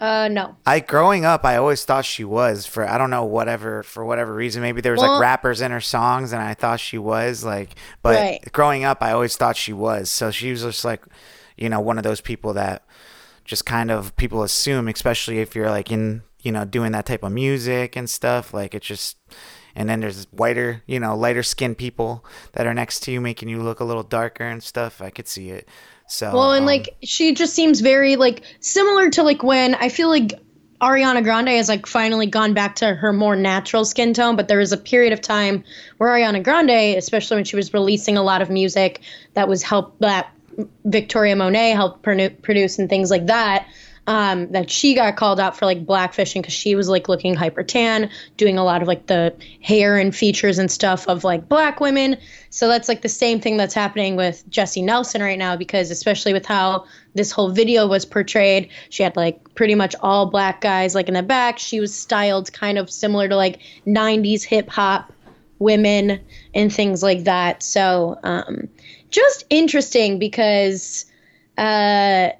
uh 0.00 0.28
no 0.28 0.56
I 0.66 0.80
growing 0.80 1.24
up, 1.24 1.44
I 1.44 1.56
always 1.56 1.84
thought 1.84 2.04
she 2.04 2.24
was 2.24 2.66
for 2.66 2.86
I 2.88 2.98
don't 2.98 3.10
know 3.10 3.24
whatever 3.24 3.82
for 3.84 4.04
whatever 4.04 4.34
reason. 4.34 4.60
Maybe 4.60 4.80
there 4.80 4.92
was 4.92 5.00
Well- 5.00 5.12
like 5.12 5.20
rappers 5.20 5.60
in 5.60 5.70
her 5.70 5.80
songs, 5.80 6.32
and 6.32 6.42
I 6.42 6.54
thought 6.54 6.80
she 6.80 6.98
was 6.98 7.44
like. 7.44 7.70
But 8.02 8.16
Right. 8.16 8.52
growing 8.52 8.84
up, 8.84 9.02
I 9.02 9.12
always 9.12 9.36
thought 9.36 9.56
she 9.56 9.72
was. 9.72 10.10
So 10.10 10.30
she 10.30 10.50
was 10.50 10.62
just 10.62 10.84
like, 10.84 11.04
you 11.56 11.68
know, 11.68 11.80
one 11.80 11.96
of 11.96 12.04
those 12.04 12.20
people 12.20 12.52
that 12.54 12.82
just 13.44 13.64
kind 13.66 13.90
of 13.90 14.14
people 14.16 14.42
assume, 14.42 14.88
especially 14.88 15.38
if 15.38 15.54
you're 15.54 15.70
like 15.70 15.92
in 15.92 16.22
you 16.42 16.50
know 16.52 16.64
doing 16.64 16.92
that 16.92 17.06
type 17.06 17.22
of 17.22 17.30
music 17.32 17.94
and 17.96 18.10
stuff. 18.10 18.52
Like 18.52 18.74
it's 18.74 18.86
just. 18.86 19.16
And 19.76 19.88
then 19.88 20.00
there's 20.00 20.26
whiter, 20.30 20.82
you 20.86 21.00
know, 21.00 21.16
lighter 21.16 21.42
skinned 21.42 21.78
people 21.78 22.24
that 22.52 22.66
are 22.66 22.74
next 22.74 23.00
to 23.04 23.12
you, 23.12 23.20
making 23.20 23.48
you 23.48 23.62
look 23.62 23.80
a 23.80 23.84
little 23.84 24.02
darker 24.02 24.44
and 24.44 24.62
stuff. 24.62 25.02
I 25.02 25.10
could 25.10 25.28
see 25.28 25.50
it. 25.50 25.68
So 26.06 26.32
well 26.34 26.52
and 26.52 26.62
um, 26.62 26.66
like 26.66 26.96
she 27.02 27.34
just 27.34 27.54
seems 27.54 27.80
very 27.80 28.16
like 28.16 28.42
similar 28.60 29.08
to 29.10 29.22
like 29.22 29.42
when 29.42 29.74
i 29.76 29.88
feel 29.88 30.08
like 30.08 30.34
ariana 30.82 31.22
grande 31.22 31.48
has 31.48 31.68
like 31.68 31.86
finally 31.86 32.26
gone 32.26 32.52
back 32.52 32.76
to 32.76 32.94
her 32.94 33.12
more 33.12 33.34
natural 33.34 33.84
skin 33.84 34.12
tone 34.12 34.36
but 34.36 34.48
there 34.48 34.58
was 34.58 34.72
a 34.72 34.76
period 34.76 35.12
of 35.12 35.20
time 35.20 35.64
where 35.96 36.10
ariana 36.10 36.42
grande 36.42 36.96
especially 36.98 37.36
when 37.36 37.44
she 37.44 37.56
was 37.56 37.72
releasing 37.72 38.18
a 38.18 38.22
lot 38.22 38.42
of 38.42 38.50
music 38.50 39.00
that 39.32 39.48
was 39.48 39.62
helped 39.62 39.98
that 40.00 40.30
victoria 40.84 41.34
monet 41.34 41.70
helped 41.70 42.02
produ- 42.02 42.40
produce 42.42 42.78
and 42.78 42.90
things 42.90 43.10
like 43.10 43.26
that 43.26 43.66
um, 44.06 44.52
that 44.52 44.70
she 44.70 44.94
got 44.94 45.16
called 45.16 45.40
out 45.40 45.56
for 45.56 45.64
like 45.64 45.86
blackfishing 45.86 46.42
because 46.42 46.52
she 46.52 46.74
was 46.74 46.88
like 46.88 47.08
looking 47.08 47.34
hyper 47.34 47.62
tan, 47.62 48.10
doing 48.36 48.58
a 48.58 48.64
lot 48.64 48.82
of 48.82 48.88
like 48.88 49.06
the 49.06 49.34
hair 49.62 49.96
and 49.96 50.14
features 50.14 50.58
and 50.58 50.70
stuff 50.70 51.08
of 51.08 51.24
like 51.24 51.48
black 51.48 51.80
women. 51.80 52.16
So 52.50 52.68
that's 52.68 52.88
like 52.88 53.02
the 53.02 53.08
same 53.08 53.40
thing 53.40 53.56
that's 53.56 53.74
happening 53.74 54.16
with 54.16 54.44
Jesy 54.48 54.82
Nelson 54.82 55.22
right 55.22 55.38
now 55.38 55.56
because 55.56 55.90
especially 55.90 56.32
with 56.32 56.44
how 56.44 56.84
this 57.14 57.32
whole 57.32 57.50
video 57.50 57.86
was 57.86 58.04
portrayed, 58.04 58.68
she 58.90 59.02
had 59.02 59.16
like 59.16 59.54
pretty 59.54 59.74
much 59.74 59.94
all 60.00 60.26
black 60.26 60.60
guys 60.60 60.94
like 60.94 61.08
in 61.08 61.14
the 61.14 61.22
back. 61.22 61.58
She 61.58 61.80
was 61.80 61.94
styled 61.94 62.52
kind 62.52 62.76
of 62.78 62.90
similar 62.90 63.28
to 63.28 63.36
like 63.36 63.60
90s 63.86 64.42
hip 64.42 64.68
hop 64.68 65.12
women 65.58 66.20
and 66.54 66.72
things 66.72 67.02
like 67.02 67.24
that. 67.24 67.62
So 67.62 68.18
um, 68.22 68.68
just 69.08 69.44
interesting 69.48 70.18
because 70.18 71.06
uh, 71.56 72.30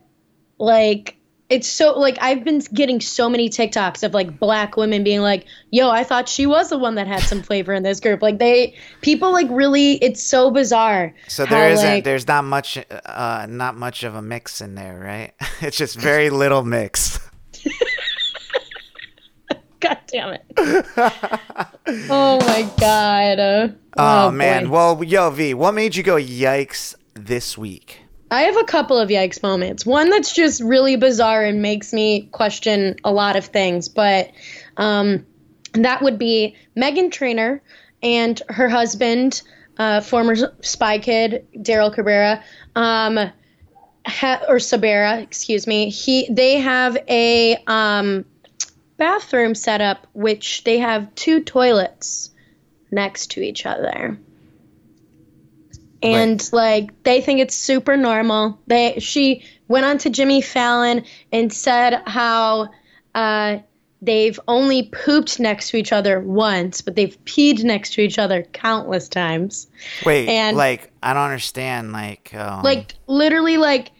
like 0.59 1.17
it's 1.51 1.69
so 1.69 1.99
like 1.99 2.17
I've 2.21 2.43
been 2.43 2.61
getting 2.73 3.01
so 3.01 3.29
many 3.29 3.51
TikToks 3.51 4.03
of 4.03 4.15
like 4.15 4.39
black 4.39 4.77
women 4.77 5.05
being 5.05 5.21
like, 5.21 5.45
"Yo, 5.71 5.91
I 5.91 6.03
thought 6.03 6.29
she 6.29 6.47
was 6.47 6.71
the 6.71 6.79
one 6.79 6.95
that 6.95 7.07
had 7.07 7.21
some 7.21 7.43
flavor 7.43 7.73
in 7.75 7.83
this 7.83 8.01
group." 8.01 8.23
Like 8.23 8.39
they 8.39 8.75
people 9.03 9.31
like 9.33 9.49
really 9.51 9.95
it's 10.03 10.23
so 10.23 10.51
bizarre. 10.51 11.15
So 11.29 11.45
how, 11.45 11.55
there 11.55 11.71
isn't 11.71 11.87
like- 11.87 12.05
there's 12.05 12.27
not 12.27 12.45
much 12.45 12.79
uh 13.07 13.47
not 13.49 13.77
much 13.77 14.05
of 14.05 14.15
a 14.15 14.23
mix 14.23 14.61
in 14.61 14.75
there, 14.75 14.99
right? 14.99 15.33
It's 15.61 15.77
just 15.77 15.97
very 15.99 16.31
little 16.31 16.63
mix. 16.65 17.19
God 19.81 19.99
damn 20.07 20.33
it. 20.33 20.45
oh 22.11 22.39
my 22.47 22.69
god. 22.79 23.39
Uh, 23.39 23.69
Oh, 23.97 24.31
man. 24.33 24.65
boy. 24.67 24.71
Well, 24.73 25.05
yo 25.05 25.31
V, 25.31 25.55
what 25.55 25.73
made 25.73 25.95
you 25.95 26.03
go 26.03 26.17
yikes 26.17 26.95
this 27.15 27.57
week? 27.57 28.01
I 28.35 28.43
have 28.43 28.57
a 28.57 28.65
couple 28.65 28.99
of 28.99 29.11
yikes 29.11 29.41
moments. 29.45 29.87
One 29.87 30.11
that's 30.11 30.35
just 30.35 30.61
really 30.61 30.97
bizarre 30.97 31.45
and 31.45 31.63
makes 31.63 31.93
me 31.93 32.23
question 32.33 32.97
a 33.05 33.13
lot 33.13 33.37
of 33.37 33.45
things, 33.45 33.89
but 33.89 34.33
um, 34.77 35.25
that 35.75 36.03
would 36.03 36.19
be 36.19 36.57
Meghan 36.77 37.13
Trainor 37.13 37.63
and 38.03 38.43
her 38.49 38.69
husband, 38.69 39.41
uh, 39.79 40.01
former 40.01 40.35
Spy 40.63 40.99
Kid 40.99 41.47
Daryl 41.57 41.95
Cabrera, 41.95 42.43
um, 42.75 43.31
ha- 44.05 44.43
or 44.49 44.57
Sabara, 44.57 45.23
excuse 45.23 45.69
me. 45.69 45.91
He 45.91 46.27
they 46.29 46.57
have 46.57 46.99
a 47.09 47.57
um, 47.69 48.25
bathroom 48.97 49.55
setup 49.55 50.09
which 50.13 50.65
they 50.65 50.79
have 50.79 51.15
two 51.15 51.41
toilets 51.41 52.33
next 52.91 53.31
to 53.31 53.43
each 53.43 53.65
other 53.65 54.19
and 56.05 56.53
like 56.53 57.03
they 57.05 57.21
think 57.21 57.41
it's 57.41 57.57
super 57.57 57.97
normal. 57.97 58.59
They 58.67 58.99
she 58.99 59.45
went 59.69 59.87
on 59.87 59.99
to 59.99 60.11
Jimmy 60.11 60.41
Fallon 60.41 61.05
and 61.33 61.53
said 61.53 62.03
how 62.07 62.69
uh, 63.15 63.59
they've 64.03 64.39
only 64.49 64.91
pooped 64.93 65.41
next 65.41 65.71
to 65.71 65.77
each 65.77 65.93
other 65.93 66.21
once, 66.21 66.81
but 66.83 66.95
they've 66.97 67.17
peed 67.25 67.65
next 67.65 67.95
to 67.95 68.01
each 68.03 68.19
other 68.19 68.43
countless 68.53 69.09
times. 69.09 69.67
Wait, 70.05 70.29
And- 70.29 70.57
like 70.57 70.91
I 71.03 71.15
don't 71.15 71.25
understand. 71.25 71.93
Like, 71.93 72.35
um, 72.35 72.63
Like 72.63 72.95
literally, 73.07 73.57
like 73.57 73.93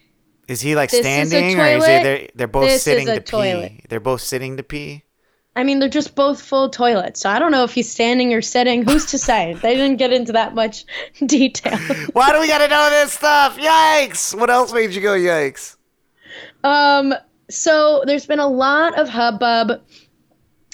is 0.49 0.61
he 0.61 0.75
like 0.75 0.91
this 0.91 1.01
is 1.01 1.07
standing 1.07 1.59
or 1.59 1.65
is 1.67 1.85
he 1.85 1.91
they're 1.91 2.29
they're 2.35 2.47
both 2.47 2.65
this 2.65 2.75
is 2.77 2.83
sitting 2.83 3.07
to 3.07 3.21
toilet. 3.21 3.73
pee? 3.73 3.85
They're 3.89 4.01
both 4.01 4.21
sitting 4.21 4.57
to 4.59 4.63
pee. 4.63 5.04
I 5.57 5.63
mean, 5.63 5.79
they're 5.79 5.89
just 5.89 6.15
both 6.17 6.43
full 6.43 6.69
toilets. 6.69 7.21
So 7.21 7.31
I 7.31 7.39
don't 7.39 7.53
know 7.53 7.63
if 7.65 7.73
he's 7.73 7.89
standing 7.91 8.35
or 8.35 8.43
sitting. 8.43 8.83
Who's 8.85 9.07
to 9.07 9.19
say? 9.19 9.55
They 9.63 9.77
didn't 9.77 9.99
get 9.99 10.13
into 10.13 10.33
that 10.33 10.55
much 10.55 10.85
detail. 11.27 11.79
Why 12.13 12.33
do 12.33 12.41
we 12.41 12.49
gotta 12.49 12.67
know 12.69 12.91
this 12.91 13.13
stuff? 13.13 13.57
Yikes! 13.57 14.37
What 14.39 14.51
else 14.51 14.73
made 14.73 14.91
you 14.91 15.01
go 15.01 15.13
yikes? 15.13 15.77
Um, 16.65 17.15
so 17.49 18.03
there's 18.05 18.27
been 18.27 18.41
a 18.41 18.49
lot 18.49 18.99
of 18.99 19.09
hubbub 19.09 19.81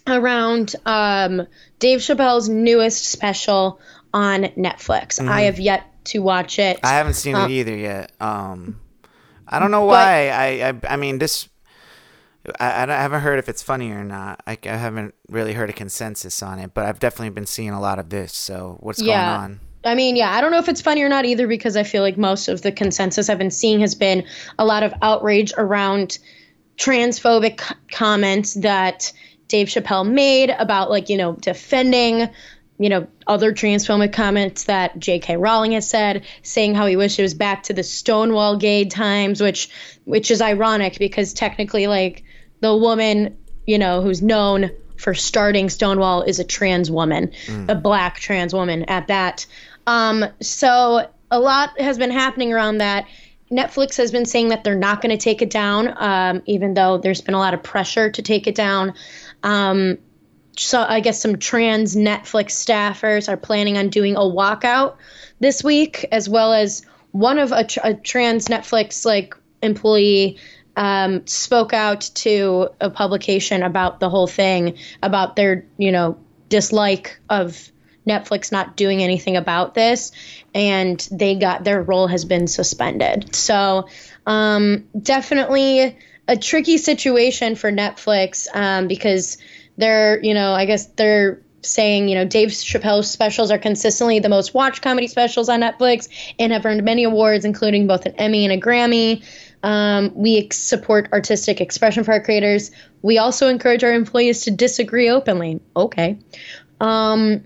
around 0.06 0.74
um, 0.86 1.46
Dave 1.78 1.98
Chappelle's 2.00 2.48
newest 2.48 3.04
special 3.04 3.80
on 4.14 4.44
Netflix. 4.56 5.20
I 5.20 5.42
have 5.42 5.60
yet 5.60 5.84
to 6.04 6.20
watch 6.20 6.58
it. 6.58 6.78
Mm-hmm. 6.78 6.86
I 6.86 6.90
haven't 6.92 7.14
seen 7.14 7.34
Uh, 7.36 7.44
it 7.44 7.50
either 7.50 7.76
yet. 7.76 8.12
Um, 8.18 8.80
I 9.46 9.58
don't 9.58 9.70
know 9.70 9.84
why. 9.84 10.30
I, 10.30 10.68
I 10.70 10.94
I 10.94 10.96
mean 10.96 11.18
this. 11.18 11.49
I, 12.58 12.84
I 12.84 12.86
haven't 12.86 13.20
heard 13.20 13.38
if 13.38 13.48
it's 13.48 13.62
funny 13.62 13.90
or 13.90 14.04
not. 14.04 14.42
I, 14.46 14.56
I 14.64 14.76
haven't 14.76 15.14
really 15.28 15.52
heard 15.52 15.70
a 15.70 15.74
consensus 15.74 16.42
on 16.42 16.58
it, 16.58 16.72
but 16.74 16.86
I've 16.86 16.98
definitely 16.98 17.30
been 17.30 17.46
seeing 17.46 17.70
a 17.70 17.80
lot 17.80 17.98
of 17.98 18.08
this. 18.08 18.32
So 18.32 18.78
what's 18.80 19.00
Yeah. 19.00 19.06
going 19.06 19.42
on? 19.42 19.60
I 19.84 19.94
mean, 19.94 20.16
yeah, 20.16 20.30
I 20.30 20.40
don't 20.40 20.50
know 20.50 20.58
if 20.58 20.68
it's 20.68 20.80
funny 20.82 21.02
or 21.02 21.08
not 21.08 21.24
either 21.24 21.46
because 21.46 21.76
I 21.76 21.84
feel 21.84 22.02
like 22.02 22.18
most 22.18 22.48
of 22.48 22.62
the 22.62 22.72
consensus 22.72 23.28
I've 23.30 23.38
been 23.38 23.50
seeing 23.50 23.80
has 23.80 23.94
been 23.94 24.24
a 24.58 24.64
lot 24.64 24.82
of 24.82 24.92
outrage 25.00 25.52
around 25.56 26.18
transphobic 26.76 27.60
comments 27.92 28.54
that 28.54 29.12
Dave 29.48 29.68
Chappelle 29.68 30.08
made 30.08 30.50
about, 30.50 30.90
like, 30.90 31.08
you 31.08 31.16
know, 31.16 31.32
defending, 31.34 32.28
you 32.78 32.88
know, 32.88 33.06
other 33.26 33.52
transphobic 33.52 34.12
comments 34.12 34.64
that 34.64 34.98
J.K. 34.98 35.36
Rowling 35.36 35.72
has 35.72 35.88
said, 35.88 36.24
saying 36.42 36.74
how 36.74 36.86
he 36.86 36.96
wished 36.96 37.18
it 37.18 37.22
was 37.22 37.34
back 37.34 37.62
to 37.64 37.72
the 37.72 37.82
Stonewall 37.82 38.56
gay 38.56 38.84
times, 38.84 39.40
which, 39.40 39.70
which 40.04 40.30
is 40.30 40.40
ironic 40.40 40.98
because 40.98 41.32
technically, 41.34 41.86
like, 41.86 42.22
the 42.60 42.76
woman, 42.76 43.36
you 43.66 43.78
know, 43.78 44.02
who's 44.02 44.22
known 44.22 44.70
for 44.96 45.14
starting 45.14 45.70
Stonewall 45.70 46.22
is 46.22 46.38
a 46.38 46.44
trans 46.44 46.90
woman, 46.90 47.32
a 47.68 47.74
black 47.74 48.20
trans 48.20 48.52
woman 48.52 48.84
at 48.84 49.08
that. 49.08 49.46
Um, 49.86 50.24
so 50.40 51.08
a 51.30 51.40
lot 51.40 51.80
has 51.80 51.98
been 51.98 52.10
happening 52.10 52.52
around 52.52 52.78
that. 52.78 53.06
Netflix 53.50 53.96
has 53.96 54.12
been 54.12 54.26
saying 54.26 54.48
that 54.48 54.62
they're 54.62 54.76
not 54.76 55.02
going 55.02 55.10
to 55.10 55.22
take 55.22 55.42
it 55.42 55.50
down, 55.50 55.92
um, 55.96 56.42
even 56.46 56.74
though 56.74 56.98
there's 56.98 57.20
been 57.20 57.34
a 57.34 57.38
lot 57.38 57.54
of 57.54 57.62
pressure 57.62 58.10
to 58.10 58.22
take 58.22 58.46
it 58.46 58.54
down. 58.54 58.94
Um, 59.42 59.98
so 60.56 60.84
I 60.86 61.00
guess 61.00 61.20
some 61.20 61.38
trans 61.38 61.96
Netflix 61.96 62.50
staffers 62.52 63.28
are 63.28 63.36
planning 63.36 63.78
on 63.78 63.88
doing 63.88 64.14
a 64.16 64.20
walkout 64.20 64.96
this 65.40 65.64
week, 65.64 66.06
as 66.12 66.28
well 66.28 66.52
as 66.52 66.84
one 67.12 67.38
of 67.38 67.50
a, 67.50 67.64
tr- 67.64 67.80
a 67.82 67.94
trans 67.94 68.46
Netflix 68.46 69.04
like 69.04 69.34
employee 69.62 70.38
um, 70.76 71.26
spoke 71.26 71.72
out 71.72 72.10
to 72.14 72.70
a 72.80 72.90
publication 72.90 73.62
about 73.62 74.00
the 74.00 74.08
whole 74.08 74.26
thing, 74.26 74.78
about 75.02 75.36
their 75.36 75.66
you 75.76 75.92
know 75.92 76.18
dislike 76.48 77.18
of 77.28 77.70
Netflix 78.06 78.50
not 78.50 78.76
doing 78.76 79.02
anything 79.02 79.36
about 79.36 79.74
this, 79.74 80.12
and 80.54 81.06
they 81.10 81.36
got 81.36 81.64
their 81.64 81.82
role 81.82 82.06
has 82.06 82.24
been 82.24 82.46
suspended. 82.46 83.34
So 83.34 83.88
um, 84.26 84.88
definitely 85.00 85.96
a 86.28 86.36
tricky 86.36 86.78
situation 86.78 87.56
for 87.56 87.72
Netflix 87.72 88.46
um, 88.54 88.88
because 88.88 89.38
they're 89.76 90.22
you 90.22 90.34
know 90.34 90.52
I 90.52 90.66
guess 90.66 90.86
they're 90.86 91.42
saying 91.62 92.08
you 92.08 92.14
know 92.14 92.24
Dave 92.24 92.48
Chappelle's 92.48 93.10
specials 93.10 93.50
are 93.50 93.58
consistently 93.58 94.18
the 94.18 94.28
most 94.28 94.54
watched 94.54 94.82
comedy 94.82 95.06
specials 95.06 95.48
on 95.48 95.60
Netflix 95.60 96.08
and 96.38 96.52
have 96.52 96.64
earned 96.64 96.84
many 96.84 97.04
awards, 97.04 97.44
including 97.44 97.86
both 97.86 98.06
an 98.06 98.14
Emmy 98.16 98.44
and 98.44 98.52
a 98.52 98.60
Grammy. 98.60 99.24
Um, 99.62 100.12
we 100.14 100.38
ex- 100.38 100.58
support 100.58 101.08
artistic 101.12 101.60
expression 101.60 102.04
for 102.04 102.12
our 102.12 102.20
creators. 102.20 102.70
We 103.02 103.18
also 103.18 103.48
encourage 103.48 103.84
our 103.84 103.92
employees 103.92 104.44
to 104.44 104.50
disagree 104.50 105.10
openly. 105.10 105.60
Okay. 105.76 106.18
Um, 106.80 107.44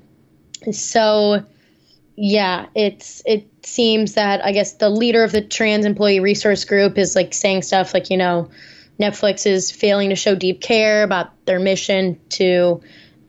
so 0.70 1.44
yeah, 2.16 2.66
it's 2.74 3.22
it 3.26 3.48
seems 3.66 4.14
that 4.14 4.44
I 4.44 4.52
guess 4.52 4.74
the 4.74 4.90
leader 4.90 5.24
of 5.24 5.32
the 5.32 5.40
trans 5.40 5.84
employee 5.84 6.20
resource 6.20 6.64
group 6.64 6.98
is 6.98 7.16
like 7.16 7.34
saying 7.34 7.62
stuff 7.62 7.92
like, 7.92 8.10
you 8.10 8.16
know, 8.16 8.50
Netflix 9.00 9.46
is 9.46 9.72
failing 9.72 10.10
to 10.10 10.16
show 10.16 10.34
deep 10.34 10.60
care 10.60 11.02
about 11.02 11.44
their 11.46 11.58
mission 11.58 12.20
to 12.30 12.80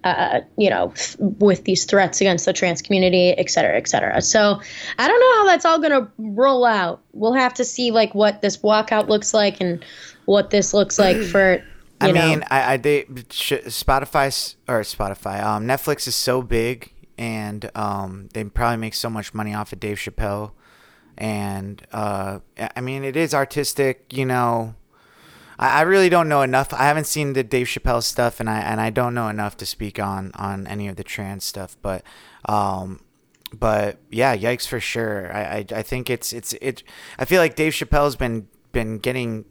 uh, 0.05 0.41
you 0.55 0.69
know, 0.69 0.93
th- 0.95 1.17
with 1.19 1.63
these 1.63 1.83
threats 1.85 2.21
against 2.21 2.45
the 2.45 2.53
trans 2.53 2.81
community, 2.81 3.31
et 3.31 3.49
cetera, 3.49 3.75
et 3.75 3.87
cetera. 3.87 4.21
So 4.21 4.61
I 4.99 5.07
don't 5.07 5.19
know 5.19 5.37
how 5.37 5.45
that's 5.47 5.65
all 5.65 5.79
going 5.79 5.91
to 5.91 6.07
roll 6.19 6.63
out. 6.63 7.01
We'll 7.13 7.33
have 7.33 7.55
to 7.55 7.65
see 7.65 7.89
like 7.89 8.13
what 8.13 8.41
this 8.41 8.57
walkout 8.57 9.09
looks 9.09 9.33
like 9.33 9.59
and 9.59 9.83
what 10.25 10.51
this 10.51 10.75
looks 10.75 10.99
like 10.99 11.17
for, 11.31 11.63
I 11.99 12.11
know. 12.11 12.27
mean, 12.27 12.43
I, 12.51 12.73
I 12.73 12.77
they 12.77 13.05
Spotify 13.05 14.55
or 14.67 14.81
Spotify. 14.81 15.43
Um, 15.43 15.65
Netflix 15.65 16.07
is 16.07 16.15
so 16.15 16.43
big, 16.43 16.93
and 17.17 17.71
um, 17.73 18.29
they 18.33 18.43
probably 18.43 18.77
make 18.77 18.93
so 18.93 19.09
much 19.09 19.33
money 19.33 19.55
off 19.55 19.73
of 19.73 19.79
Dave 19.79 19.97
Chappelle, 19.97 20.51
and 21.17 21.81
uh, 21.91 22.39
I 22.75 22.81
mean, 22.81 23.03
it 23.03 23.15
is 23.15 23.33
artistic, 23.33 24.13
you 24.13 24.25
know. 24.25 24.75
I, 25.59 25.79
I 25.79 25.81
really 25.81 26.09
don't 26.09 26.29
know 26.29 26.41
enough. 26.41 26.73
I 26.73 26.83
haven't 26.85 27.07
seen 27.07 27.33
the 27.33 27.43
Dave 27.43 27.67
Chappelle 27.67 28.03
stuff, 28.03 28.39
and 28.39 28.49
I 28.49 28.59
and 28.59 28.79
I 28.81 28.89
don't 28.89 29.13
know 29.13 29.27
enough 29.27 29.57
to 29.57 29.65
speak 29.65 29.99
on 29.99 30.31
on 30.35 30.67
any 30.67 30.87
of 30.87 30.95
the 30.95 31.03
trans 31.03 31.43
stuff. 31.43 31.77
But 31.81 32.03
um, 32.45 33.01
but 33.53 33.99
yeah, 34.09 34.35
yikes 34.35 34.67
for 34.67 34.79
sure. 34.79 35.31
I, 35.33 35.41
I 35.41 35.65
I 35.77 35.81
think 35.81 36.09
it's 36.09 36.33
it's 36.33 36.53
it. 36.53 36.83
I 37.17 37.25
feel 37.25 37.41
like 37.41 37.55
Dave 37.55 37.73
Chappelle's 37.73 38.15
been 38.15 38.47
been 38.71 38.97
getting 38.97 39.45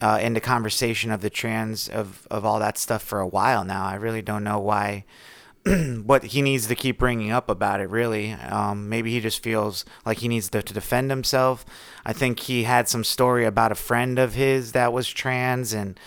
uh, 0.00 0.18
into 0.20 0.40
conversation 0.40 1.10
of 1.10 1.20
the 1.20 1.30
trans 1.30 1.88
of 1.88 2.26
of 2.30 2.44
all 2.44 2.58
that 2.58 2.78
stuff 2.78 3.02
for 3.02 3.20
a 3.20 3.26
while 3.26 3.64
now. 3.64 3.86
I 3.86 3.94
really 3.94 4.22
don't 4.22 4.44
know 4.44 4.58
why 4.58 5.04
what 6.04 6.24
he 6.24 6.42
needs 6.42 6.66
to 6.66 6.74
keep 6.74 6.98
bringing 6.98 7.30
up 7.30 7.48
about 7.48 7.80
it. 7.80 7.88
Really, 7.88 8.32
um, 8.32 8.88
maybe 8.88 9.10
he 9.12 9.20
just 9.20 9.42
feels 9.42 9.84
like 10.04 10.18
he 10.18 10.28
needs 10.28 10.48
to, 10.50 10.62
to 10.62 10.74
defend 10.74 11.10
himself. 11.10 11.64
I 12.04 12.12
think 12.12 12.40
he 12.40 12.64
had 12.64 12.88
some 12.88 13.04
story 13.04 13.44
about 13.44 13.72
a 13.72 13.76
friend 13.76 14.18
of 14.18 14.34
his 14.34 14.72
that 14.72 14.92
was 14.92 15.08
trans, 15.08 15.72
and 15.72 15.98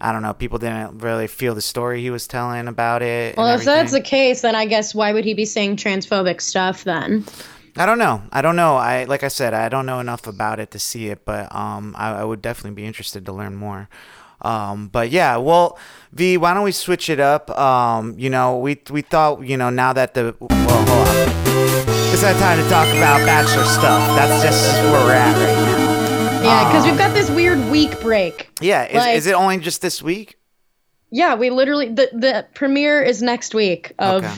I 0.00 0.12
don't 0.12 0.22
know. 0.22 0.32
People 0.32 0.58
didn't 0.58 0.98
really 0.98 1.26
feel 1.26 1.54
the 1.54 1.62
story 1.62 2.00
he 2.00 2.10
was 2.10 2.26
telling 2.26 2.66
about 2.66 3.02
it. 3.02 3.36
Well, 3.36 3.58
if 3.58 3.64
that's 3.64 3.92
the 3.92 4.00
case, 4.00 4.40
then 4.40 4.54
I 4.54 4.64
guess 4.64 4.94
why 4.94 5.12
would 5.12 5.24
he 5.24 5.34
be 5.34 5.44
saying 5.44 5.76
transphobic 5.76 6.40
stuff 6.40 6.84
then? 6.84 7.24
I 7.76 7.86
don't 7.86 7.98
know. 7.98 8.22
I 8.30 8.40
don't 8.40 8.56
know. 8.56 8.76
I 8.76 9.04
like 9.04 9.22
I 9.22 9.28
said, 9.28 9.52
I 9.52 9.68
don't 9.68 9.86
know 9.86 10.00
enough 10.00 10.26
about 10.26 10.60
it 10.60 10.70
to 10.70 10.78
see 10.78 11.08
it, 11.08 11.24
but 11.24 11.54
um, 11.54 11.94
I, 11.98 12.20
I 12.20 12.24
would 12.24 12.40
definitely 12.40 12.76
be 12.76 12.86
interested 12.86 13.26
to 13.26 13.32
learn 13.32 13.56
more. 13.56 13.88
Um, 14.44 14.88
but 14.88 15.10
yeah, 15.10 15.36
well, 15.38 15.78
V, 16.12 16.36
why 16.36 16.54
don't 16.54 16.64
we 16.64 16.72
switch 16.72 17.08
it 17.08 17.18
up? 17.20 17.50
Um, 17.58 18.14
you 18.18 18.30
know, 18.30 18.58
we 18.58 18.80
we 18.90 19.02
thought, 19.02 19.42
you 19.46 19.56
know, 19.56 19.70
now 19.70 19.92
that 19.92 20.14
the 20.14 20.34
well, 20.38 20.48
hold 20.50 20.88
on. 20.88 21.28
it's 22.12 22.22
that 22.22 22.36
time 22.38 22.62
to 22.62 22.68
talk 22.70 22.86
about 22.96 23.24
bachelor 23.26 23.64
stuff. 23.64 24.00
That's 24.16 24.42
just 24.42 24.74
where 24.84 25.04
we're 25.04 25.12
at 25.12 25.34
right 25.34 25.54
now. 25.78 26.42
Yeah, 26.44 26.68
because 26.68 26.84
we've 26.84 26.98
got 26.98 27.14
this 27.14 27.30
weird 27.30 27.58
week 27.70 27.98
break. 28.00 28.50
Yeah, 28.60 28.84
is, 28.86 28.94
Like- 28.96 29.16
is 29.16 29.26
it 29.26 29.34
only 29.34 29.58
just 29.58 29.80
this 29.80 30.02
week? 30.02 30.36
Yeah, 31.10 31.36
we 31.36 31.48
literally 31.50 31.88
the 31.88 32.10
the 32.12 32.46
premiere 32.54 33.00
is 33.02 33.22
next 33.22 33.54
week 33.54 33.92
of 33.98 34.24
Okay. 34.24 34.34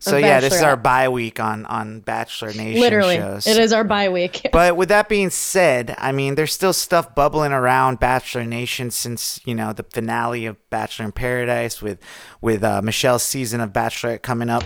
So 0.00 0.16
yeah, 0.16 0.40
this 0.40 0.54
is 0.54 0.62
our 0.62 0.76
bye 0.76 1.08
week 1.08 1.40
on 1.40 1.66
on 1.66 2.00
Bachelor 2.00 2.52
Nation 2.52 2.80
literally 2.80 3.16
shows. 3.16 3.46
it 3.46 3.58
is 3.58 3.72
our 3.72 3.84
bye 3.84 4.08
week. 4.08 4.46
But 4.52 4.76
with 4.76 4.88
that 4.88 5.08
being 5.08 5.30
said, 5.30 5.94
I 5.98 6.12
mean, 6.12 6.34
there's 6.34 6.52
still 6.52 6.72
stuff 6.72 7.14
bubbling 7.14 7.52
around 7.52 8.00
Bachelor 8.00 8.44
Nation 8.44 8.90
since 8.90 9.40
you 9.44 9.54
know 9.54 9.72
the 9.72 9.82
finale 9.82 10.46
of 10.46 10.56
Bachelor 10.70 11.06
in 11.06 11.12
Paradise 11.12 11.82
with 11.82 11.98
with 12.40 12.62
uh, 12.62 12.80
Michelle's 12.82 13.22
season 13.24 13.60
of 13.60 13.72
Bachelorette 13.72 14.22
coming 14.22 14.50
up. 14.50 14.64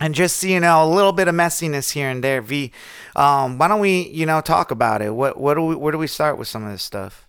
And 0.00 0.14
just 0.14 0.42
you 0.44 0.60
know, 0.60 0.84
a 0.84 0.88
little 0.88 1.12
bit 1.12 1.26
of 1.26 1.34
messiness 1.34 1.90
here 1.90 2.08
and 2.08 2.22
there. 2.22 2.40
V, 2.40 2.70
um, 3.16 3.58
why 3.58 3.66
don't 3.66 3.80
we 3.80 4.08
you 4.08 4.26
know 4.26 4.40
talk 4.40 4.70
about 4.70 5.02
it? 5.02 5.14
What 5.14 5.38
what 5.38 5.54
do 5.54 5.62
we 5.62 5.76
where 5.76 5.92
do 5.92 5.98
we 5.98 6.06
start 6.06 6.38
with 6.38 6.48
some 6.48 6.64
of 6.64 6.70
this 6.70 6.82
stuff? 6.82 7.26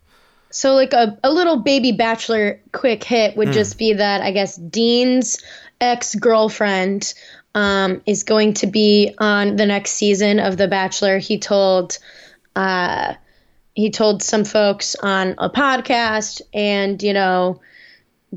So 0.52 0.74
like 0.74 0.94
a, 0.94 1.18
a 1.24 1.32
little 1.32 1.58
baby 1.58 1.92
bachelor 1.92 2.60
quick 2.72 3.04
hit 3.04 3.38
would 3.38 3.52
just 3.52 3.78
be 3.78 3.94
that 3.94 4.22
I 4.22 4.32
guess 4.32 4.56
Dean's 4.56 5.38
ex 5.82 6.16
girlfriend 6.16 7.14
um, 7.56 8.02
is 8.06 8.24
going 8.24 8.54
to 8.56 8.68
be 8.68 9.14
on 9.18 9.56
the 9.56 9.66
next 9.66 9.92
season 9.92 10.40
of 10.40 10.58
The 10.58 10.68
Bachelor. 10.68 11.18
He 11.18 11.40
told 11.40 11.98
uh, 12.56 13.16
he 13.74 13.92
told 13.92 14.22
some 14.22 14.44
folks 14.44 14.96
on 14.96 15.36
a 15.38 15.50
podcast, 15.50 16.42
and 16.54 17.02
you 17.02 17.14
know, 17.14 17.62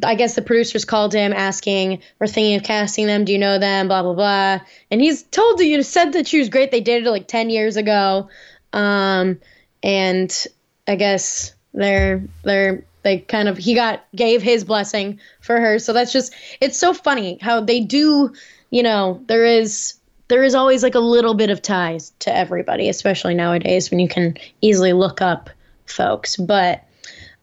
I 0.04 0.14
guess 0.14 0.34
the 0.34 0.42
producers 0.42 0.84
called 0.84 1.12
him 1.12 1.32
asking, 1.32 2.02
"We're 2.18 2.26
thinking 2.26 2.56
of 2.56 2.62
casting 2.62 3.06
them. 3.06 3.24
Do 3.24 3.32
you 3.32 3.38
know 3.38 3.58
them?" 3.58 3.88
Blah 3.88 4.02
blah 4.02 4.14
blah. 4.14 4.60
And 4.90 5.00
he's 5.00 5.22
told 5.24 5.60
you 5.60 5.82
said 5.82 6.12
that 6.12 6.26
she 6.26 6.38
was 6.38 6.48
great. 6.48 6.70
They 6.70 6.80
dated 6.80 7.08
like 7.08 7.26
ten 7.26 7.50
years 7.50 7.76
ago, 7.76 8.28
um, 8.72 9.40
and 9.82 10.46
I 10.86 10.96
guess 10.96 11.54
they're 11.74 12.22
they're 12.44 12.84
they 13.02 13.18
kind 13.18 13.48
of 13.48 13.58
he 13.58 13.74
got 13.74 14.04
gave 14.14 14.42
his 14.42 14.64
blessing 14.64 15.20
for 15.40 15.60
her. 15.60 15.78
So 15.78 15.92
that's 15.92 16.12
just 16.12 16.34
it's 16.60 16.78
so 16.78 16.94
funny 16.94 17.38
how 17.40 17.60
they 17.60 17.80
do. 17.80 18.32
You 18.70 18.82
know, 18.82 19.22
there 19.26 19.44
is 19.44 19.94
there 20.28 20.42
is 20.42 20.54
always 20.54 20.82
like 20.82 20.94
a 20.94 21.00
little 21.00 21.34
bit 21.34 21.50
of 21.50 21.60
ties 21.60 22.12
to 22.20 22.34
everybody, 22.34 22.88
especially 22.88 23.34
nowadays 23.34 23.90
when 23.90 24.00
you 24.00 24.08
can 24.08 24.36
easily 24.60 24.92
look 24.92 25.20
up 25.20 25.50
folks. 25.86 26.36
But 26.36 26.84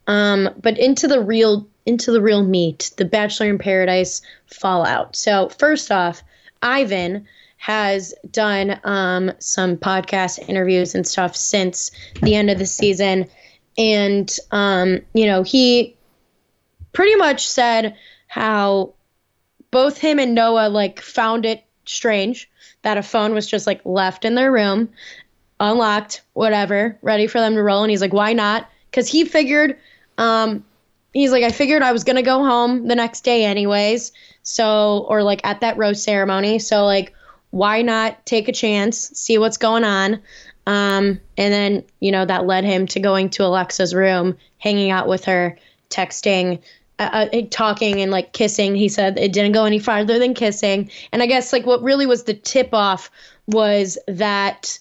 um, 0.08 0.50
but 0.62 0.78
into 0.78 1.08
the 1.08 1.22
real 1.22 1.68
into 1.86 2.12
the 2.12 2.22
real 2.22 2.44
meat, 2.44 2.92
the 2.98 3.06
Bachelor 3.06 3.48
in 3.48 3.58
Paradise 3.58 4.22
fallout. 4.48 5.16
So 5.16 5.50
first 5.50 5.92
off, 5.92 6.24
Ivan 6.62 7.28
has 7.58 8.14
done 8.32 8.80
um, 8.86 9.32
some 9.40 9.76
podcast 9.78 10.48
interviews 10.48 10.96
and 10.96 11.06
stuff 11.06 11.36
since 11.36 11.92
the 12.22 12.36
end 12.36 12.50
of 12.50 12.58
the 12.58 12.66
season, 12.66 13.28
and 13.80 14.38
um, 14.52 15.00
you 15.14 15.26
know 15.26 15.42
he 15.42 15.96
pretty 16.94 17.16
much 17.16 17.48
said 17.48 17.96
how 18.28 18.94
both 19.72 19.98
him 19.98 20.20
and 20.20 20.36
Noah 20.36 20.70
like 20.70 21.02
found 21.02 21.46
it 21.46 21.64
strange 21.86 22.50
that 22.82 22.98
a 22.98 23.04
phone 23.04 23.34
was 23.34 23.48
just 23.48 23.66
like 23.66 23.82
left 23.86 24.26
in 24.26 24.36
their 24.36 24.52
room, 24.52 24.90
unlocked, 25.60 26.22
whatever, 26.34 26.98
ready 27.02 27.28
for 27.28 27.40
them 27.40 27.56
to 27.56 27.64
roll. 27.64 27.84
And 27.84 27.90
he's 27.90 28.02
like, 28.02 28.14
why 28.14 28.34
not? 28.34 28.70
Because 28.90 29.08
he 29.08 29.26
figured, 29.26 29.78
um, 30.18 30.64
he's 31.14 31.32
like, 31.32 31.44
I 31.44 31.52
figured 31.52 31.82
I 31.82 31.92
was 31.92 32.04
gonna 32.04 32.22
go 32.22 32.44
home 32.44 32.88
the 32.88 32.96
next 32.96 33.22
day 33.22 33.46
anyways. 33.46 34.12
So, 34.44 35.06
or 35.10 35.24
like 35.24 35.42
at 35.44 35.62
that 35.62 35.78
rose 35.78 36.02
ceremony. 36.02 36.60
So 36.60 36.86
like, 36.86 37.14
why 37.52 37.82
not 37.82 38.26
take 38.26 38.48
a 38.48 38.54
chance, 38.54 38.98
see 38.98 39.38
what's 39.38 39.58
going 39.58 39.84
on? 39.84 40.22
Um, 40.70 41.20
and 41.36 41.52
then 41.52 41.84
you 42.00 42.12
know 42.12 42.26
that 42.26 42.46
led 42.46 42.64
him 42.64 42.86
to 42.88 43.00
going 43.00 43.32
to 43.32 43.44
Alexa's 43.44 43.96
room, 43.96 44.38
hanging 44.60 44.92
out 44.92 45.08
with 45.08 45.26
her, 45.26 45.58
texting, 45.90 46.62
uh, 47.00 47.28
uh, 47.34 47.42
talking 47.50 48.02
and 48.02 48.12
like 48.12 48.34
kissing. 48.34 48.76
He 48.76 48.88
said 48.88 49.18
it 49.18 49.34
didn't 49.34 49.54
go 49.54 49.66
any 49.66 49.80
farther 49.80 50.20
than 50.20 50.36
kissing. 50.36 50.92
And 51.12 51.24
I 51.24 51.26
guess 51.26 51.52
like 51.52 51.66
what 51.66 51.82
really 51.82 52.06
was 52.06 52.26
the 52.26 52.36
tip 52.36 52.70
off 52.72 53.10
was 53.48 53.98
that 54.08 54.78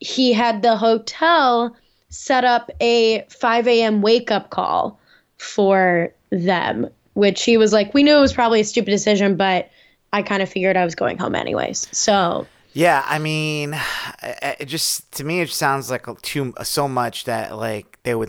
he 0.00 0.32
had 0.32 0.62
the 0.62 0.74
hotel 0.74 1.76
set 2.08 2.44
up 2.44 2.70
a 2.80 3.26
5 3.28 3.68
a.m. 3.68 4.00
wake 4.00 4.30
up 4.30 4.48
call 4.48 4.98
for 5.36 6.14
them, 6.30 6.88
which 7.12 7.44
he 7.44 7.58
was 7.58 7.74
like, 7.74 7.92
we 7.92 8.02
knew 8.02 8.16
it 8.16 8.22
was 8.22 8.32
probably 8.32 8.60
a 8.60 8.64
stupid 8.64 8.90
decision, 8.90 9.36
but 9.36 9.68
I 10.14 10.22
kind 10.22 10.42
of 10.42 10.48
figured 10.48 10.78
I 10.78 10.84
was 10.86 10.94
going 10.94 11.18
home 11.18 11.34
anyways. 11.34 11.88
So 11.92 12.46
Yeah, 12.76 13.02
I 13.06 13.18
mean, 13.18 13.74
it 14.22 14.66
just 14.66 15.10
to 15.12 15.24
me 15.24 15.40
it 15.40 15.48
sounds 15.48 15.90
like 15.90 16.06
too 16.20 16.52
so 16.62 16.86
much 16.86 17.24
that 17.24 17.56
like 17.56 17.98
they 18.02 18.14
would 18.14 18.28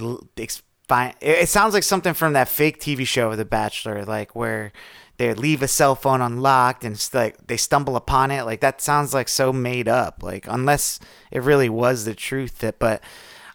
find. 0.87 1.13
It 1.19 1.49
sounds 1.49 1.73
like 1.73 1.83
something 1.83 2.13
from 2.13 2.31
that 2.31 2.47
fake 2.47 2.79
TV 2.79 3.05
show 3.05 3.35
The 3.35 3.43
Bachelor, 3.43 4.05
like 4.05 4.37
where 4.37 4.71
they 5.17 5.33
leave 5.33 5.61
a 5.61 5.67
cell 5.67 5.95
phone 5.95 6.21
unlocked 6.21 6.85
and 6.85 7.09
like 7.13 7.47
they 7.47 7.57
stumble 7.57 7.97
upon 7.97 8.31
it. 8.31 8.43
Like 8.43 8.61
that 8.61 8.79
sounds 8.79 9.13
like 9.13 9.27
so 9.27 9.51
made 9.51 9.89
up. 9.89 10.23
Like 10.23 10.47
unless 10.47 11.01
it 11.29 11.43
really 11.43 11.67
was 11.69 12.05
the 12.05 12.15
truth, 12.15 12.59
that 12.59 12.79
but. 12.79 13.03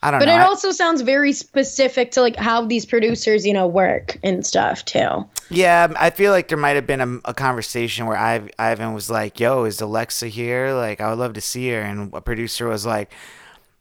I 0.04 0.10
don't 0.10 0.20
but 0.20 0.26
know. 0.26 0.34
it 0.34 0.38
I- 0.38 0.44
also 0.46 0.70
sounds 0.72 1.00
very 1.02 1.32
specific 1.32 2.10
to 2.12 2.20
like 2.20 2.36
how 2.36 2.66
these 2.66 2.84
producers, 2.84 3.46
you 3.46 3.52
know, 3.52 3.66
work 3.66 4.18
and 4.22 4.44
stuff 4.44 4.84
too. 4.84 5.24
Yeah, 5.50 5.92
I 5.96 6.10
feel 6.10 6.32
like 6.32 6.48
there 6.48 6.58
might 6.58 6.76
have 6.76 6.86
been 6.86 7.00
a, 7.00 7.30
a 7.30 7.34
conversation 7.34 8.06
where 8.06 8.16
Iv- 8.16 8.50
Ivan 8.58 8.94
was 8.94 9.10
like, 9.10 9.38
"Yo, 9.38 9.64
is 9.64 9.80
Alexa 9.80 10.28
here? 10.28 10.72
Like, 10.74 11.00
I 11.00 11.10
would 11.10 11.18
love 11.18 11.34
to 11.34 11.40
see 11.40 11.68
her." 11.70 11.80
And 11.80 12.12
a 12.14 12.20
producer 12.20 12.66
was 12.68 12.84
like, 12.86 13.12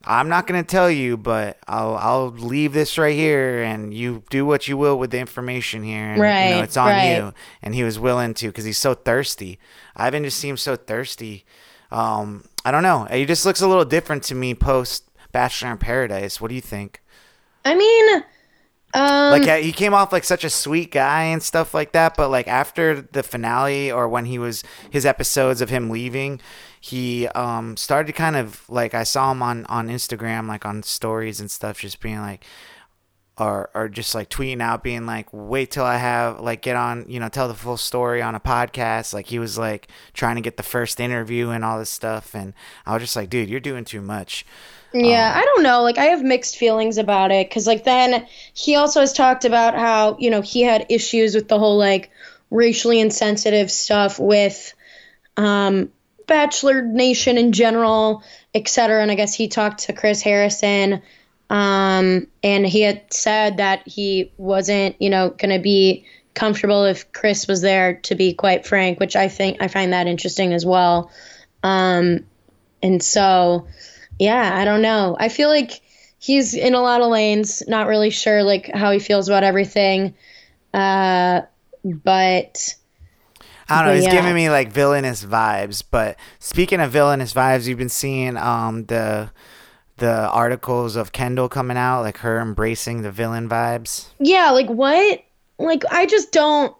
"I'm 0.04 0.30
not 0.30 0.48
gonna 0.48 0.64
tell 0.64 0.92
you, 0.92 1.18
but 1.18 1.58
I'll 1.68 1.96
I'll 1.96 2.28
leave 2.30 2.74
this 2.74 2.98
right 2.98 3.16
here, 3.16 3.64
and 3.64 3.94
you 3.94 4.24
do 4.30 4.46
what 4.46 4.68
you 4.68 4.76
will 4.78 5.00
with 5.00 5.12
the 5.12 5.20
information 5.20 5.82
here. 5.84 6.04
And, 6.04 6.18
You 6.18 6.24
know, 6.24 6.30
Right, 6.30 6.64
it's 6.64 6.78
on 6.78 6.88
right. 6.90 7.16
you." 7.18 7.34
And 7.64 7.74
he 7.74 7.84
was 7.84 7.98
willing 7.98 8.34
to 8.36 8.48
because 8.48 8.66
he's 8.66 8.78
so 8.78 8.94
thirsty. 8.94 9.58
Ivan 9.96 10.24
just 10.24 10.38
seems 10.38 10.62
so 10.62 10.76
thirsty. 10.76 11.46
Um, 11.92 12.46
I 12.64 12.72
don't 12.72 12.84
know. 12.84 13.06
He 13.12 13.26
just 13.26 13.46
looks 13.46 13.62
a 13.62 13.68
little 13.68 13.86
different 13.86 14.24
to 14.24 14.36
me 14.36 14.54
post 14.56 15.04
Bachelor 15.32 15.72
in 15.72 15.78
Paradise. 15.78 16.39
What 16.39 16.50
do 16.50 16.56
you 16.56 16.62
think? 16.62 17.02
I 17.63 17.76
mean, 17.76 18.24
um, 18.94 19.32
like 19.32 19.46
yeah, 19.46 19.58
he 19.58 19.72
came 19.72 19.94
off 19.94 20.12
like 20.12 20.24
such 20.24 20.44
a 20.44 20.50
sweet 20.50 20.91
guy 20.91 21.24
and 21.24 21.41
stuff 21.41 21.74
like 21.74 21.94
that 21.94 22.17
but 22.17 22.30
like 22.30 22.48
after 22.48 23.02
the 23.02 23.24
finale 23.24 23.89
or 23.89 24.08
when 24.10 24.26
he 24.26 24.38
was 24.38 24.63
his 24.89 25.06
episodes 25.06 25.62
of 25.62 25.70
him 25.70 25.89
leaving 25.89 26.41
he 26.82 27.28
um 27.30 27.78
started 27.78 28.13
kind 28.13 28.36
of 28.36 28.70
like 28.70 28.94
i 28.94 29.04
saw 29.04 29.32
him 29.32 29.41
on 29.41 29.65
on 29.67 29.88
instagram 29.88 30.48
like 30.48 30.65
on 30.65 30.84
stories 30.84 31.39
and 31.39 31.50
stuff 31.50 31.80
just 31.80 32.02
being 32.02 32.20
like 32.20 32.44
or 33.38 33.70
or 33.74 33.88
just 33.88 34.13
like 34.13 34.30
tweeting 34.30 34.62
out 34.62 34.84
being 34.84 35.06
like 35.06 35.28
wait 35.32 35.72
till 35.72 35.86
i 35.86 35.96
have 35.96 36.41
like 36.41 36.62
get 36.62 36.76
on 36.76 37.06
you 37.08 37.20
know 37.20 37.30
tell 37.30 37.48
the 37.48 37.54
full 37.54 37.78
story 37.78 38.22
on 38.22 38.36
a 38.36 38.41
podcast 38.41 39.13
like 39.13 39.28
he 39.28 39.39
was 39.39 39.58
like 39.58 39.88
trying 40.13 40.36
to 40.36 40.41
get 40.41 40.58
the 40.58 40.63
first 40.63 41.00
interview 41.00 41.50
and 41.50 41.63
all 41.63 41.80
this 41.80 41.89
stuff 41.89 42.36
and 42.36 42.54
i 42.86 42.94
was 42.94 43.02
just 43.02 43.15
like 43.15 43.30
dude 43.30 43.50
you're 43.50 43.62
doing 43.62 43.86
too 43.86 44.02
much 44.02 44.46
Yeah, 44.94 45.32
I 45.34 45.46
don't 45.46 45.64
know. 45.64 45.84
Like, 45.84 45.98
I 45.98 46.06
have 46.06 46.24
mixed 46.24 46.58
feelings 46.58 46.98
about 46.98 47.32
it 47.32 47.48
because, 47.48 47.66
like, 47.66 47.86
then 47.86 48.28
he 48.54 48.76
also 48.76 49.00
has 49.00 49.14
talked 49.14 49.46
about 49.46 49.74
how 49.76 50.18
you 50.20 50.30
know 50.30 50.42
he 50.42 50.62
had 50.62 50.88
issues 50.90 51.34
with 51.34 51.48
the 51.48 51.58
whole 51.58 51.78
like 51.78 52.12
racially 52.50 53.00
insensitive 53.00 53.72
stuff 53.72 54.20
with 54.20 54.74
um, 55.38 55.90
Bachelor 56.28 56.82
Nation 56.82 57.38
in 57.38 57.54
general, 57.54 58.24
et 58.54 58.68
cetera. 58.68 59.02
And 59.02 59.10
I 59.10 59.16
guess 59.16 59.34
he 59.34 59.48
talked 59.48 59.84
to 59.86 59.94
Chris 59.94 60.22
Harrison, 60.22 61.02
um, 61.50 62.28
and 62.44 62.66
he 62.66 62.82
had 62.82 63.14
said 63.14 63.58
that 63.58 63.88
he 63.88 64.34
wasn't, 64.36 65.02
you 65.02 65.10
know, 65.10 65.30
going 65.30 65.56
to 65.56 65.60
be 65.62 66.06
comfortable 66.34 66.84
if 66.84 67.14
Chris 67.14 67.48
was 67.48 67.62
there. 67.62 67.94
To 67.94 68.16
be 68.16 68.34
quite 68.34 68.68
frank, 68.68 69.00
which 69.00 69.16
I 69.16 69.30
think 69.30 69.62
I 69.62 69.70
find 69.70 69.94
that 69.94 70.08
interesting 70.08 70.54
as 70.54 70.66
well. 70.66 71.12
Um, 71.64 72.26
and 72.84 73.02
so 73.02 73.68
yeah, 74.22 74.56
I 74.56 74.66
don't 74.66 74.84
know. 74.84 75.18
I 75.20 75.30
feel 75.30 75.50
like 75.50 75.82
he's 76.20 76.54
in 76.54 76.76
a 76.76 76.80
lot 76.80 77.02
of 77.02 77.10
lanes, 77.10 77.64
not 77.68 77.88
really 77.88 78.12
sure 78.12 78.44
like 78.44 78.70
how 78.72 78.92
he 78.92 79.00
feels 79.00 79.28
about 79.28 79.44
everything. 79.44 80.14
Uh, 80.72 81.42
but 81.84 82.76
I 83.68 83.80
don't 83.80 83.88
know. 83.88 83.96
He's 83.96 84.06
yeah. 84.06 84.12
giving 84.12 84.36
me 84.36 84.52
like 84.52 84.72
villainous 84.72 85.26
vibes. 85.26 85.84
But 85.90 86.18
speaking 86.38 86.80
of 86.80 86.92
villainous 86.92 87.34
vibes, 87.34 87.68
you've 87.68 87.80
been 87.80 87.90
seeing 87.90 88.38
um 88.38 88.86
the 88.86 89.32
the 89.98 90.30
articles 90.30 90.96
of 90.96 91.12
Kendall 91.12 91.50
coming 91.50 91.78
out, 91.78 92.04
like 92.04 92.18
her 92.18 92.40
embracing 92.40 93.02
the 93.02 93.12
villain 93.12 93.50
vibes. 93.50 94.06
Yeah, 94.20 94.52
like 94.52 94.68
what? 94.68 95.24
Like 95.58 95.84
I 95.90 96.06
just 96.06 96.32
don't. 96.32 96.76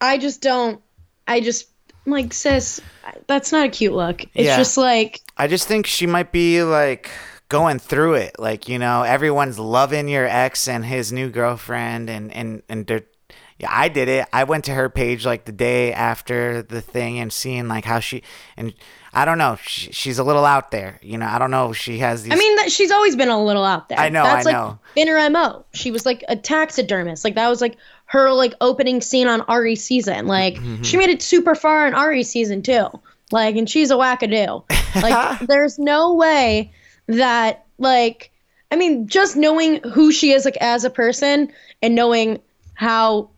I 0.00 0.18
just 0.18 0.42
don't. 0.42 0.82
I 1.28 1.38
just 1.38 1.68
like 2.06 2.32
sis. 2.32 2.80
That's 3.26 3.52
not 3.52 3.66
a 3.66 3.68
cute 3.68 3.92
look. 3.92 4.22
It's 4.22 4.46
Yeah. 4.46 4.56
just 4.56 4.76
like 4.76 5.20
I 5.36 5.46
just 5.46 5.66
think 5.68 5.86
she 5.86 6.06
might 6.06 6.32
be 6.32 6.62
like 6.62 7.10
going 7.48 7.78
through 7.78 8.14
it. 8.14 8.38
Like, 8.38 8.68
you 8.68 8.78
know, 8.78 9.02
everyone's 9.02 9.58
loving 9.58 10.08
your 10.08 10.26
ex 10.26 10.68
and 10.68 10.84
his 10.84 11.12
new 11.12 11.30
girlfriend 11.30 12.08
and 12.10 12.32
and 12.32 12.62
and 12.68 12.86
they're 12.86 13.02
yeah, 13.58 13.68
I 13.70 13.88
did 13.88 14.08
it. 14.08 14.26
I 14.32 14.44
went 14.44 14.64
to 14.64 14.74
her 14.74 14.88
page 14.88 15.24
like 15.24 15.44
the 15.44 15.52
day 15.52 15.92
after 15.92 16.62
the 16.62 16.80
thing 16.80 17.20
and 17.20 17.32
seeing 17.32 17.68
like 17.68 17.84
how 17.84 18.00
she 18.00 18.22
and 18.56 18.74
I 19.14 19.24
don't 19.26 19.36
know. 19.38 19.56
She, 19.62 19.92
she's 19.92 20.18
a 20.18 20.24
little 20.24 20.44
out 20.44 20.70
there. 20.70 20.98
You 21.02 21.18
know, 21.18 21.26
I 21.26 21.38
don't 21.38 21.50
know 21.50 21.70
if 21.70 21.76
she 21.76 21.98
has 21.98 22.22
these 22.22 22.32
I 22.32 22.36
mean, 22.36 22.56
that 22.56 22.72
she's 22.72 22.90
always 22.90 23.14
been 23.14 23.28
a 23.28 23.44
little 23.44 23.64
out 23.64 23.88
there. 23.90 24.00
I 24.00 24.08
know, 24.08 24.24
That's 24.24 24.46
I 24.46 24.50
like 24.50 24.56
know. 24.58 24.78
been 24.94 25.06
her 25.06 25.30
mo. 25.30 25.64
She 25.74 25.90
was 25.90 26.06
like 26.06 26.24
a 26.28 26.34
taxidermist. 26.34 27.22
Like 27.22 27.34
that 27.34 27.48
was 27.48 27.60
like 27.60 27.76
her 28.12 28.30
like 28.30 28.52
opening 28.60 29.00
scene 29.00 29.26
on 29.26 29.42
Arie 29.48 29.74
season. 29.74 30.26
Like 30.26 30.56
Mm-hmm. 30.56 30.82
she 30.82 30.98
made 30.98 31.08
it 31.08 31.22
super 31.22 31.54
far 31.54 31.86
in 31.86 31.94
Arie 31.94 32.22
season 32.24 32.62
too. 32.62 32.86
Like, 33.30 33.56
and 33.56 33.68
she's 33.68 33.90
a 33.90 33.94
wackadoo. 33.94 34.64
Like, 35.02 35.40
there's 35.48 35.78
no 35.78 36.12
way 36.14 36.72
that 37.06 37.64
like, 37.78 38.30
I 38.70 38.76
mean, 38.76 39.08
just 39.08 39.34
knowing 39.36 39.80
who 39.82 40.12
she 40.12 40.32
is 40.32 40.44
like 40.44 40.58
as 40.60 40.84
a 40.84 40.90
person 40.90 41.50
and 41.80 41.94
knowing 41.94 42.40
how 42.74 43.30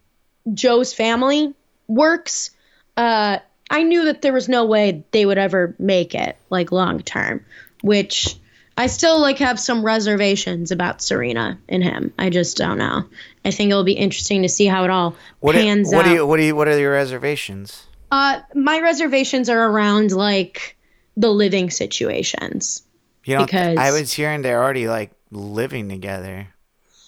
Joe's 0.52 0.92
family 0.92 1.54
works, 1.86 2.50
uh, 2.96 3.38
I 3.70 3.82
knew 3.84 4.06
that 4.06 4.22
there 4.22 4.32
was 4.32 4.48
no 4.48 4.64
way 4.64 5.04
they 5.12 5.24
would 5.24 5.38
ever 5.38 5.76
make 5.78 6.16
it 6.16 6.36
like 6.50 6.72
long 6.72 7.00
term, 7.00 7.44
which 7.82 8.36
I 8.76 8.88
still 8.88 9.20
like 9.20 9.38
have 9.38 9.60
some 9.60 9.84
reservations 9.84 10.70
about 10.72 11.00
Serena 11.00 11.58
and 11.68 11.82
him. 11.84 12.12
I 12.18 12.28
just 12.30 12.56
don't 12.56 12.78
know. 12.78 13.04
I 13.44 13.50
think 13.50 13.70
it'll 13.70 13.84
be 13.84 13.92
interesting 13.92 14.42
to 14.42 14.48
see 14.48 14.66
how 14.66 14.84
it 14.84 14.90
all 14.90 15.14
what 15.40 15.52
do- 15.52 15.58
pans 15.60 15.92
what 15.92 16.06
out. 16.06 16.08
do 16.08 16.14
you 16.14 16.26
what 16.26 16.38
do 16.38 16.42
you 16.44 16.56
what 16.56 16.66
are 16.68 16.78
your 16.78 16.92
reservations? 16.92 17.86
uh, 18.10 18.40
my 18.54 18.78
reservations 18.80 19.48
are 19.48 19.68
around 19.70 20.12
like 20.12 20.76
the 21.16 21.30
living 21.30 21.70
situations. 21.70 22.82
You 23.24 23.38
know, 23.38 23.44
Because- 23.44 23.78
I 23.78 23.90
was 23.92 24.12
hearing 24.12 24.42
they're 24.42 24.62
already 24.62 24.88
like 24.88 25.12
living 25.30 25.88
together. 25.88 26.48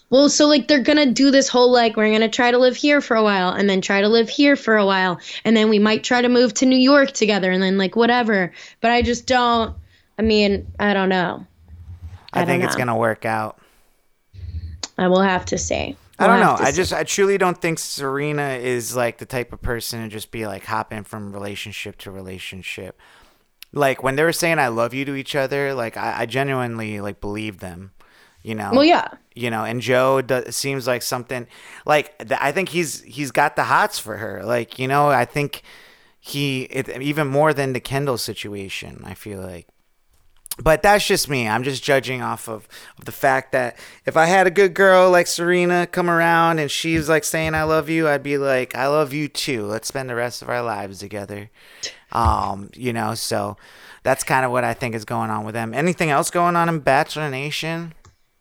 Well, 0.08 0.28
so 0.28 0.46
like 0.46 0.68
they're 0.68 0.82
gonna 0.82 1.10
do 1.10 1.32
this 1.32 1.48
whole 1.48 1.72
like 1.72 1.96
we're 1.96 2.12
gonna 2.12 2.28
try 2.28 2.52
to 2.52 2.58
live 2.58 2.76
here 2.76 3.00
for 3.00 3.16
a 3.16 3.22
while 3.24 3.50
and 3.50 3.68
then 3.68 3.80
try 3.80 4.00
to 4.02 4.08
live 4.08 4.28
here 4.28 4.54
for 4.54 4.76
a 4.76 4.86
while 4.86 5.18
and 5.44 5.56
then 5.56 5.68
we 5.68 5.80
might 5.80 6.04
try 6.04 6.22
to 6.22 6.28
move 6.28 6.54
to 6.54 6.66
New 6.66 6.78
York 6.78 7.10
together 7.10 7.50
and 7.50 7.60
then 7.62 7.76
like 7.76 7.96
whatever. 7.96 8.52
But 8.80 8.92
I 8.92 9.02
just 9.02 9.26
don't. 9.26 9.74
I 10.18 10.22
mean, 10.22 10.66
I 10.78 10.94
don't 10.94 11.08
know. 11.08 11.44
I, 12.36 12.42
I 12.42 12.44
think 12.44 12.64
it's 12.64 12.76
gonna 12.76 12.96
work 12.96 13.24
out. 13.24 13.58
I 14.98 15.08
will 15.08 15.22
have 15.22 15.44
to 15.46 15.58
say. 15.58 15.96
I 16.18 16.26
don't 16.26 16.40
know. 16.40 16.56
to 16.56 16.62
I 16.62 16.70
see. 16.70 16.76
just 16.76 16.92
I 16.92 17.04
truly 17.04 17.38
don't 17.38 17.60
think 17.60 17.78
Serena 17.78 18.50
is 18.50 18.96
like 18.96 19.18
the 19.18 19.26
type 19.26 19.52
of 19.52 19.60
person 19.60 20.02
to 20.02 20.08
just 20.08 20.30
be 20.30 20.46
like 20.46 20.64
hopping 20.64 21.04
from 21.04 21.32
relationship 21.32 21.98
to 21.98 22.10
relationship. 22.10 22.98
Like 23.72 24.02
when 24.02 24.16
they 24.16 24.22
were 24.22 24.32
saying 24.32 24.58
I 24.58 24.68
love 24.68 24.94
you 24.94 25.04
to 25.04 25.14
each 25.14 25.34
other, 25.34 25.74
like 25.74 25.96
I, 25.96 26.22
I 26.22 26.26
genuinely 26.26 27.00
like 27.00 27.20
believe 27.20 27.58
them. 27.58 27.92
You 28.42 28.54
know. 28.54 28.70
Well, 28.72 28.84
yeah. 28.84 29.08
You 29.34 29.50
know, 29.50 29.64
and 29.64 29.80
Joe 29.80 30.22
do, 30.22 30.44
seems 30.50 30.86
like 30.86 31.02
something 31.02 31.46
like 31.84 32.16
th- 32.18 32.40
I 32.40 32.52
think 32.52 32.70
he's 32.70 33.02
he's 33.02 33.32
got 33.32 33.56
the 33.56 33.64
hots 33.64 33.98
for 33.98 34.16
her. 34.16 34.42
Like 34.44 34.78
you 34.78 34.88
know, 34.88 35.08
I 35.08 35.24
think 35.24 35.62
he 36.18 36.62
it, 36.62 36.88
even 37.02 37.26
more 37.26 37.52
than 37.52 37.72
the 37.72 37.80
Kendall 37.80 38.18
situation. 38.18 39.02
I 39.04 39.14
feel 39.14 39.40
like 39.40 39.66
but 40.58 40.82
that's 40.82 41.06
just 41.06 41.28
me. 41.28 41.46
I'm 41.46 41.62
just 41.62 41.82
judging 41.82 42.22
off 42.22 42.48
of, 42.48 42.68
of 42.98 43.04
the 43.04 43.12
fact 43.12 43.52
that 43.52 43.76
if 44.06 44.16
I 44.16 44.26
had 44.26 44.46
a 44.46 44.50
good 44.50 44.74
girl 44.74 45.10
like 45.10 45.26
Serena 45.26 45.86
come 45.86 46.08
around 46.08 46.58
and 46.58 46.70
she's 46.70 47.08
like 47.08 47.24
saying 47.24 47.54
I 47.54 47.64
love 47.64 47.88
you, 47.88 48.08
I'd 48.08 48.22
be 48.22 48.38
like, 48.38 48.74
I 48.74 48.86
love 48.86 49.12
you 49.12 49.28
too. 49.28 49.66
Let's 49.66 49.88
spend 49.88 50.08
the 50.08 50.14
rest 50.14 50.42
of 50.42 50.48
our 50.48 50.62
lives 50.62 50.98
together. 50.98 51.50
Um, 52.12 52.70
you 52.74 52.92
know, 52.92 53.14
so 53.14 53.56
that's 54.02 54.24
kind 54.24 54.46
of 54.46 54.52
what 54.52 54.64
I 54.64 54.72
think 54.72 54.94
is 54.94 55.04
going 55.04 55.30
on 55.30 55.44
with 55.44 55.54
them. 55.54 55.74
Anything 55.74 56.10
else 56.10 56.30
going 56.30 56.56
on 56.56 56.68
in 56.68 56.78
Bachelor 56.78 57.30
Nation? 57.30 57.92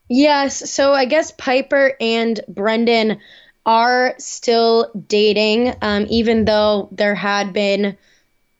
Yes. 0.08 0.70
So 0.70 0.94
I 0.94 1.06
guess 1.06 1.32
Pieper 1.32 1.94
and 2.00 2.40
Brendan 2.48 3.20
are 3.66 4.14
still 4.20 4.92
dating, 5.08 5.74
um, 5.82 6.06
even 6.10 6.46
though 6.46 6.88
there 6.92 7.16
had 7.16 7.52
been 7.52 7.98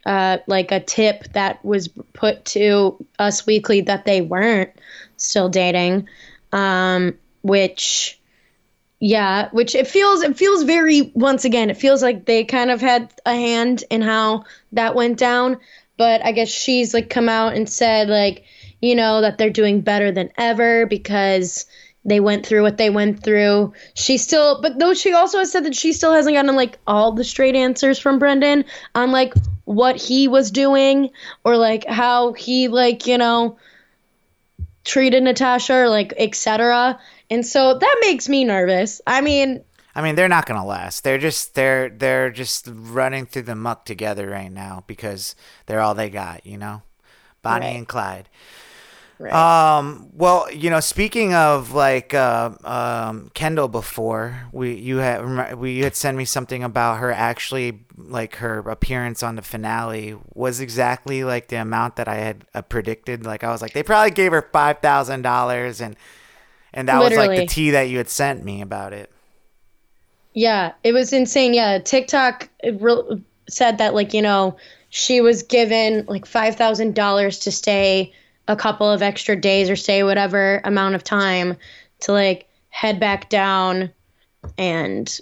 uh, 0.06 0.38
like 0.48 0.72
a 0.72 0.80
tip 0.80 1.24
that 1.34 1.64
was 1.66 1.88
put 2.14 2.46
to 2.46 3.04
Us 3.18 3.46
Weekly 3.46 3.82
that 3.82 4.06
they 4.06 4.22
weren't 4.22 4.72
still 5.18 5.50
dating, 5.50 6.08
um, 6.52 7.18
which. 7.42 8.20
Yeah, 9.02 9.50
which 9.52 9.76
it 9.76 9.88
feels 9.88 10.24
it 10.24 10.38
feels 10.38 10.64
very 10.64 11.12
once 11.14 11.44
again 11.44 11.70
it 11.70 11.76
feels 11.78 12.02
like 12.02 12.26
they 12.26 12.46
kind 12.46 12.72
of 12.72 12.80
had 12.80 13.14
a 13.26 13.34
hand 13.34 13.84
in 13.92 14.02
how 14.02 14.46
that 14.72 14.96
went 14.96 15.20
down, 15.20 15.58
but 15.98 16.26
I 16.26 16.32
guess 16.32 16.48
she's 16.48 16.94
like 16.94 17.10
come 17.10 17.28
out 17.28 17.56
and 17.56 17.70
said 17.70 18.08
like 18.08 18.46
you 18.82 18.96
know 18.96 19.22
that 19.22 19.38
they're 19.38 19.50
doing 19.50 19.82
better 19.82 20.14
than 20.14 20.32
ever 20.38 20.86
because 20.86 21.66
they 22.06 22.22
went 22.22 22.46
through 22.46 22.62
what 22.62 22.78
they 22.78 22.90
went 22.90 23.22
through. 23.22 23.74
She 23.96 24.18
still 24.18 24.62
but 24.62 24.80
though 24.80 24.94
she 24.94 25.14
also 25.14 25.40
has 25.40 25.52
said 25.52 25.66
that 25.66 25.76
she 25.76 25.92
still 25.92 26.14
hasn't 26.14 26.36
gotten 26.36 26.56
like 26.56 26.80
all 26.88 27.12
the 27.12 27.26
straight 27.26 27.56
answers 27.56 28.00
from 28.00 28.18
Brendan 28.18 28.64
on 28.96 29.12
like 29.12 29.34
what 29.66 29.98
he 29.98 30.28
was 30.28 30.52
doing 30.52 31.12
or 31.44 31.58
like 31.58 31.86
how 31.86 32.34
he 32.34 32.68
like, 32.68 33.06
you 33.08 33.18
know, 33.18 33.58
treated 34.84 35.24
Natasha 35.24 35.74
or 35.74 35.90
like 35.90 36.14
etc. 36.18 37.00
And 37.30 37.46
so 37.46 37.78
that 37.78 37.98
makes 38.02 38.30
me 38.30 38.44
nervous. 38.46 39.02
I 39.06 39.22
mean, 39.22 39.64
I 39.96 40.02
mean, 40.02 40.16
they're 40.16 40.28
not 40.28 40.46
gonna 40.46 40.66
last. 40.66 41.04
They're 41.04 41.18
just 41.18 41.56
they're 41.56 41.90
they're 41.90 42.30
just 42.30 42.68
running 42.72 43.26
through 43.26 43.44
the 43.44 43.56
muck 43.56 43.86
together 43.86 44.30
right 44.30 44.52
now 44.52 44.84
because 44.88 45.36
they're 45.66 45.82
all 45.82 45.96
they 45.96 46.10
got, 46.10 46.46
you 46.46 46.58
know. 46.58 46.82
Bonnie 47.42 47.66
Right. 47.68 47.76
and 47.78 47.88
Clyde. 47.88 48.28
Right. 49.18 49.32
Um. 49.32 50.10
Well, 50.14 50.52
you 50.52 50.70
know, 50.70 50.82
speaking 50.82 51.34
of 51.34 51.72
like 51.72 52.14
uh, 52.14 52.52
um, 52.66 53.32
Kendall, 53.34 53.70
before 53.70 54.48
we 54.52 54.74
you 54.74 54.98
had 54.98 55.56
we 55.58 55.72
you 55.72 55.86
had 55.86 55.96
sent 55.96 56.18
me 56.18 56.26
something 56.26 56.64
about 56.64 57.00
her 57.00 57.12
actually 57.12 57.80
like 57.98 58.36
her 58.38 58.60
appearance 58.60 59.24
on 59.24 59.36
the 59.38 59.42
finale 59.42 60.18
was 60.34 60.60
exactly 60.60 61.24
like 61.24 61.48
the 61.48 61.56
amount 61.56 61.96
that 61.96 62.10
I 62.10 62.16
had 62.16 62.46
uh, 62.54 62.62
predicted. 62.62 63.26
Like 63.26 63.46
I 63.46 63.52
was 63.52 63.62
like, 63.62 63.72
they 63.72 63.84
probably 63.84 64.12
gave 64.12 64.34
her 64.34 64.50
five 64.52 64.80
thousand 64.80 65.22
dollars, 65.22 65.80
and 65.80 65.96
and 66.74 66.90
that 66.90 67.00
was 67.00 67.16
like 67.16 67.38
the 67.38 67.46
tea 67.46 67.72
that 67.72 67.84
you 67.84 67.98
had 67.98 68.10
sent 68.10 68.44
me 68.44 68.62
about 68.62 68.92
it. 68.92 69.10
Yeah, 70.34 70.74
it 70.84 70.92
was 70.92 71.14
insane. 71.14 71.54
Yeah, 71.54 71.80
TikTok 71.80 72.50
it 72.60 72.82
re- 72.82 73.24
said 73.48 73.78
that 73.78 73.94
like 73.94 74.14
you 74.14 74.22
know 74.22 74.58
she 74.90 75.22
was 75.22 75.44
given 75.44 76.06
like 76.08 76.26
five 76.26 76.58
thousand 76.58 76.96
dollars 76.96 77.40
to 77.40 77.52
stay 77.52 78.14
a 78.48 78.56
couple 78.56 78.90
of 78.90 79.02
extra 79.02 79.36
days 79.36 79.70
or 79.70 79.76
stay 79.76 80.04
whatever 80.04 80.62
amount 80.64 80.96
of 80.96 81.04
time 81.04 81.58
to 82.02 82.12
like 82.12 82.48
head 82.70 83.00
back 83.00 83.30
down 83.30 83.92
and 84.58 85.20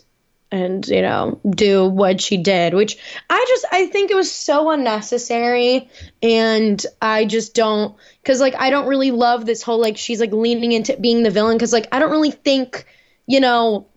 and 0.51 0.87
you 0.87 1.01
know 1.01 1.39
do 1.49 1.87
what 1.87 2.21
she 2.21 2.37
did 2.37 2.73
which 2.73 2.97
i 3.29 3.45
just 3.47 3.65
i 3.71 3.87
think 3.87 4.11
it 4.11 4.15
was 4.15 4.31
so 4.31 4.69
unnecessary 4.69 5.89
and 6.21 6.85
i 7.01 7.25
just 7.25 7.55
don't 7.55 7.95
because 8.21 8.39
like 8.39 8.55
i 8.55 8.69
don't 8.69 8.87
really 8.87 9.11
love 9.11 9.45
this 9.45 9.63
whole 9.63 9.79
like 9.79 9.97
she's 9.97 10.19
like 10.19 10.31
leaning 10.31 10.71
into 10.71 10.95
being 10.97 11.23
the 11.23 11.31
villain 11.31 11.57
because 11.57 11.73
like 11.73 11.87
i 11.91 11.99
don't 11.99 12.11
really 12.11 12.31
think 12.31 12.85
you 13.25 13.39
know 13.39 13.87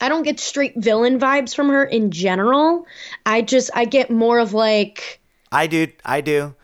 I 0.00 0.08
don't 0.08 0.22
get 0.22 0.40
straight 0.40 0.74
villain 0.76 1.18
vibes 1.18 1.54
from 1.54 1.68
her 1.68 1.84
in 1.84 2.10
general. 2.10 2.86
I 3.26 3.42
just 3.42 3.70
I 3.74 3.84
get 3.84 4.10
more 4.10 4.38
of 4.38 4.54
like 4.54 5.20
I 5.52 5.66
do, 5.66 5.88
I 6.04 6.22
do. 6.22 6.54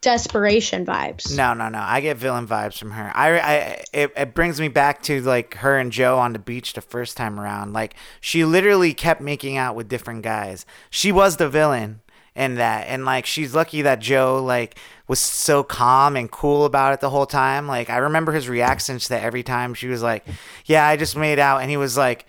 Desperation 0.00 0.86
vibes. 0.86 1.36
No, 1.36 1.52
no, 1.54 1.68
no. 1.68 1.78
I 1.78 2.00
get 2.00 2.16
villain 2.16 2.46
vibes 2.46 2.78
from 2.78 2.92
her. 2.92 3.12
I, 3.14 3.38
I 3.38 3.56
it, 3.92 4.12
it 4.16 4.34
brings 4.34 4.60
me 4.60 4.68
back 4.68 5.02
to 5.04 5.20
like 5.20 5.54
her 5.56 5.78
and 5.78 5.92
Joe 5.92 6.18
on 6.18 6.32
the 6.32 6.38
beach 6.38 6.72
the 6.72 6.80
first 6.80 7.16
time 7.16 7.38
around. 7.38 7.72
Like 7.72 7.94
she 8.20 8.44
literally 8.44 8.94
kept 8.94 9.20
making 9.20 9.56
out 9.56 9.74
with 9.74 9.88
different 9.88 10.22
guys. 10.22 10.64
She 10.88 11.12
was 11.12 11.36
the 11.36 11.48
villain 11.48 12.00
in 12.34 12.54
that, 12.54 12.86
and 12.86 13.04
like 13.04 13.26
she's 13.26 13.54
lucky 13.54 13.82
that 13.82 14.00
Joe 14.00 14.42
like 14.42 14.78
was 15.06 15.18
so 15.18 15.62
calm 15.62 16.16
and 16.16 16.30
cool 16.30 16.64
about 16.64 16.94
it 16.94 17.00
the 17.00 17.10
whole 17.10 17.26
time. 17.26 17.66
Like 17.66 17.90
I 17.90 17.98
remember 17.98 18.32
his 18.32 18.48
reactions 18.48 19.04
to 19.04 19.08
that 19.10 19.22
every 19.22 19.42
time 19.42 19.74
she 19.74 19.88
was 19.88 20.02
like, 20.02 20.24
"Yeah, 20.64 20.86
I 20.86 20.96
just 20.96 21.16
made 21.16 21.38
out," 21.38 21.60
and 21.60 21.70
he 21.70 21.76
was 21.76 21.96
like. 21.96 22.26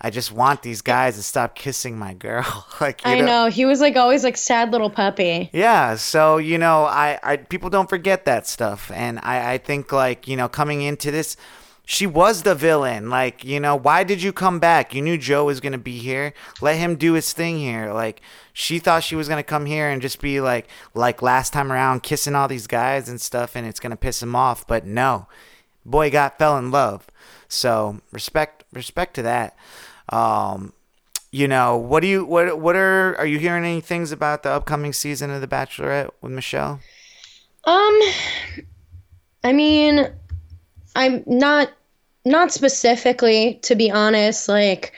I 0.00 0.10
just 0.10 0.30
want 0.30 0.62
these 0.62 0.82
guys 0.82 1.16
to 1.16 1.22
stop 1.22 1.54
kissing 1.54 1.98
my 1.98 2.12
girl. 2.14 2.66
like 2.80 3.04
you 3.04 3.12
I 3.12 3.20
know 3.20 3.46
he 3.46 3.64
was 3.64 3.80
like 3.80 3.96
always 3.96 4.24
like 4.24 4.36
sad 4.36 4.72
little 4.72 4.90
puppy. 4.90 5.50
yeah, 5.52 5.96
so 5.96 6.36
you 6.36 6.58
know, 6.58 6.84
I, 6.84 7.18
I 7.22 7.36
people 7.38 7.70
don't 7.70 7.88
forget 7.88 8.24
that 8.26 8.46
stuff, 8.46 8.90
and 8.94 9.18
I, 9.22 9.54
I 9.54 9.58
think 9.58 9.92
like 9.92 10.28
you 10.28 10.36
know, 10.36 10.48
coming 10.48 10.82
into 10.82 11.10
this, 11.10 11.36
she 11.86 12.06
was 12.06 12.42
the 12.42 12.54
villain. 12.54 13.08
Like, 13.08 13.44
you 13.44 13.60
know, 13.60 13.76
why 13.76 14.02
did 14.02 14.20
you 14.20 14.32
come 14.32 14.58
back? 14.58 14.92
You 14.92 15.00
knew 15.00 15.16
Joe 15.16 15.44
was 15.44 15.60
gonna 15.60 15.78
be 15.78 15.98
here. 15.98 16.34
Let 16.60 16.76
him 16.76 16.96
do 16.96 17.14
his 17.14 17.32
thing 17.32 17.58
here. 17.58 17.92
Like, 17.92 18.20
she 18.52 18.80
thought 18.80 19.04
she 19.04 19.16
was 19.16 19.28
gonna 19.28 19.44
come 19.44 19.66
here 19.66 19.88
and 19.88 20.02
just 20.02 20.20
be 20.20 20.40
like, 20.40 20.68
like 20.94 21.22
last 21.22 21.52
time 21.52 21.72
around, 21.72 22.02
kissing 22.02 22.34
all 22.34 22.48
these 22.48 22.66
guys 22.66 23.08
and 23.08 23.20
stuff, 23.20 23.54
and 23.56 23.66
it's 23.66 23.80
gonna 23.80 23.96
piss 23.96 24.20
him 24.20 24.34
off. 24.34 24.66
But 24.66 24.84
no, 24.84 25.28
boy 25.86 26.10
got 26.10 26.38
fell 26.38 26.58
in 26.58 26.72
love. 26.72 27.06
So 27.48 28.00
respect, 28.10 28.64
respect 28.72 29.14
to 29.14 29.22
that. 29.22 29.56
Um, 30.08 30.72
you 31.32 31.48
know, 31.48 31.76
what 31.76 32.00
do 32.00 32.06
you 32.06 32.24
what 32.24 32.58
what 32.58 32.76
are 32.76 33.16
are 33.16 33.26
you 33.26 33.38
hearing 33.38 33.64
any 33.64 33.80
things 33.80 34.12
about 34.12 34.42
the 34.42 34.50
upcoming 34.50 34.92
season 34.92 35.30
of 35.30 35.40
The 35.40 35.48
Bachelorette 35.48 36.10
with 36.20 36.32
Michelle? 36.32 36.80
Um, 37.64 38.00
I 39.44 39.52
mean, 39.52 40.08
I'm 40.94 41.24
not 41.26 41.70
not 42.24 42.52
specifically 42.52 43.60
to 43.62 43.74
be 43.74 43.90
honest. 43.90 44.48
Like, 44.48 44.92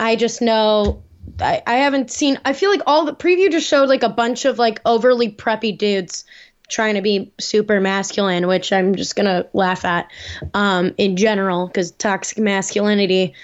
I 0.00 0.16
just 0.16 0.42
know 0.42 1.02
I, 1.40 1.62
I 1.66 1.74
haven't 1.76 2.10
seen. 2.10 2.38
I 2.44 2.52
feel 2.52 2.70
like 2.70 2.82
all 2.86 3.04
the 3.04 3.14
preview 3.14 3.50
just 3.50 3.68
showed 3.68 3.88
like 3.88 4.02
a 4.02 4.08
bunch 4.08 4.44
of 4.44 4.58
like 4.58 4.80
overly 4.84 5.30
preppy 5.30 5.76
dudes 5.76 6.24
trying 6.68 6.94
to 6.94 7.02
be 7.02 7.32
super 7.40 7.80
masculine, 7.80 8.46
which 8.46 8.72
I'm 8.72 8.94
just 8.94 9.16
gonna 9.16 9.46
laugh 9.52 9.84
at 9.84 10.10
um, 10.54 10.94
in 10.98 11.16
general 11.16 11.66
because 11.66 11.90
toxic 11.92 12.38
masculinity, 12.38 13.34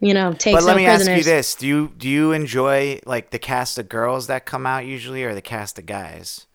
you 0.00 0.14
know, 0.14 0.32
takes. 0.32 0.56
But 0.56 0.64
let 0.64 0.72
no 0.72 0.78
me 0.78 0.84
prisoners. 0.86 1.08
ask 1.08 1.26
you 1.26 1.32
this: 1.32 1.54
Do 1.54 1.66
you 1.66 1.92
do 1.96 2.08
you 2.08 2.32
enjoy 2.32 3.00
like 3.06 3.30
the 3.30 3.38
cast 3.38 3.78
of 3.78 3.88
girls 3.88 4.26
that 4.26 4.46
come 4.46 4.66
out 4.66 4.86
usually, 4.86 5.24
or 5.24 5.34
the 5.34 5.42
cast 5.42 5.78
of 5.78 5.86
guys? 5.86 6.46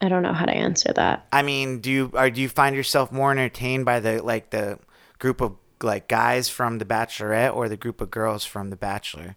I 0.00 0.08
don't 0.08 0.22
know 0.22 0.32
how 0.32 0.44
to 0.44 0.52
answer 0.54 0.92
that. 0.92 1.26
I 1.32 1.42
mean, 1.42 1.80
do 1.80 1.90
you 1.90 2.10
or 2.14 2.30
do 2.30 2.40
you 2.40 2.48
find 2.48 2.76
yourself 2.76 3.10
more 3.10 3.32
entertained 3.32 3.84
by 3.84 4.00
the 4.00 4.22
like 4.22 4.50
the 4.50 4.78
group 5.18 5.40
of 5.40 5.56
like 5.82 6.08
guys 6.08 6.48
from 6.48 6.78
The 6.78 6.84
Bachelorette 6.84 7.54
or 7.54 7.68
the 7.68 7.76
group 7.76 8.00
of 8.00 8.10
girls 8.10 8.44
from 8.44 8.70
The 8.70 8.76
Bachelor? 8.76 9.36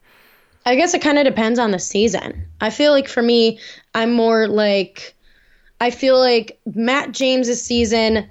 I 0.65 0.75
guess 0.75 0.93
it 0.93 1.01
kind 1.01 1.17
of 1.17 1.25
depends 1.25 1.57
on 1.57 1.71
the 1.71 1.79
season. 1.79 2.47
I 2.59 2.69
feel 2.69 2.91
like 2.91 3.07
for 3.07 3.21
me, 3.21 3.59
I'm 3.95 4.13
more 4.13 4.47
like, 4.47 5.15
I 5.79 5.89
feel 5.89 6.19
like 6.19 6.59
Matt 6.75 7.13
James's 7.13 7.63
season, 7.63 8.29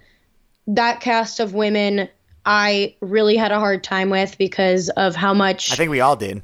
that 0.69 1.01
cast 1.01 1.41
of 1.41 1.55
women, 1.55 2.09
I 2.45 2.95
really 3.01 3.37
had 3.37 3.53
a 3.53 3.59
hard 3.59 3.85
time 3.85 4.11
with 4.11 4.39
because 4.39 4.89
of 4.91 5.15
how 5.15 5.35
much 5.35 5.73
I 5.73 5.77
think 5.77 5.91
we 5.91 6.01
all 6.01 6.17
did. 6.17 6.43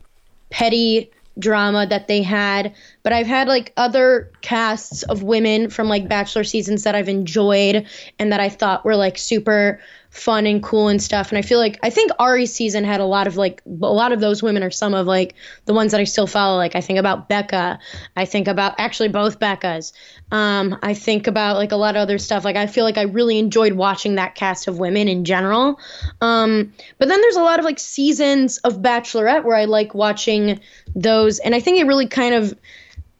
petty 0.51 1.11
drama 1.39 1.87
that 1.87 2.09
they 2.09 2.23
had. 2.23 2.75
But 3.03 3.13
I've 3.13 3.27
had 3.27 3.49
like 3.49 3.73
other 3.77 4.33
casts 4.41 5.03
of 5.05 5.23
women 5.23 5.71
from 5.71 5.89
like 5.89 6.09
Bachelor 6.09 6.45
seasons 6.45 6.85
that 6.85 6.95
I've 6.95 7.09
enjoyed 7.09 7.87
and 8.19 8.33
that 8.33 8.41
I 8.41 8.49
thought 8.49 8.85
were 8.85 8.97
like 8.97 9.19
super 9.19 9.81
fun 10.17 10.47
and 10.47 10.63
cool 10.63 10.89
and 10.89 11.03
stuff. 11.03 11.29
And 11.31 11.39
I 11.39 11.43
feel 11.43 11.59
like 11.59 11.79
I 11.83 11.91
think 11.91 12.11
Arie's 12.19 12.53
season 12.53 12.85
had 12.85 13.01
a 13.01 13.05
lot 13.05 13.27
of 13.27 13.37
like 13.37 13.63
a 13.67 13.71
lot 13.71 14.13
of 14.13 14.21
those 14.21 14.43
women 14.43 14.63
are 14.63 14.71
some 14.71 14.95
of 14.95 15.07
like 15.07 15.35
the 15.67 15.75
ones 15.75 15.93
that 15.93 16.01
I 16.01 16.05
still 16.05 16.27
follow. 16.27 16.57
Like 16.57 16.75
I 16.75 16.81
think 16.81 16.99
about 16.99 17.29
Becca. 17.29 17.79
I 18.17 18.25
think 18.25 18.49
about 18.49 18.75
actually 18.79 19.09
both 19.09 19.39
Beccas. 19.39 19.93
Um, 20.33 20.79
I 20.83 20.95
think 20.95 21.27
about 21.27 21.57
like 21.57 21.73
a 21.73 21.77
lot 21.77 21.97
of 21.97 22.01
other 22.01 22.19
stuff. 22.19 22.45
Like 22.45 22.57
I 22.57 22.67
feel 22.67 22.85
like 22.85 22.99
I 22.99 23.03
really 23.03 23.39
enjoyed 23.39 23.75
watching 23.75 24.15
that 24.15 24.35
cast 24.35 24.69
of 24.69 24.79
women 24.79 25.07
in 25.07 25.25
general. 25.25 25.79
Um, 26.21 26.73
but 26.99 27.09
then 27.09 27.21
there's 27.21 27.37
a 27.37 27.43
lot 27.43 27.59
of 27.59 27.65
like 27.65 27.79
seasons 27.79 28.59
of 28.59 28.79
Bachelorette 28.79 29.45
where 29.45 29.57
I 29.57 29.67
like 29.67 29.95
watching 29.95 30.61
those, 30.95 31.39
and 31.41 31.55
I 31.55 31.61
think 31.61 31.79
it 31.79 31.87
really 31.87 32.09
kind 32.09 32.35
of 32.35 32.55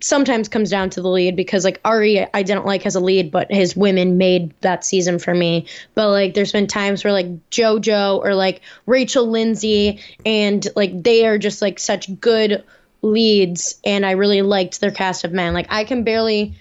sometimes 0.01 0.49
comes 0.49 0.71
down 0.71 0.91
to 0.91 1.01
the 1.01 1.09
lead 1.09 1.37
because 1.37 1.65
like 1.65 1.81
Arie 1.85 2.27
I 2.35 2.43
didn't 2.43 2.67
like 2.67 2.85
as 2.87 2.95
a 2.95 3.01
lead, 3.01 3.31
but 3.31 3.51
his 3.51 3.77
women 3.77 4.19
made 4.19 4.53
that 4.61 4.85
season 4.85 5.19
for 5.19 5.35
me. 5.35 5.67
But 5.95 6.11
like 6.11 6.35
there's 6.35 6.53
been 6.53 6.67
times 6.67 7.03
where 7.03 7.13
like 7.13 7.51
JoJo 7.51 8.19
or 8.19 8.35
like 8.35 8.61
Rachel 8.87 9.29
Lindsay 9.29 10.01
and 10.25 10.67
like 10.77 11.03
they 11.03 11.27
are 11.27 11.39
just 11.39 11.63
like 11.63 11.79
such 11.79 12.21
good 12.21 12.63
leads 13.03 13.81
and 13.85 14.05
I 14.05 14.13
really 14.13 14.43
liked 14.43 14.81
their 14.81 14.91
cast 14.91 15.25
of 15.25 15.33
men. 15.33 15.55
Like 15.55 15.67
I 15.71 15.85
can 15.85 16.05
barely 16.05 16.55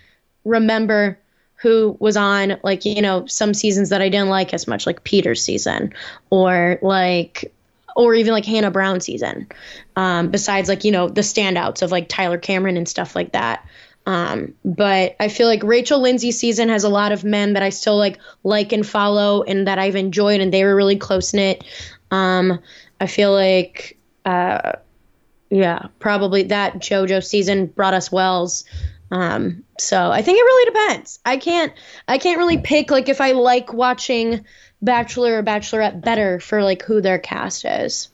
remember 0.43 1.19
who 1.57 1.97
was 1.99 2.17
on 2.17 2.59
like 2.63 2.86
you 2.86 3.01
know 3.01 3.25
some 3.25 3.53
seasons 3.53 3.89
that 3.89 4.01
I 4.01 4.09
didn't 4.09 4.29
like 4.29 4.53
as 4.53 4.67
much 4.67 4.86
like 4.86 5.03
Peter's 5.03 5.43
season 5.43 5.93
or 6.29 6.77
like 6.81 7.53
or 7.95 8.13
even 8.13 8.33
like 8.33 8.45
Hannah 8.45 8.71
Brown 8.71 8.99
season. 8.99 9.47
Um, 9.95 10.29
besides 10.29 10.69
like 10.69 10.83
you 10.83 10.91
know 10.91 11.09
the 11.09 11.21
standouts 11.21 11.81
of 11.81 11.91
like 11.91 12.09
Tyler 12.09 12.37
Cameron 12.37 12.77
and 12.77 12.87
stuff 12.87 13.15
like 13.15 13.31
that. 13.31 13.65
Um, 14.07 14.53
but 14.63 15.15
I 15.19 15.29
feel 15.29 15.47
like 15.47 15.63
Rachel 15.63 15.99
Lindsay's 15.99 16.39
season 16.39 16.69
has 16.69 16.83
a 16.83 16.89
lot 16.89 17.11
of 17.11 17.23
men 17.23 17.53
that 17.53 17.63
I 17.63 17.69
still 17.69 17.97
like 17.97 18.19
like 18.43 18.71
and 18.71 18.85
follow 18.85 19.41
and 19.43 19.67
that 19.67 19.79
I've 19.79 19.95
enjoyed 19.95 20.41
and 20.41 20.53
they 20.53 20.63
were 20.63 20.75
really 20.75 20.97
close 20.97 21.33
knit. 21.33 21.63
Um, 22.11 22.59
I 23.01 23.07
feel 23.07 23.33
like 23.33 23.97
uh, 24.25 24.73
yeah, 25.49 25.87
probably 25.99 26.43
that 26.43 26.75
JoJo 26.75 27.23
season 27.23 27.67
brought 27.67 27.93
us 27.93 28.11
Wells. 28.11 28.65
Um, 29.16 29.63
so 29.80 30.11
I 30.11 30.22
think 30.22 30.39
it 30.39 30.41
really 30.43 30.66
depends. 30.66 31.20
I 31.26 31.38
can't 31.38 31.72
I 32.07 32.18
can't 32.18 32.38
really 32.38 32.57
pick 32.57 32.91
like 32.91 33.07
if 33.07 33.22
I 33.22 33.32
like 33.32 33.72
watching 33.72 34.43
Bachelor 34.82 35.39
or 35.39 35.43
Bachelorette 35.43 36.01
better 36.01 36.39
for 36.41 36.63
like 36.63 36.84
who 36.84 36.99
their 36.99 37.18
cast 37.18 37.63
is. 37.63 38.09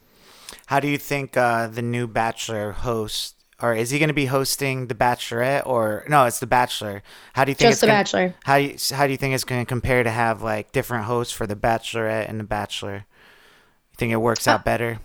How 0.66 0.78
do 0.78 0.86
you 0.86 0.98
think 0.98 1.36
uh, 1.36 1.66
the 1.66 1.82
new 1.82 2.06
Bachelor 2.06 2.70
host, 2.70 3.34
or 3.60 3.74
is 3.74 3.90
he 3.90 3.98
going 3.98 4.08
to 4.08 4.14
be 4.14 4.26
hosting 4.26 4.86
the 4.86 4.94
Bachelorette, 4.94 5.66
or 5.66 6.04
no? 6.08 6.24
It's 6.26 6.38
the 6.38 6.46
Bachelor. 6.46 7.02
How 7.32 7.44
do 7.44 7.50
you 7.50 7.56
think 7.56 7.70
Just 7.70 7.72
it's 7.72 7.80
The 7.80 7.86
gonna, 7.88 7.98
Bachelor. 7.98 8.34
How 8.44 8.58
do 8.58 8.64
you, 8.64 8.76
how 8.92 9.06
do 9.06 9.10
you 9.10 9.18
think 9.18 9.34
it's 9.34 9.44
going 9.44 9.60
to 9.60 9.66
compare 9.66 10.04
to 10.04 10.10
have 10.10 10.40
like 10.40 10.70
different 10.70 11.06
hosts 11.06 11.32
for 11.32 11.48
the 11.48 11.56
Bachelorette 11.56 12.28
and 12.28 12.38
the 12.38 12.44
Bachelor? 12.44 12.94
You 13.90 13.96
think 13.96 14.12
it 14.12 14.16
works 14.18 14.46
out 14.46 14.64
better? 14.64 15.00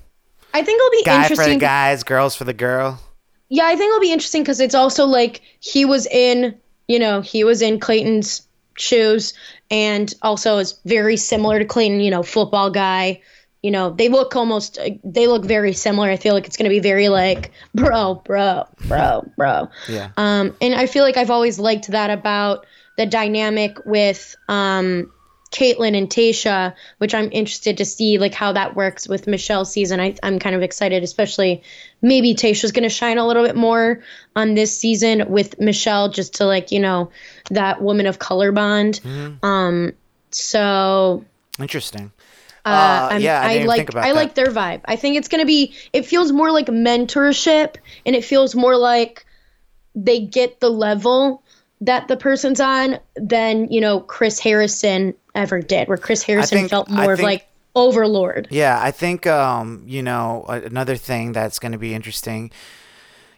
I 0.54 0.62
think 0.62 0.80
it'll 0.80 0.92
be 0.92 1.04
Guy 1.04 1.24
for 1.24 1.30
the 1.30 1.34
interesting. 1.34 1.60
guys, 1.60 2.04
girls 2.04 2.36
for 2.36 2.44
the 2.44 2.54
girl. 2.54 3.02
Yeah, 3.50 3.66
I 3.66 3.76
think 3.76 3.90
it'll 3.90 4.02
be 4.02 4.12
interesting 4.12 4.44
because 4.44 4.60
it's 4.60 4.76
also 4.76 5.06
like 5.06 5.42
he 5.60 5.86
was 5.86 6.06
in, 6.06 6.58
you 6.88 7.00
know, 7.00 7.22
he 7.22 7.44
was 7.44 7.62
in 7.62 7.80
Clayton's 7.80 8.48
shoes 8.78 9.34
and 9.72 10.14
also 10.22 10.58
is 10.58 10.80
very 10.86 11.18
similar 11.18 11.60
to 11.60 11.66
Clayton, 11.66 12.00
you 12.00 12.12
know, 12.12 12.24
football 12.24 12.70
guy. 12.70 13.22
You 13.64 13.72
know, 13.72 13.90
they 13.90 14.08
look 14.08 14.36
almost, 14.36 14.78
they 15.04 15.28
look 15.28 15.44
very 15.44 15.74
similar. 15.74 16.10
I 16.10 16.18
feel 16.18 16.34
like 16.34 16.46
it's 16.46 16.58
going 16.58 16.70
to 16.70 16.76
be 16.76 16.80
very 16.80 17.10
like, 17.10 17.52
bro, 17.74 18.16
bro, 18.24 18.66
bro, 18.88 19.30
bro. 19.36 19.70
Yeah. 19.90 20.12
Um, 20.16 20.56
and 20.62 20.76
I 20.76 20.86
feel 20.86 21.04
like 21.04 21.18
I've 21.18 21.32
always 21.32 21.58
liked 21.58 21.88
that 21.88 22.10
about 22.10 22.66
the 22.98 23.06
dynamic 23.06 23.78
with 23.86 24.36
um, 24.48 25.12
Kaitlyn 25.52 25.98
and 25.98 26.10
Tayshia, 26.10 26.74
which 26.98 27.14
I'm 27.16 27.30
interested 27.32 27.78
to 27.78 27.86
see 27.86 28.18
like 28.18 28.34
how 28.34 28.52
that 28.54 28.76
works 28.76 29.08
with 29.08 29.28
Michelle's 29.28 29.72
season. 29.72 30.00
I, 30.00 30.16
I'm 30.22 30.40
kind 30.40 30.56
of 30.56 30.62
excited, 30.62 31.04
especially 31.04 31.64
maybe 32.02 32.36
Tayshia's 32.36 32.72
going 32.74 32.84
to 32.84 32.90
shine 32.90 33.18
a 33.18 33.26
little 33.26 33.46
bit 33.46 33.56
more 33.56 34.04
on 34.36 34.56
this 34.56 34.78
season 34.78 35.30
with 35.30 35.60
Michelle, 35.60 36.10
just 36.10 36.36
to 36.36 36.46
like 36.46 36.72
you 36.72 36.80
know 36.80 37.12
that 37.50 37.82
woman 37.82 38.06
of 38.08 38.20
color 38.20 38.52
bond. 38.52 39.00
Um, 39.42 39.94
so 40.32 41.24
Interesting. 41.60 42.12
uh, 42.66 43.10
Uh, 43.14 43.18
yeah, 43.18 43.42
I 43.42 43.54
didn't 43.54 43.68
like 43.68 43.96
I 43.96 44.10
that. 44.10 44.16
like 44.16 44.36
their 44.36 44.48
vibe. 44.48 44.82
I 44.86 44.96
think 44.98 45.16
it's 45.18 45.28
gonna 45.30 45.46
be. 45.46 45.74
It 45.94 46.06
feels 46.06 46.32
more 46.32 46.52
like 46.52 46.68
mentorship, 46.68 47.76
and 48.06 48.16
it 48.16 48.26
feels 48.26 48.54
more 48.54 48.76
like 48.76 49.26
they 49.96 50.20
get 50.20 50.60
the 50.60 50.70
level 50.70 51.42
that 51.82 52.08
the 52.08 52.18
person's 52.18 52.60
on 52.60 53.00
than 53.16 53.72
you 53.72 53.82
know 53.82 54.00
Chris 54.02 54.40
Harrison 54.40 55.14
ever 55.36 55.62
did. 55.62 55.88
Where 55.88 55.98
Chris 55.98 56.24
Harrison 56.24 56.60
think- 56.60 56.70
felt 56.70 56.90
more 56.90 57.14
of 57.14 57.20
like 57.20 57.48
overlord. 57.76 58.48
Yeah, 58.50 58.80
I 58.82 58.92
think 58.92 59.28
um, 59.28 59.84
you 59.86 60.02
know 60.02 60.46
another 60.48 60.96
thing 60.96 61.32
that's 61.32 61.60
going 61.60 61.74
to 61.74 61.78
be 61.78 61.94
interesting. 61.94 62.52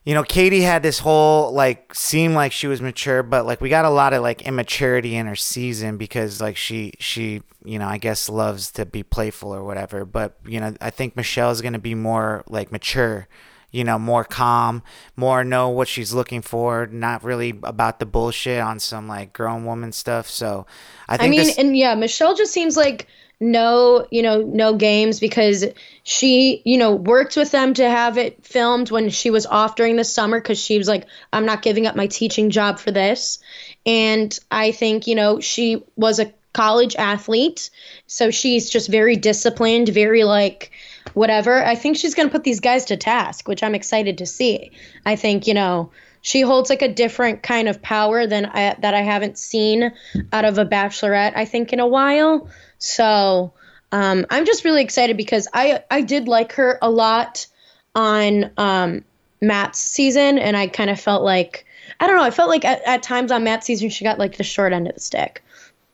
You 0.05 0.15
know, 0.15 0.23
Katie 0.23 0.61
had 0.61 0.81
this 0.81 0.99
whole 0.99 1.51
like 1.51 1.93
seemed 1.93 2.33
like 2.33 2.51
she 2.51 2.67
was 2.67 2.81
mature, 2.81 3.21
but 3.21 3.45
like 3.45 3.61
we 3.61 3.69
got 3.69 3.85
a 3.85 3.89
lot 3.89 4.13
of 4.13 4.23
like 4.23 4.41
immaturity 4.43 5.15
in 5.15 5.27
her 5.27 5.35
season 5.35 5.97
because 5.97 6.41
like 6.41 6.57
she 6.57 6.93
she 6.99 7.41
you 7.63 7.77
know 7.77 7.87
I 7.87 7.97
guess 7.97 8.29
loves 8.29 8.71
to 8.71 8.85
be 8.85 9.03
playful 9.03 9.53
or 9.53 9.63
whatever. 9.63 10.05
But 10.05 10.37
you 10.45 10.59
know 10.59 10.73
I 10.79 10.89
think 10.89 11.15
Michelle 11.15 11.51
is 11.51 11.61
going 11.61 11.73
to 11.73 11.79
be 11.79 11.95
more 11.95 12.43
like 12.47 12.71
mature. 12.71 13.27
You 13.71 13.83
know, 13.83 13.99
more 13.99 14.23
calm, 14.23 14.81
more 15.15 15.43
know 15.43 15.69
what 15.69 15.87
she's 15.87 16.13
looking 16.13 16.41
for, 16.41 16.87
not 16.87 17.23
really 17.23 17.51
about 17.63 17.99
the 17.99 18.05
bullshit 18.05 18.59
on 18.59 18.79
some 18.79 19.07
like 19.07 19.31
grown 19.31 19.65
woman 19.65 19.91
stuff. 19.91 20.27
So, 20.27 20.65
I 21.07 21.17
think 21.17 21.27
I 21.27 21.29
mean, 21.29 21.39
this, 21.45 21.57
and 21.57 21.77
yeah, 21.77 21.93
Michelle 21.95 22.35
just 22.35 22.51
seems 22.51 22.75
like 22.75 23.07
no, 23.39 24.05
you 24.11 24.21
know, 24.21 24.41
no 24.41 24.75
games 24.75 25.19
because 25.19 25.65
she, 26.03 26.61
you 26.65 26.77
know, 26.77 26.93
worked 26.93 27.37
with 27.37 27.51
them 27.51 27.73
to 27.75 27.89
have 27.89 28.17
it 28.17 28.45
filmed 28.45 28.91
when 28.91 29.09
she 29.09 29.29
was 29.29 29.45
off 29.45 29.75
during 29.75 29.95
the 29.95 30.03
summer 30.03 30.41
because 30.41 30.59
she 30.59 30.77
was 30.77 30.87
like, 30.87 31.05
I'm 31.31 31.45
not 31.45 31.61
giving 31.61 31.87
up 31.87 31.95
my 31.95 32.07
teaching 32.07 32.49
job 32.49 32.79
for 32.79 32.91
this. 32.91 33.39
And 33.85 34.37
I 34.51 34.71
think, 34.71 35.07
you 35.07 35.15
know, 35.15 35.39
she 35.39 35.83
was 35.95 36.19
a 36.19 36.33
college 36.51 36.95
athlete. 36.97 37.69
So 38.07 38.29
she's 38.29 38.69
just 38.69 38.89
very 38.89 39.15
disciplined, 39.15 39.87
very 39.87 40.25
like, 40.25 40.71
whatever. 41.13 41.63
I 41.63 41.75
think 41.75 41.97
she's 41.97 42.15
going 42.15 42.27
to 42.27 42.31
put 42.31 42.43
these 42.43 42.59
guys 42.59 42.85
to 42.85 42.97
task, 42.97 43.47
which 43.47 43.63
I'm 43.63 43.75
excited 43.75 44.19
to 44.19 44.25
see. 44.25 44.71
I 45.05 45.15
think, 45.15 45.47
you 45.47 45.53
know, 45.53 45.91
she 46.21 46.41
holds 46.41 46.69
like 46.69 46.81
a 46.81 46.93
different 46.93 47.43
kind 47.43 47.67
of 47.67 47.81
power 47.81 48.27
than 48.27 48.45
I, 48.45 48.75
that 48.79 48.93
I 48.93 49.01
haven't 49.01 49.37
seen 49.37 49.91
out 50.33 50.45
of 50.45 50.57
a 50.57 50.65
bachelorette 50.65 51.33
I 51.35 51.45
think 51.45 51.73
in 51.73 51.79
a 51.79 51.87
while. 51.87 52.49
So 52.77 53.53
um, 53.91 54.25
I'm 54.29 54.45
just 54.45 54.65
really 54.65 54.81
excited 54.81 55.17
because 55.17 55.47
I 55.53 55.83
I 55.89 56.01
did 56.01 56.27
like 56.27 56.53
her 56.53 56.77
a 56.81 56.89
lot 56.89 57.47
on 57.95 58.51
um, 58.57 59.03
Matt's 59.41 59.79
season, 59.79 60.37
and 60.37 60.55
I 60.55 60.67
kind 60.67 60.89
of 60.89 60.99
felt 60.99 61.23
like 61.23 61.65
I 61.99 62.07
don't 62.07 62.17
know. 62.17 62.23
I 62.23 62.31
felt 62.31 62.49
like 62.49 62.65
at, 62.65 62.81
at 62.85 63.03
times 63.03 63.31
on 63.31 63.43
Matt's 63.43 63.65
season 63.65 63.89
she 63.89 64.03
got 64.03 64.19
like 64.19 64.37
the 64.37 64.43
short 64.43 64.73
end 64.73 64.87
of 64.87 64.93
the 64.93 64.99
stick. 64.99 65.43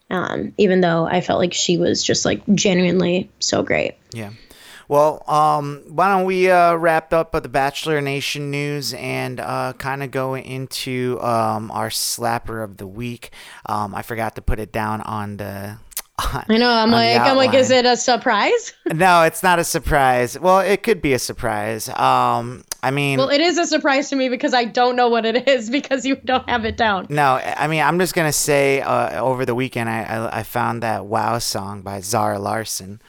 Um, 0.08 0.52
even 0.56 0.82
though 0.82 1.04
I 1.04 1.20
felt 1.20 1.40
like 1.40 1.52
she 1.52 1.78
was 1.78 2.02
just 2.02 2.24
like 2.24 2.42
genuinely 2.54 3.28
so 3.40 3.64
great. 3.64 3.96
Yeah. 4.12 4.30
Well, 4.88 5.22
um, 5.28 5.82
why 5.88 6.08
don't 6.08 6.26
we 6.26 6.50
uh, 6.50 6.74
wrap 6.74 7.12
up 7.12 7.32
the 7.32 7.48
Bachelor 7.48 8.00
Nation 8.00 8.50
news 8.50 8.94
and 8.94 9.40
uh, 9.40 9.72
kind 9.78 10.02
of 10.02 10.10
go 10.10 10.36
into 10.36 11.20
um, 11.20 11.70
our 11.72 11.88
slapper 11.88 12.62
of 12.62 12.76
the 12.76 12.86
week? 12.86 13.30
Um, 13.66 13.94
I 13.94 14.02
forgot 14.02 14.36
to 14.36 14.42
put 14.42 14.58
it 14.60 14.72
down 14.72 15.00
on 15.02 15.38
the. 15.38 15.78
I 16.18 16.44
know. 16.56 16.70
I'm 16.70 16.90
like, 16.90 17.20
I'm 17.20 17.36
like, 17.36 17.52
is 17.52 17.70
it 17.70 17.84
a 17.84 17.96
surprise? 17.96 18.72
No, 18.94 19.24
it's 19.24 19.42
not 19.42 19.58
a 19.58 19.64
surprise. 19.64 20.38
Well, 20.38 20.60
it 20.60 20.82
could 20.82 21.02
be 21.02 21.12
a 21.12 21.18
surprise. 21.18 21.88
Um, 21.90 22.64
I 22.82 22.90
mean, 22.90 23.18
Well, 23.18 23.28
it 23.28 23.40
is 23.42 23.58
a 23.58 23.66
surprise 23.66 24.08
to 24.10 24.16
me 24.16 24.28
because 24.30 24.54
I 24.54 24.64
don't 24.64 24.96
know 24.96 25.08
what 25.08 25.26
it 25.26 25.46
is 25.56 25.68
because 25.68 26.06
you 26.06 26.16
don't 26.16 26.48
have 26.48 26.64
it 26.64 26.76
down. 26.78 27.06
no, 27.10 27.34
I 27.34 27.66
mean, 27.66 27.82
I'm 27.82 27.98
just 27.98 28.14
gonna 28.14 28.32
say 28.32 28.80
uh, 28.80 29.20
over 29.20 29.44
the 29.44 29.54
weekend 29.56 29.90
I, 29.90 30.04
I 30.04 30.38
I 30.38 30.42
found 30.44 30.82
that 30.84 31.04
"Wow" 31.06 31.38
song 31.38 31.82
by 31.82 32.00
Zara 32.00 32.38
Larsson, 32.38 33.02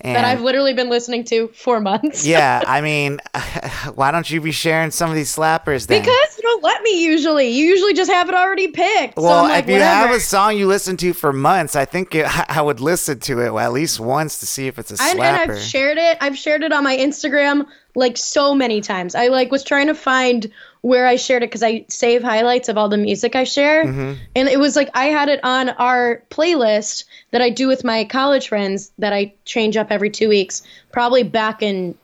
and 0.00 0.14
That 0.16 0.24
I've 0.24 0.42
literally 0.42 0.74
been 0.74 0.88
listening 0.88 1.24
to 1.24 1.48
for 1.48 1.80
months. 1.80 2.26
yeah, 2.26 2.62
I 2.66 2.80
mean, 2.80 3.18
why 3.94 4.10
don't 4.10 4.30
you 4.30 4.40
be 4.40 4.52
sharing 4.52 4.90
some 4.90 5.10
of 5.10 5.16
these 5.16 5.34
slappers 5.34 5.86
then? 5.86 6.00
Because 6.00 6.36
you 6.36 6.42
don't 6.42 6.62
let 6.62 6.82
me 6.82 7.02
usually. 7.04 7.48
You 7.48 7.64
usually 7.64 7.94
just 7.94 8.10
have 8.10 8.28
it 8.28 8.34
already 8.34 8.68
picked. 8.68 9.16
well, 9.16 9.44
I'm 9.44 9.50
like, 9.50 9.64
if 9.64 9.70
you 9.70 9.80
have 9.80 10.10
a 10.10 10.20
song 10.20 10.56
you 10.56 10.66
listen 10.66 10.96
to 10.98 11.12
for 11.12 11.32
months, 11.32 11.74
I 11.76 11.84
think 11.84 12.14
it, 12.14 12.26
I 12.50 12.62
would 12.62 12.80
listen 12.80 13.18
to 13.20 13.40
it 13.40 13.52
at 13.58 13.72
least 13.72 13.98
once 14.00 14.38
to 14.40 14.46
see 14.46 14.66
if 14.68 14.78
it's 14.78 14.90
a 14.90 15.02
and, 15.02 15.18
slapper. 15.18 15.22
and 15.42 15.52
I've 15.52 15.58
shared 15.60 15.98
it. 15.98 16.18
I've 16.20 16.38
shared 16.38 16.62
it 16.62 16.72
on 16.72 16.84
my 16.84 16.96
Instagram 16.96 17.66
like 17.94 18.16
so 18.16 18.54
many 18.54 18.80
times. 18.80 19.14
I 19.14 19.28
like 19.28 19.50
was 19.50 19.64
trying 19.64 19.88
to 19.88 19.94
find 19.94 20.50
where 20.82 21.06
I 21.06 21.16
shared 21.16 21.42
it 21.42 21.46
because 21.50 21.62
I 21.62 21.84
save 21.88 22.22
highlights 22.22 22.68
of 22.68 22.78
all 22.78 22.88
the 22.88 22.96
music 22.96 23.34
I 23.34 23.44
share, 23.44 23.84
Mm-hmm. 23.84 24.22
and 24.36 24.48
it 24.48 24.60
was 24.60 24.76
like 24.76 24.90
I 24.94 25.06
had 25.06 25.28
it 25.28 25.40
on 25.42 25.70
our 25.70 26.22
playlist 26.30 27.04
that 27.32 27.42
I 27.42 27.50
do 27.50 27.66
with 27.66 27.82
my 27.84 28.04
college 28.04 28.48
friends 28.48 28.92
that 28.98 29.12
I 29.12 29.34
change 29.44 29.76
up 29.76 29.88
every 29.90 30.10
two 30.10 30.28
weeks. 30.28 30.62
Probably 30.92 31.22
back 31.24 31.62
in 31.62 31.96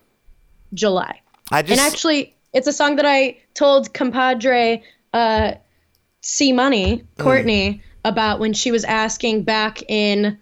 July. 0.72 1.20
I 1.52 1.62
just 1.62 1.72
and 1.72 1.80
actually, 1.80 2.34
it's 2.52 2.66
a 2.66 2.72
song 2.72 2.96
that 2.96 3.06
I 3.06 3.36
told 3.54 3.94
compadre 3.94 4.82
uh, 5.12 5.52
C 6.22 6.52
Money, 6.52 7.04
Courtney, 7.18 7.82
about 8.04 8.40
when 8.40 8.54
she 8.54 8.72
was 8.72 8.82
asking 8.84 9.44
back 9.44 9.82
in 9.88 10.38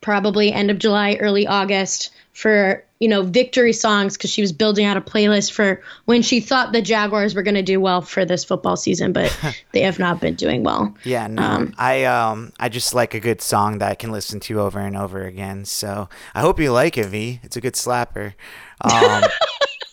probably 0.00 0.52
end 0.52 0.70
of 0.70 0.78
July, 0.78 1.16
early 1.20 1.46
August 1.46 2.10
for, 2.36 2.84
you 3.00 3.08
know, 3.08 3.22
victory 3.22 3.72
songs 3.72 4.14
because 4.14 4.28
she 4.28 4.42
was 4.42 4.52
building 4.52 4.84
out 4.84 4.98
a 4.98 5.00
playlist 5.00 5.52
for 5.52 5.80
when 6.04 6.20
she 6.20 6.38
thought 6.38 6.74
the 6.74 6.82
Jaguars 6.82 7.34
were 7.34 7.42
going 7.42 7.54
to 7.54 7.62
do 7.62 7.80
well 7.80 8.02
for 8.02 8.26
this 8.26 8.44
football 8.44 8.76
season, 8.76 9.14
but 9.14 9.34
they 9.72 9.80
have 9.80 9.98
not 9.98 10.20
been 10.20 10.34
doing 10.34 10.62
well. 10.62 10.94
Yeah, 11.02 11.28
no. 11.28 11.70
I 11.78 12.04
um 12.04 12.52
I 12.60 12.68
just 12.68 12.92
like 12.92 13.14
a 13.14 13.20
good 13.20 13.40
song 13.40 13.78
that 13.78 13.90
I 13.90 13.94
can 13.94 14.12
listen 14.12 14.38
to 14.40 14.60
over 14.60 14.78
and 14.78 14.98
over 14.98 15.22
again. 15.24 15.64
So 15.64 16.10
I 16.34 16.42
hope 16.42 16.60
you 16.60 16.72
like 16.72 16.98
it, 16.98 17.06
V. 17.06 17.40
It's 17.42 17.56
a 17.56 17.60
good 17.62 17.72
slapper. 17.72 18.34
Um, 18.82 19.24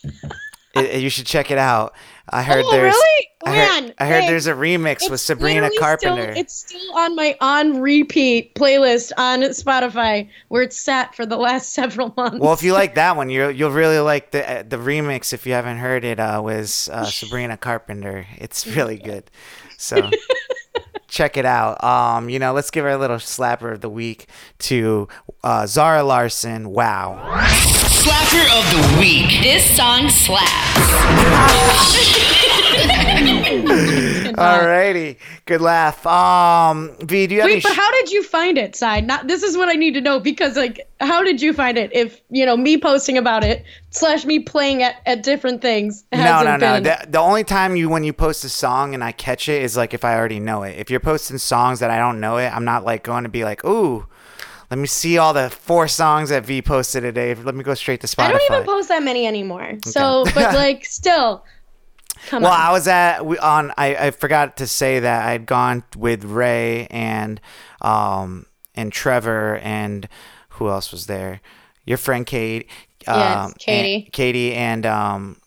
it- 0.76 1.02
you 1.02 1.10
should 1.10 1.26
check 1.26 1.52
it 1.52 1.58
out. 1.58 1.94
I 2.30 2.42
heard 2.42 2.64
Oh, 2.66 2.72
there's 2.72 2.94
really? 2.94 3.28
I 3.46 3.50
heard, 3.50 3.56
Man, 3.84 3.94
I 4.00 4.06
heard 4.06 4.14
thanks. 4.22 4.30
there's 4.30 4.48
a 4.48 4.54
remix 4.54 5.10
with 5.12 5.20
Sabrina 5.20 5.70
Carpenter. 5.78 6.32
Still, 6.32 6.38
it's 6.42 6.54
still 6.56 6.96
on 6.98 7.16
my 7.18 7.36
on 7.42 7.82
repeat 7.82 8.56
playlist 8.56 9.12
on 9.18 9.42
Spotify 9.42 10.30
where 10.48 10.62
it's 10.64 10.78
sat 10.78 11.14
for 11.14 11.26
the 11.26 11.36
last 11.36 11.74
several 11.74 12.14
months. 12.16 12.40
well, 12.40 12.54
if 12.54 12.64
you 12.64 12.72
like 12.72 12.96
that 12.96 13.18
one, 13.18 13.30
you 13.30 13.50
you'll 13.50 13.72
really 13.72 14.00
like 14.00 14.32
the 14.32 14.60
uh, 14.60 14.64
the 14.64 14.78
remix. 14.78 15.34
If 15.34 15.46
you 15.46 15.52
haven't 15.52 15.78
heard 15.80 16.06
it, 16.06 16.18
uh, 16.20 16.42
was 16.44 16.88
uh, 16.94 17.04
Sabrina 17.08 17.58
Carpenter. 17.58 18.26
It's 18.38 18.66
really 18.66 18.98
good. 18.98 19.30
So 19.76 20.10
check 21.14 21.38
it 21.38 21.46
out. 21.46 21.82
Um, 21.84 22.28
you 22.28 22.40
know, 22.40 22.54
let's 22.54 22.72
give 22.72 22.84
her 22.84 22.90
a 22.90 22.98
little 22.98 23.18
slapper 23.18 23.72
of 23.72 23.82
the 23.82 23.90
week 23.90 24.28
to 24.60 25.08
uh, 25.44 25.68
Zara 25.68 26.04
Larsson. 26.04 26.70
Wow. 26.72 27.22
Slapper 28.02 28.44
of 28.58 28.66
the 28.72 29.00
week. 29.00 29.44
This 29.44 29.64
song 29.78 30.10
slaps. 30.10 30.50
Alrighty, 34.36 35.18
good 35.46 35.62
laugh. 35.62 36.06
Um, 36.06 36.96
V, 37.02 37.28
do 37.28 37.36
you 37.36 37.42
have 37.42 37.48
any 37.48 37.56
Wait, 37.58 37.64
but 37.64 37.76
how 37.76 37.92
did 37.92 38.12
you 38.12 38.24
find 38.24 38.58
it, 38.58 38.76
Cy? 38.76 39.00
Not 39.02 39.28
this 39.28 39.44
is 39.44 39.58
what 39.58 39.70
I 39.70 39.74
need 39.74 39.94
to 39.96 40.02
know 40.02 40.20
because 40.20 40.56
like 40.56 40.88
how 41.00 41.24
did 41.24 41.42
you 41.42 41.54
find 41.54 41.78
it? 41.78 41.92
If 41.94 42.22
you 42.30 42.46
know 42.46 42.56
me 42.58 42.78
posting 42.78 43.18
about 43.18 43.44
it 43.44 43.64
slash 43.90 44.26
me 44.26 44.40
playing 44.40 44.84
at, 44.84 44.96
at 45.06 45.24
different 45.24 45.62
things. 45.62 46.04
No, 46.14 46.44
no, 46.44 46.58
no. 46.58 46.58
been- 46.58 46.84
The, 46.84 47.06
the 47.10 47.20
only 47.20 47.44
time 47.44 47.76
you 47.76 47.90
when 47.90 48.04
you 48.04 48.14
post 48.14 48.44
a 48.44 48.50
song 48.50 48.94
and 48.94 49.04
I 49.04 49.12
catch 49.12 49.50
it 49.50 49.62
is 49.62 49.76
like 49.78 49.94
if 49.94 50.04
I 50.06 50.16
already 50.16 50.40
know 50.40 50.64
it. 50.64 50.78
If 50.78 50.90
you're 50.90 51.00
posting 51.00 51.38
songs 51.38 51.80
that 51.80 51.90
I 51.90 51.98
don't 51.98 52.20
know 52.20 52.38
it, 52.38 52.48
I'm 52.56 52.66
not 52.66 52.84
like 52.86 53.04
going 53.04 53.24
to 53.24 53.30
be 53.30 53.44
like, 53.44 53.64
ooh, 53.66 54.06
let 54.72 54.80
me 54.80 54.88
see 54.88 55.20
all 55.20 55.34
the 55.34 55.50
four 55.52 55.88
songs 55.88 56.30
that 56.30 56.46
V 56.46 56.62
posted 56.64 57.04
today. 57.04 57.36
Let 57.36 57.54
me 57.54 57.64
go 57.64 57.76
straight 57.76 58.02
to 58.02 58.08
Spotify. 58.08 58.24
I 58.24 58.32
don't 58.32 58.42
even 58.52 58.64
post 58.66 58.88
that 58.90 59.04
many 59.04 59.28
anymore. 59.28 59.74
So, 59.86 60.24
but 60.34 60.36
like 60.56 60.84
still, 60.86 61.44
come 62.28 62.44
Well, 62.44 62.52
on. 62.52 62.60
I 62.60 62.72
was 62.72 62.88
at 62.88 63.26
we 63.26 63.38
on. 63.38 63.72
I, 63.78 63.96
I 63.96 64.12
forgot 64.12 64.58
to 64.58 64.68
say 64.68 65.00
that 65.00 65.28
I'd 65.28 65.46
gone 65.46 65.84
with 65.98 66.24
Ray 66.24 66.88
and 66.90 67.40
um 67.82 68.46
and 68.76 68.92
Trevor 68.92 69.58
and 69.58 70.08
who 70.50 70.70
else 70.70 70.92
was 70.92 71.06
there? 71.08 71.42
Your 71.86 71.98
friend 71.98 72.26
Kate. 72.26 72.68
Yes, 73.06 73.46
um, 73.46 73.54
Katie. 73.60 74.04
and- 74.06 74.12
Katie 74.14 74.54
and 74.54 74.86
um 74.86 75.38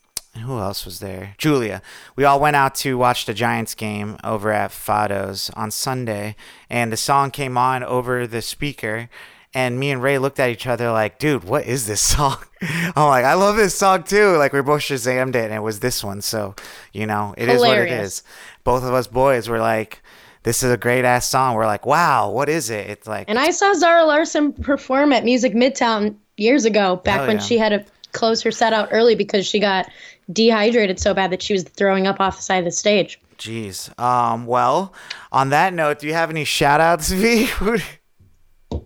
who 0.44 0.58
else 0.58 0.84
was 0.84 1.00
there? 1.00 1.34
Julia. 1.38 1.80
We 2.14 2.24
all 2.24 2.38
went 2.38 2.56
out 2.56 2.74
to 2.76 2.98
watch 2.98 3.24
the 3.24 3.32
Giants 3.32 3.74
game 3.74 4.18
over 4.22 4.52
at 4.52 4.70
Fado's 4.70 5.48
on 5.56 5.70
Sunday, 5.70 6.36
and 6.68 6.92
the 6.92 6.96
song 6.98 7.30
came 7.30 7.56
on 7.56 7.82
over 7.82 8.26
the 8.26 8.42
speaker. 8.42 9.08
And 9.56 9.80
me 9.80 9.90
and 9.90 10.02
Ray 10.02 10.18
looked 10.18 10.38
at 10.38 10.50
each 10.50 10.66
other 10.66 10.92
like, 10.92 11.18
dude, 11.18 11.42
what 11.42 11.64
is 11.64 11.86
this 11.86 12.02
song? 12.02 12.36
I'm 12.60 13.08
like, 13.08 13.24
I 13.24 13.32
love 13.32 13.56
this 13.56 13.74
song 13.74 14.02
too. 14.02 14.36
Like, 14.36 14.52
we 14.52 14.60
both 14.60 14.82
Shazammed 14.82 15.30
it, 15.30 15.44
and 15.44 15.54
it 15.54 15.62
was 15.62 15.80
this 15.80 16.04
one. 16.04 16.20
So, 16.20 16.54
you 16.92 17.06
know, 17.06 17.34
it 17.38 17.48
is 17.48 17.60
what 17.60 17.70
it 17.70 17.88
Hilarious. 17.88 18.18
is. 18.18 18.22
Both 18.64 18.84
of 18.84 18.92
us 18.92 19.06
boys 19.06 19.48
were 19.48 19.58
like, 19.58 20.02
this 20.42 20.62
is 20.62 20.70
a 20.70 20.76
great 20.76 21.06
ass 21.06 21.26
song. 21.26 21.54
We're 21.54 21.64
like, 21.64 21.86
wow, 21.86 22.28
what 22.30 22.50
is 22.50 22.68
it? 22.68 22.90
It's 22.90 23.06
like, 23.06 23.30
and 23.30 23.38
I 23.38 23.50
saw 23.50 23.72
Zara 23.72 24.04
Larsson 24.04 24.52
perform 24.52 25.14
at 25.14 25.24
Music 25.24 25.54
Midtown 25.54 26.16
years 26.36 26.66
ago, 26.66 26.96
back 26.96 27.20
Hell 27.20 27.28
when 27.28 27.38
she 27.38 27.56
had 27.56 27.70
to 27.70 27.82
close 28.12 28.42
her 28.42 28.50
set 28.50 28.74
out 28.74 28.90
early 28.92 29.14
because 29.14 29.46
she 29.46 29.58
got 29.58 29.90
dehydrated 30.30 31.00
so 31.00 31.14
bad 31.14 31.30
that 31.30 31.40
she 31.40 31.54
was 31.54 31.62
throwing 31.62 32.06
up 32.06 32.20
off 32.20 32.36
the 32.36 32.42
side 32.42 32.58
of 32.58 32.66
the 32.66 32.70
stage. 32.72 33.18
jeez. 33.38 33.98
Um, 33.98 34.44
well, 34.44 34.92
on 35.32 35.48
that 35.48 35.72
note, 35.72 36.00
do 36.00 36.06
you 36.06 36.12
have 36.12 36.28
any 36.28 36.44
shout 36.44 36.82
outs, 36.82 37.10
V? 37.10 37.48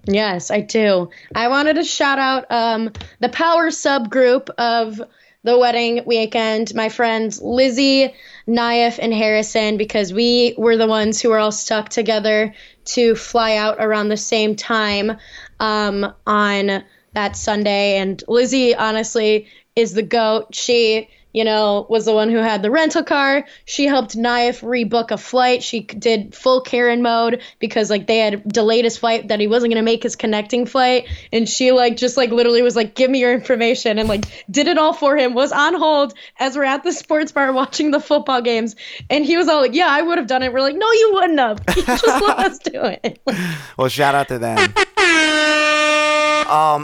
Yes, 0.07 0.51
I 0.51 0.61
do. 0.61 1.11
I 1.34 1.48
wanted 1.48 1.74
to 1.74 1.84
shout 1.84 2.18
out 2.18 2.46
um, 2.51 2.92
the 3.20 3.28
power 3.28 3.68
subgroup 3.68 4.48
of 4.51 5.01
the 5.42 5.59
wedding 5.59 6.03
weekend, 6.05 6.74
my 6.74 6.88
friends 6.88 7.40
Lizzie, 7.40 8.14
Naif, 8.46 8.98
and 9.01 9.12
Harrison, 9.12 9.76
because 9.76 10.12
we 10.12 10.55
were 10.59 10.76
the 10.76 10.86
ones 10.86 11.20
who 11.20 11.30
were 11.30 11.38
all 11.38 11.53
stuck 11.53 11.88
together 11.88 12.55
to 12.86 13.14
fly 13.14 13.57
out 13.57 13.76
around 13.78 14.09
the 14.09 14.16
same 14.16 14.57
time 14.57 15.16
um, 15.59 16.12
on 16.26 16.84
that 17.14 17.36
Sunday. 17.36 17.96
And 17.96 18.22
Lizzie, 18.28 18.74
honestly, 18.74 19.48
is 19.76 19.94
the 19.94 20.03
goat. 20.03 20.55
She 20.55 21.09
you 21.32 21.44
know, 21.44 21.86
was 21.88 22.04
the 22.04 22.12
one 22.12 22.30
who 22.30 22.38
had 22.38 22.62
the 22.62 22.70
rental 22.70 23.04
car. 23.04 23.44
She 23.64 23.86
helped 23.86 24.16
Naif 24.16 24.62
rebook 24.62 25.10
a 25.10 25.16
flight. 25.16 25.62
She 25.62 25.80
did 25.80 26.34
full 26.34 26.60
Karen 26.60 27.02
mode 27.02 27.42
because 27.58 27.90
like 27.90 28.06
they 28.06 28.18
had 28.18 28.46
delayed 28.46 28.84
his 28.84 28.96
flight 28.96 29.28
that 29.28 29.40
he 29.40 29.46
wasn't 29.46 29.72
gonna 29.72 29.82
make 29.82 30.02
his 30.02 30.16
connecting 30.16 30.66
flight, 30.66 31.08
and 31.32 31.48
she 31.48 31.72
like 31.72 31.96
just 31.96 32.16
like 32.16 32.30
literally 32.30 32.62
was 32.62 32.76
like, 32.76 32.94
"Give 32.94 33.10
me 33.10 33.20
your 33.20 33.32
information," 33.32 33.98
and 33.98 34.08
like 34.08 34.24
did 34.50 34.68
it 34.68 34.78
all 34.78 34.92
for 34.92 35.16
him. 35.16 35.34
Was 35.34 35.52
on 35.52 35.74
hold 35.74 36.14
as 36.38 36.56
we're 36.56 36.64
at 36.64 36.82
the 36.82 36.92
sports 36.92 37.32
bar 37.32 37.52
watching 37.52 37.90
the 37.90 38.00
football 38.00 38.42
games, 38.42 38.76
and 39.08 39.24
he 39.24 39.36
was 39.36 39.48
all 39.48 39.60
like, 39.60 39.74
"Yeah, 39.74 39.88
I 39.88 40.02
would 40.02 40.18
have 40.18 40.26
done 40.26 40.42
it." 40.42 40.52
We're 40.52 40.60
like, 40.60 40.76
"No, 40.76 40.90
you 40.90 41.10
wouldn't 41.14 41.38
have. 41.38 41.62
You 41.76 41.84
just 41.84 42.06
let 42.06 42.38
us 42.38 42.58
do 42.58 42.84
it." 42.84 43.20
Well, 43.76 43.88
shout 43.88 44.14
out 44.14 44.28
to 44.28 44.38
them. 44.38 44.58
um, 44.58 44.76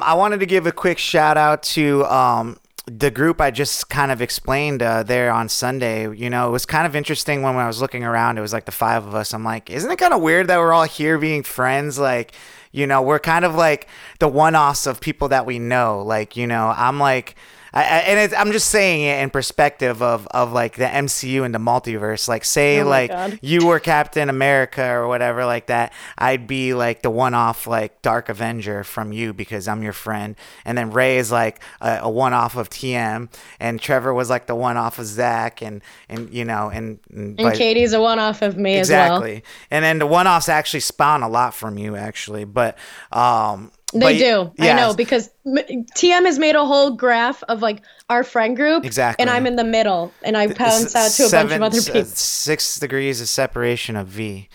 I 0.03 0.15
wanted 0.17 0.41
to 0.41 0.47
give 0.47 0.67
a 0.67 0.73
quick 0.73 0.99
shout 0.99 1.37
out 1.37 1.63
to 1.65 2.05
um, 2.07 2.59
the 2.87 3.11
group 3.11 3.41
I 3.41 3.51
just 3.51 3.89
kind 3.89 4.13
of 4.13 4.23
explained 4.23 4.81
uh, 4.81 5.03
there 5.03 5.31
on 5.33 5.49
Sunday. 5.49 6.15
You 6.15 6.31
know, 6.31 6.49
it 6.49 6.53
was 6.53 6.65
kind 6.65 6.87
of 6.87 6.95
interesting 6.95 7.43
when, 7.43 7.55
when 7.57 7.65
I 7.65 7.67
was 7.67 7.81
looking 7.81 8.05
around. 8.05 8.39
It 8.39 8.43
was 8.43 8.53
like 8.53 8.65
the 8.65 8.73
five 8.73 9.07
of 9.07 9.15
us. 9.15 9.35
I'm 9.35 9.45
like, 9.45 9.71
isn't 9.71 9.91
it 9.91 9.99
kind 9.99 10.15
of 10.15 10.23
weird 10.23 10.47
that 10.49 10.59
we're 10.59 10.73
all 10.73 10.85
here 10.85 11.19
being 11.19 11.43
friends? 11.43 11.99
Like, 11.99 12.33
you 12.71 12.87
know, 12.87 13.03
we're 13.03 13.19
kind 13.19 13.45
of 13.45 13.55
like 13.57 13.89
the 14.21 14.29
one 14.29 14.55
offs 14.55 14.87
of 14.87 15.01
people 15.01 15.29
that 15.29 15.47
we 15.47 15.59
know. 15.59 16.03
Like, 16.03 16.37
you 16.37 16.47
know, 16.47 16.73
I'm 16.77 17.01
like, 17.01 17.35
I, 17.77 17.81
I, 17.81 17.83
and 18.09 18.19
it's, 18.19 18.33
I'm 18.35 18.53
just 18.53 18.69
saying 18.71 19.03
it 19.03 19.23
in 19.23 19.29
perspective 19.29 20.01
of, 20.01 20.27
of 20.29 20.51
like 20.51 20.77
the 20.77 20.87
MCU 20.87 21.45
and 21.45 21.55
the 21.55 21.59
multiverse. 21.59 22.27
Like, 22.27 22.45
say 22.45 22.81
Oh 22.81 22.87
like 22.89 23.11
God. 23.11 23.39
you 23.43 23.67
were 23.67 23.79
Captain 23.81 24.31
America 24.31 24.83
or 24.83 25.07
whatever 25.09 25.45
like 25.45 25.67
that. 25.67 25.93
I'd 26.17 26.47
be 26.47 26.73
like 26.73 27.03
the 27.03 27.11
one-off 27.11 27.67
like 27.67 28.01
Dark 28.01 28.31
Avenger 28.31 28.83
from 28.83 29.13
you 29.13 29.35
because 29.35 29.69
I'm 29.69 29.83
your 29.83 29.93
friend, 29.93 30.37
and 30.65 30.79
then 30.79 30.91
Ray 30.91 31.19
is 31.19 31.31
like 31.31 31.61
a, 31.83 31.99
a 32.05 32.11
one-off 32.11 32.57
of 32.57 32.71
TM, 32.71 33.29
and 33.61 33.81
Trevor 33.81 34.15
was 34.15 34.31
like 34.31 34.47
the 34.47 34.55
one-off 34.55 34.99
of 34.99 35.05
Zach, 35.05 35.61
and 35.61 35.83
and 36.09 36.33
you 36.33 36.47
know, 36.47 36.71
and 36.71 36.99
and, 37.13 37.39
And 37.39 37.55
Katie's 37.55 37.93
a 37.93 38.01
one 38.01 38.19
off 38.19 38.41
of 38.41 38.57
me 38.57 38.79
as 38.79 38.89
well. 38.91 39.17
exactly. 39.19 39.45
And 39.71 39.85
then 39.85 39.99
the 39.99 40.07
one-offs 40.07 40.49
actually 40.49 40.81
spawn 40.81 41.23
a 41.23 41.29
lot 41.29 41.53
from 41.53 41.77
you 41.77 41.95
actually, 41.95 42.45
but 42.45 42.79
um. 43.13 43.71
They 43.93 44.01
but- 44.01 44.19
do. 44.19 44.53
I 44.59 44.73
know 44.75 44.95
because 44.95 45.31
m- 45.47 45.59
TM 45.97 46.25
has 46.27 46.39
made 46.39 46.57
a 46.57 46.65
whole 46.65 46.91
graph 46.91 47.43
of 47.45 47.63
like 47.63 47.83
our 48.11 48.25
friend 48.25 48.57
group. 48.57 48.85
Exactly. 48.85 49.23
And 49.23 49.31
I'm 49.31 49.47
in 49.47 49.57
the 49.57 49.65
middle 49.65 50.13
and 50.23 50.37
I 50.37 50.49
bounce 50.49 50.95
out 50.97 51.11
to 51.13 51.27
a 51.27 51.31
bunch 51.31 51.53
of 51.53 51.63
other 51.63 51.79
s- 51.79 51.89
uh, 51.89 51.93
people. 51.93 52.09
Six 52.11 52.79
degrees 52.81 53.21
of 53.21 53.29
separation 53.29 53.95
of 53.97 54.09
V. 54.09 54.49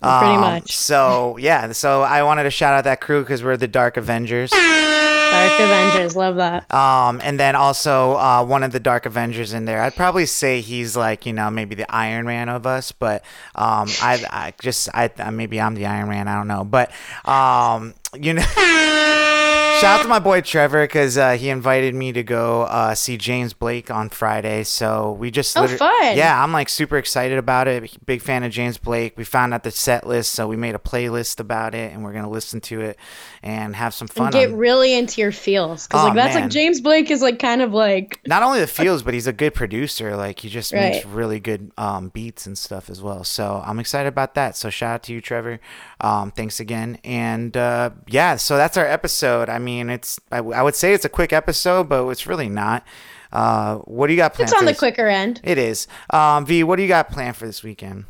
Pretty 0.00 0.34
Um, 0.34 0.40
much. 0.40 0.76
So 0.76 1.36
yeah, 1.38 1.72
so 1.72 2.02
I 2.02 2.22
wanted 2.22 2.44
to 2.44 2.50
shout 2.50 2.74
out 2.74 2.84
that 2.84 3.00
crew 3.00 3.22
because 3.22 3.42
we're 3.42 3.56
the 3.56 3.66
Dark 3.68 3.96
Avengers. 3.96 4.50
Dark 4.50 5.60
Avengers, 5.60 6.16
love 6.16 6.36
that. 6.36 6.72
Um, 6.72 7.20
and 7.22 7.38
then 7.38 7.54
also 7.56 8.12
uh, 8.16 8.44
one 8.44 8.62
of 8.62 8.72
the 8.72 8.80
Dark 8.80 9.04
Avengers 9.06 9.52
in 9.52 9.64
there. 9.66 9.82
I'd 9.82 9.94
probably 9.96 10.24
say 10.26 10.60
he's 10.60 10.96
like 10.96 11.26
you 11.26 11.32
know 11.32 11.50
maybe 11.50 11.74
the 11.74 11.90
Iron 11.94 12.26
Man 12.26 12.48
of 12.48 12.66
us, 12.66 12.92
but 12.92 13.22
um, 13.54 13.88
I, 14.00 14.24
I 14.30 14.54
just 14.60 14.88
I 14.94 15.10
maybe 15.30 15.60
I'm 15.60 15.74
the 15.74 15.86
Iron 15.86 16.08
Man. 16.08 16.28
I 16.28 16.36
don't 16.36 16.48
know, 16.48 16.64
but 16.64 16.90
um, 17.28 17.94
you 18.18 18.34
know. 18.34 18.44
Shout 19.80 20.00
out 20.00 20.02
to 20.02 20.08
my 20.08 20.18
boy 20.18 20.40
Trevor 20.40 20.84
because 20.84 21.16
uh, 21.16 21.32
he 21.32 21.48
invited 21.50 21.94
me 21.94 22.12
to 22.12 22.22
go 22.22 22.62
uh, 22.62 22.94
see 22.94 23.16
James 23.16 23.52
Blake 23.52 23.90
on 23.90 24.08
Friday. 24.08 24.64
So 24.64 25.12
we 25.12 25.30
just 25.30 25.56
Oh, 25.56 25.62
liter- 25.62 25.76
fun. 25.76 26.16
Yeah, 26.16 26.42
I'm 26.42 26.52
like 26.52 26.68
super 26.68 26.96
excited 26.98 27.38
about 27.38 27.68
it. 27.68 28.04
Big 28.06 28.20
fan 28.22 28.42
of 28.42 28.50
James 28.52 28.78
Blake. 28.78 29.16
We 29.16 29.24
found 29.24 29.54
out 29.54 29.62
the 29.62 29.70
set 29.70 30.06
list, 30.06 30.32
so 30.32 30.48
we 30.48 30.56
made 30.56 30.74
a 30.74 30.78
playlist 30.78 31.38
about 31.40 31.74
it, 31.74 31.92
and 31.92 32.02
we're 32.02 32.12
gonna 32.12 32.30
listen 32.30 32.60
to 32.62 32.80
it 32.80 32.98
and 33.42 33.76
have 33.76 33.94
some 33.94 34.08
fun. 34.08 34.32
Get 34.32 34.50
on- 34.50 34.56
really 34.56 34.94
into 34.94 35.20
your 35.20 35.32
feels 35.32 35.86
because 35.86 36.02
Oh, 36.02 36.06
like 36.06 36.14
that's 36.14 36.34
man. 36.34 36.44
like 36.44 36.50
James 36.52 36.80
Blake 36.80 37.10
is 37.10 37.22
like 37.22 37.38
kind 37.38 37.62
of 37.62 37.72
like 37.72 38.20
not 38.26 38.42
only 38.42 38.60
the 38.60 38.66
feels, 38.66 39.02
but 39.02 39.14
he's 39.14 39.26
a 39.26 39.32
good 39.32 39.54
producer. 39.54 40.16
Like 40.16 40.40
he 40.40 40.48
just 40.48 40.72
makes 40.72 41.04
really 41.06 41.40
good 41.40 41.70
um, 41.78 42.08
beats 42.08 42.46
and 42.46 42.58
stuff 42.58 42.90
as 42.90 43.00
well. 43.00 43.22
So 43.24 43.62
I'm 43.64 43.78
excited 43.78 44.08
about 44.08 44.34
that. 44.34 44.56
So 44.56 44.70
shout 44.70 44.94
out 44.94 45.02
to 45.04 45.12
you, 45.12 45.20
Trevor. 45.20 45.60
Um, 46.00 46.30
thanks 46.32 46.58
again. 46.60 46.98
And 47.04 47.56
uh, 47.56 47.90
yeah, 48.08 48.36
so 48.36 48.56
that's 48.56 48.76
our 48.76 48.86
episode. 48.86 49.48
I 49.48 49.58
mean, 49.58 49.67
it's 49.68 50.18
I, 50.32 50.38
I 50.38 50.62
would 50.62 50.74
say 50.74 50.92
it's 50.94 51.04
a 51.04 51.08
quick 51.08 51.32
episode, 51.32 51.88
but 51.88 52.08
it's 52.08 52.26
really 52.26 52.48
not. 52.48 52.86
Uh, 53.32 53.76
what 53.78 54.06
do 54.06 54.12
you 54.14 54.16
got 54.16 54.34
planned? 54.34 54.50
it's 54.50 54.58
on 54.58 54.64
the 54.64 54.74
quicker 54.74 55.06
end. 55.06 55.40
It 55.44 55.58
is. 55.58 55.86
Um, 56.10 56.46
v, 56.46 56.64
what 56.64 56.76
do 56.76 56.82
you 56.82 56.88
got 56.88 57.10
planned 57.10 57.36
for 57.36 57.46
this 57.46 57.62
weekend? 57.62 58.04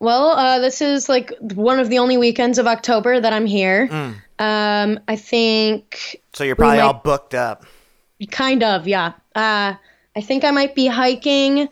Well, 0.00 0.28
uh, 0.30 0.60
this 0.60 0.80
is 0.80 1.08
like 1.08 1.32
one 1.40 1.80
of 1.80 1.88
the 1.88 1.98
only 1.98 2.16
weekends 2.18 2.58
of 2.58 2.66
October 2.68 3.20
that 3.20 3.32
I'm 3.32 3.46
here. 3.46 3.88
Mm. 3.88 4.14
Um, 4.38 5.00
I 5.08 5.16
think 5.16 6.20
So 6.34 6.44
you're 6.44 6.54
probably 6.54 6.78
might- 6.78 6.84
all 6.84 6.94
booked 7.04 7.34
up. 7.34 7.64
Kind 8.30 8.62
of, 8.62 8.86
yeah. 8.88 9.12
Uh, 9.34 9.74
I 10.16 10.20
think 10.20 10.44
I 10.44 10.50
might 10.50 10.74
be 10.74 10.86
hiking. 10.86 11.62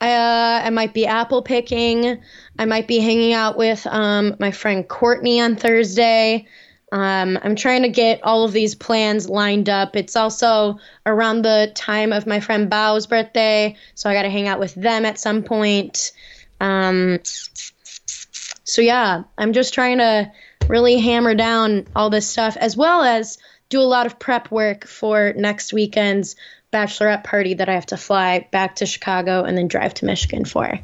Uh, 0.00 0.60
I 0.64 0.70
might 0.70 0.94
be 0.94 1.06
apple 1.06 1.42
picking. 1.42 2.20
I 2.58 2.64
might 2.64 2.86
be 2.86 2.98
hanging 2.98 3.32
out 3.32 3.56
with 3.56 3.86
um, 3.88 4.36
my 4.38 4.50
friend 4.52 4.86
Courtney 4.86 5.40
on 5.40 5.56
Thursday. 5.56 6.46
Um, 6.92 7.38
I'm 7.42 7.56
trying 7.56 7.82
to 7.82 7.88
get 7.88 8.22
all 8.22 8.44
of 8.44 8.52
these 8.52 8.74
plans 8.74 9.28
lined 9.28 9.68
up. 9.68 9.96
It's 9.96 10.14
also 10.14 10.78
around 11.04 11.42
the 11.42 11.72
time 11.74 12.12
of 12.12 12.26
my 12.26 12.40
friend 12.40 12.70
Bao's 12.70 13.06
birthday, 13.06 13.76
so 13.94 14.08
I 14.08 14.14
got 14.14 14.22
to 14.22 14.30
hang 14.30 14.46
out 14.46 14.60
with 14.60 14.74
them 14.74 15.04
at 15.04 15.18
some 15.18 15.42
point. 15.42 16.12
Um, 16.60 17.18
so 17.24 18.82
yeah, 18.82 19.24
I'm 19.36 19.52
just 19.52 19.74
trying 19.74 19.98
to 19.98 20.30
really 20.68 20.98
hammer 20.98 21.34
down 21.34 21.86
all 21.94 22.10
this 22.10 22.28
stuff 22.28 22.56
as 22.56 22.76
well 22.76 23.02
as 23.02 23.38
do 23.68 23.80
a 23.80 23.82
lot 23.82 24.06
of 24.06 24.18
prep 24.18 24.50
work 24.50 24.86
for 24.86 25.32
next 25.36 25.72
weekend's 25.72 26.36
bachelorette 26.72 27.24
party 27.24 27.54
that 27.54 27.68
I 27.68 27.74
have 27.74 27.86
to 27.86 27.96
fly 27.96 28.46
back 28.50 28.76
to 28.76 28.86
Chicago 28.86 29.44
and 29.44 29.56
then 29.56 29.68
drive 29.68 29.94
to 29.94 30.04
Michigan 30.04 30.44
for. 30.44 30.78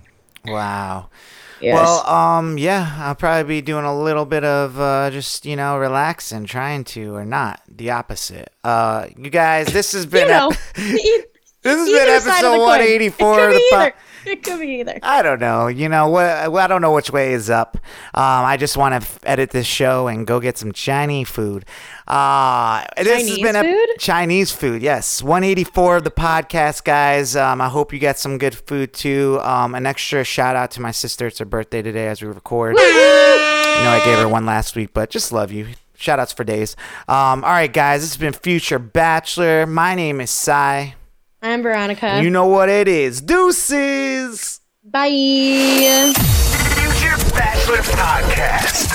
Wow. 0.46 1.10
Yes. 1.62 1.74
Well, 1.74 2.06
um, 2.06 2.58
yeah, 2.58 2.94
I'll 2.98 3.14
probably 3.14 3.44
be 3.56 3.62
doing 3.62 3.84
a 3.84 3.96
little 3.96 4.24
bit 4.26 4.44
of 4.44 4.78
uh, 4.80 5.10
just 5.10 5.46
you 5.46 5.56
know 5.56 5.78
relaxing, 5.78 6.44
trying 6.44 6.84
to, 6.84 7.14
or 7.14 7.24
not. 7.24 7.60
The 7.68 7.90
opposite. 7.90 8.52
Uh, 8.64 9.06
you 9.16 9.30
guys, 9.30 9.68
this 9.68 9.92
has 9.92 10.06
been 10.06 10.22
you 10.28 10.28
know, 10.28 10.52
ep- 10.76 11.31
this 11.62 11.76
has 11.78 11.88
either 11.88 12.04
been 12.06 12.14
episode 12.32 12.58
one 12.60 12.80
eighty 12.80 13.08
four 13.08 13.38
It 13.38 13.44
of 13.46 13.52
could 13.52 13.54
the 13.54 13.58
be 13.58 13.90
po- 13.90 13.98
It 14.24 14.42
could 14.44 14.60
be 14.60 14.80
either. 14.80 14.98
I 15.02 15.20
don't 15.22 15.40
know. 15.40 15.66
You 15.66 15.88
know 15.88 16.08
what? 16.08 16.26
I 16.26 16.66
don't 16.68 16.80
know 16.80 16.92
which 16.92 17.10
way 17.10 17.32
is 17.32 17.50
up. 17.50 17.76
Um, 18.14 18.44
I 18.44 18.56
just 18.56 18.76
want 18.76 18.92
to 18.92 18.96
f- 19.08 19.18
edit 19.24 19.50
this 19.50 19.66
show 19.66 20.06
and 20.06 20.24
go 20.24 20.38
get 20.38 20.56
some 20.56 20.70
Chinese 20.72 21.28
food. 21.28 21.64
Uh, 22.06 22.84
this 22.96 23.08
has 23.08 23.22
Chinese 23.22 23.42
been 23.42 23.56
a- 23.56 23.62
food? 23.64 23.88
Chinese 23.98 24.52
food. 24.52 24.80
Yes, 24.80 25.22
184 25.24 25.96
of 25.96 26.04
the 26.04 26.12
podcast, 26.12 26.84
guys. 26.84 27.34
Um, 27.34 27.60
I 27.60 27.68
hope 27.68 27.92
you 27.92 27.98
get 27.98 28.16
some 28.16 28.38
good 28.38 28.54
food 28.54 28.92
too. 28.92 29.40
Um, 29.42 29.74
an 29.74 29.86
extra 29.86 30.22
shout 30.22 30.54
out 30.54 30.70
to 30.72 30.80
my 30.80 30.92
sister. 30.92 31.26
It's 31.26 31.40
her 31.40 31.44
birthday 31.44 31.82
today 31.82 32.06
as 32.06 32.22
we 32.22 32.28
record. 32.28 32.76
you 32.76 32.82
know, 32.84 33.90
I 33.90 34.02
gave 34.04 34.18
her 34.18 34.28
one 34.28 34.46
last 34.46 34.76
week, 34.76 34.90
but 34.94 35.10
just 35.10 35.32
love 35.32 35.50
you. 35.50 35.66
Shout 35.96 36.20
outs 36.20 36.32
for 36.32 36.44
days. 36.44 36.76
Um, 37.08 37.42
all 37.44 37.50
right, 37.50 37.72
guys. 37.72 38.02
This 38.02 38.10
has 38.10 38.18
been 38.18 38.32
Future 38.32 38.78
Bachelor. 38.78 39.66
My 39.66 39.94
name 39.96 40.20
is 40.20 40.30
Cy. 40.30 40.94
I'm 41.44 41.60
Veronica. 41.62 42.20
You 42.22 42.30
know 42.30 42.46
what 42.46 42.68
it 42.68 42.86
is. 42.86 43.20
Deuces. 43.20 44.60
Bye. 44.84 45.08
Future 46.76 47.16
Bachelor 47.34 47.78
Podcast. 47.78 48.91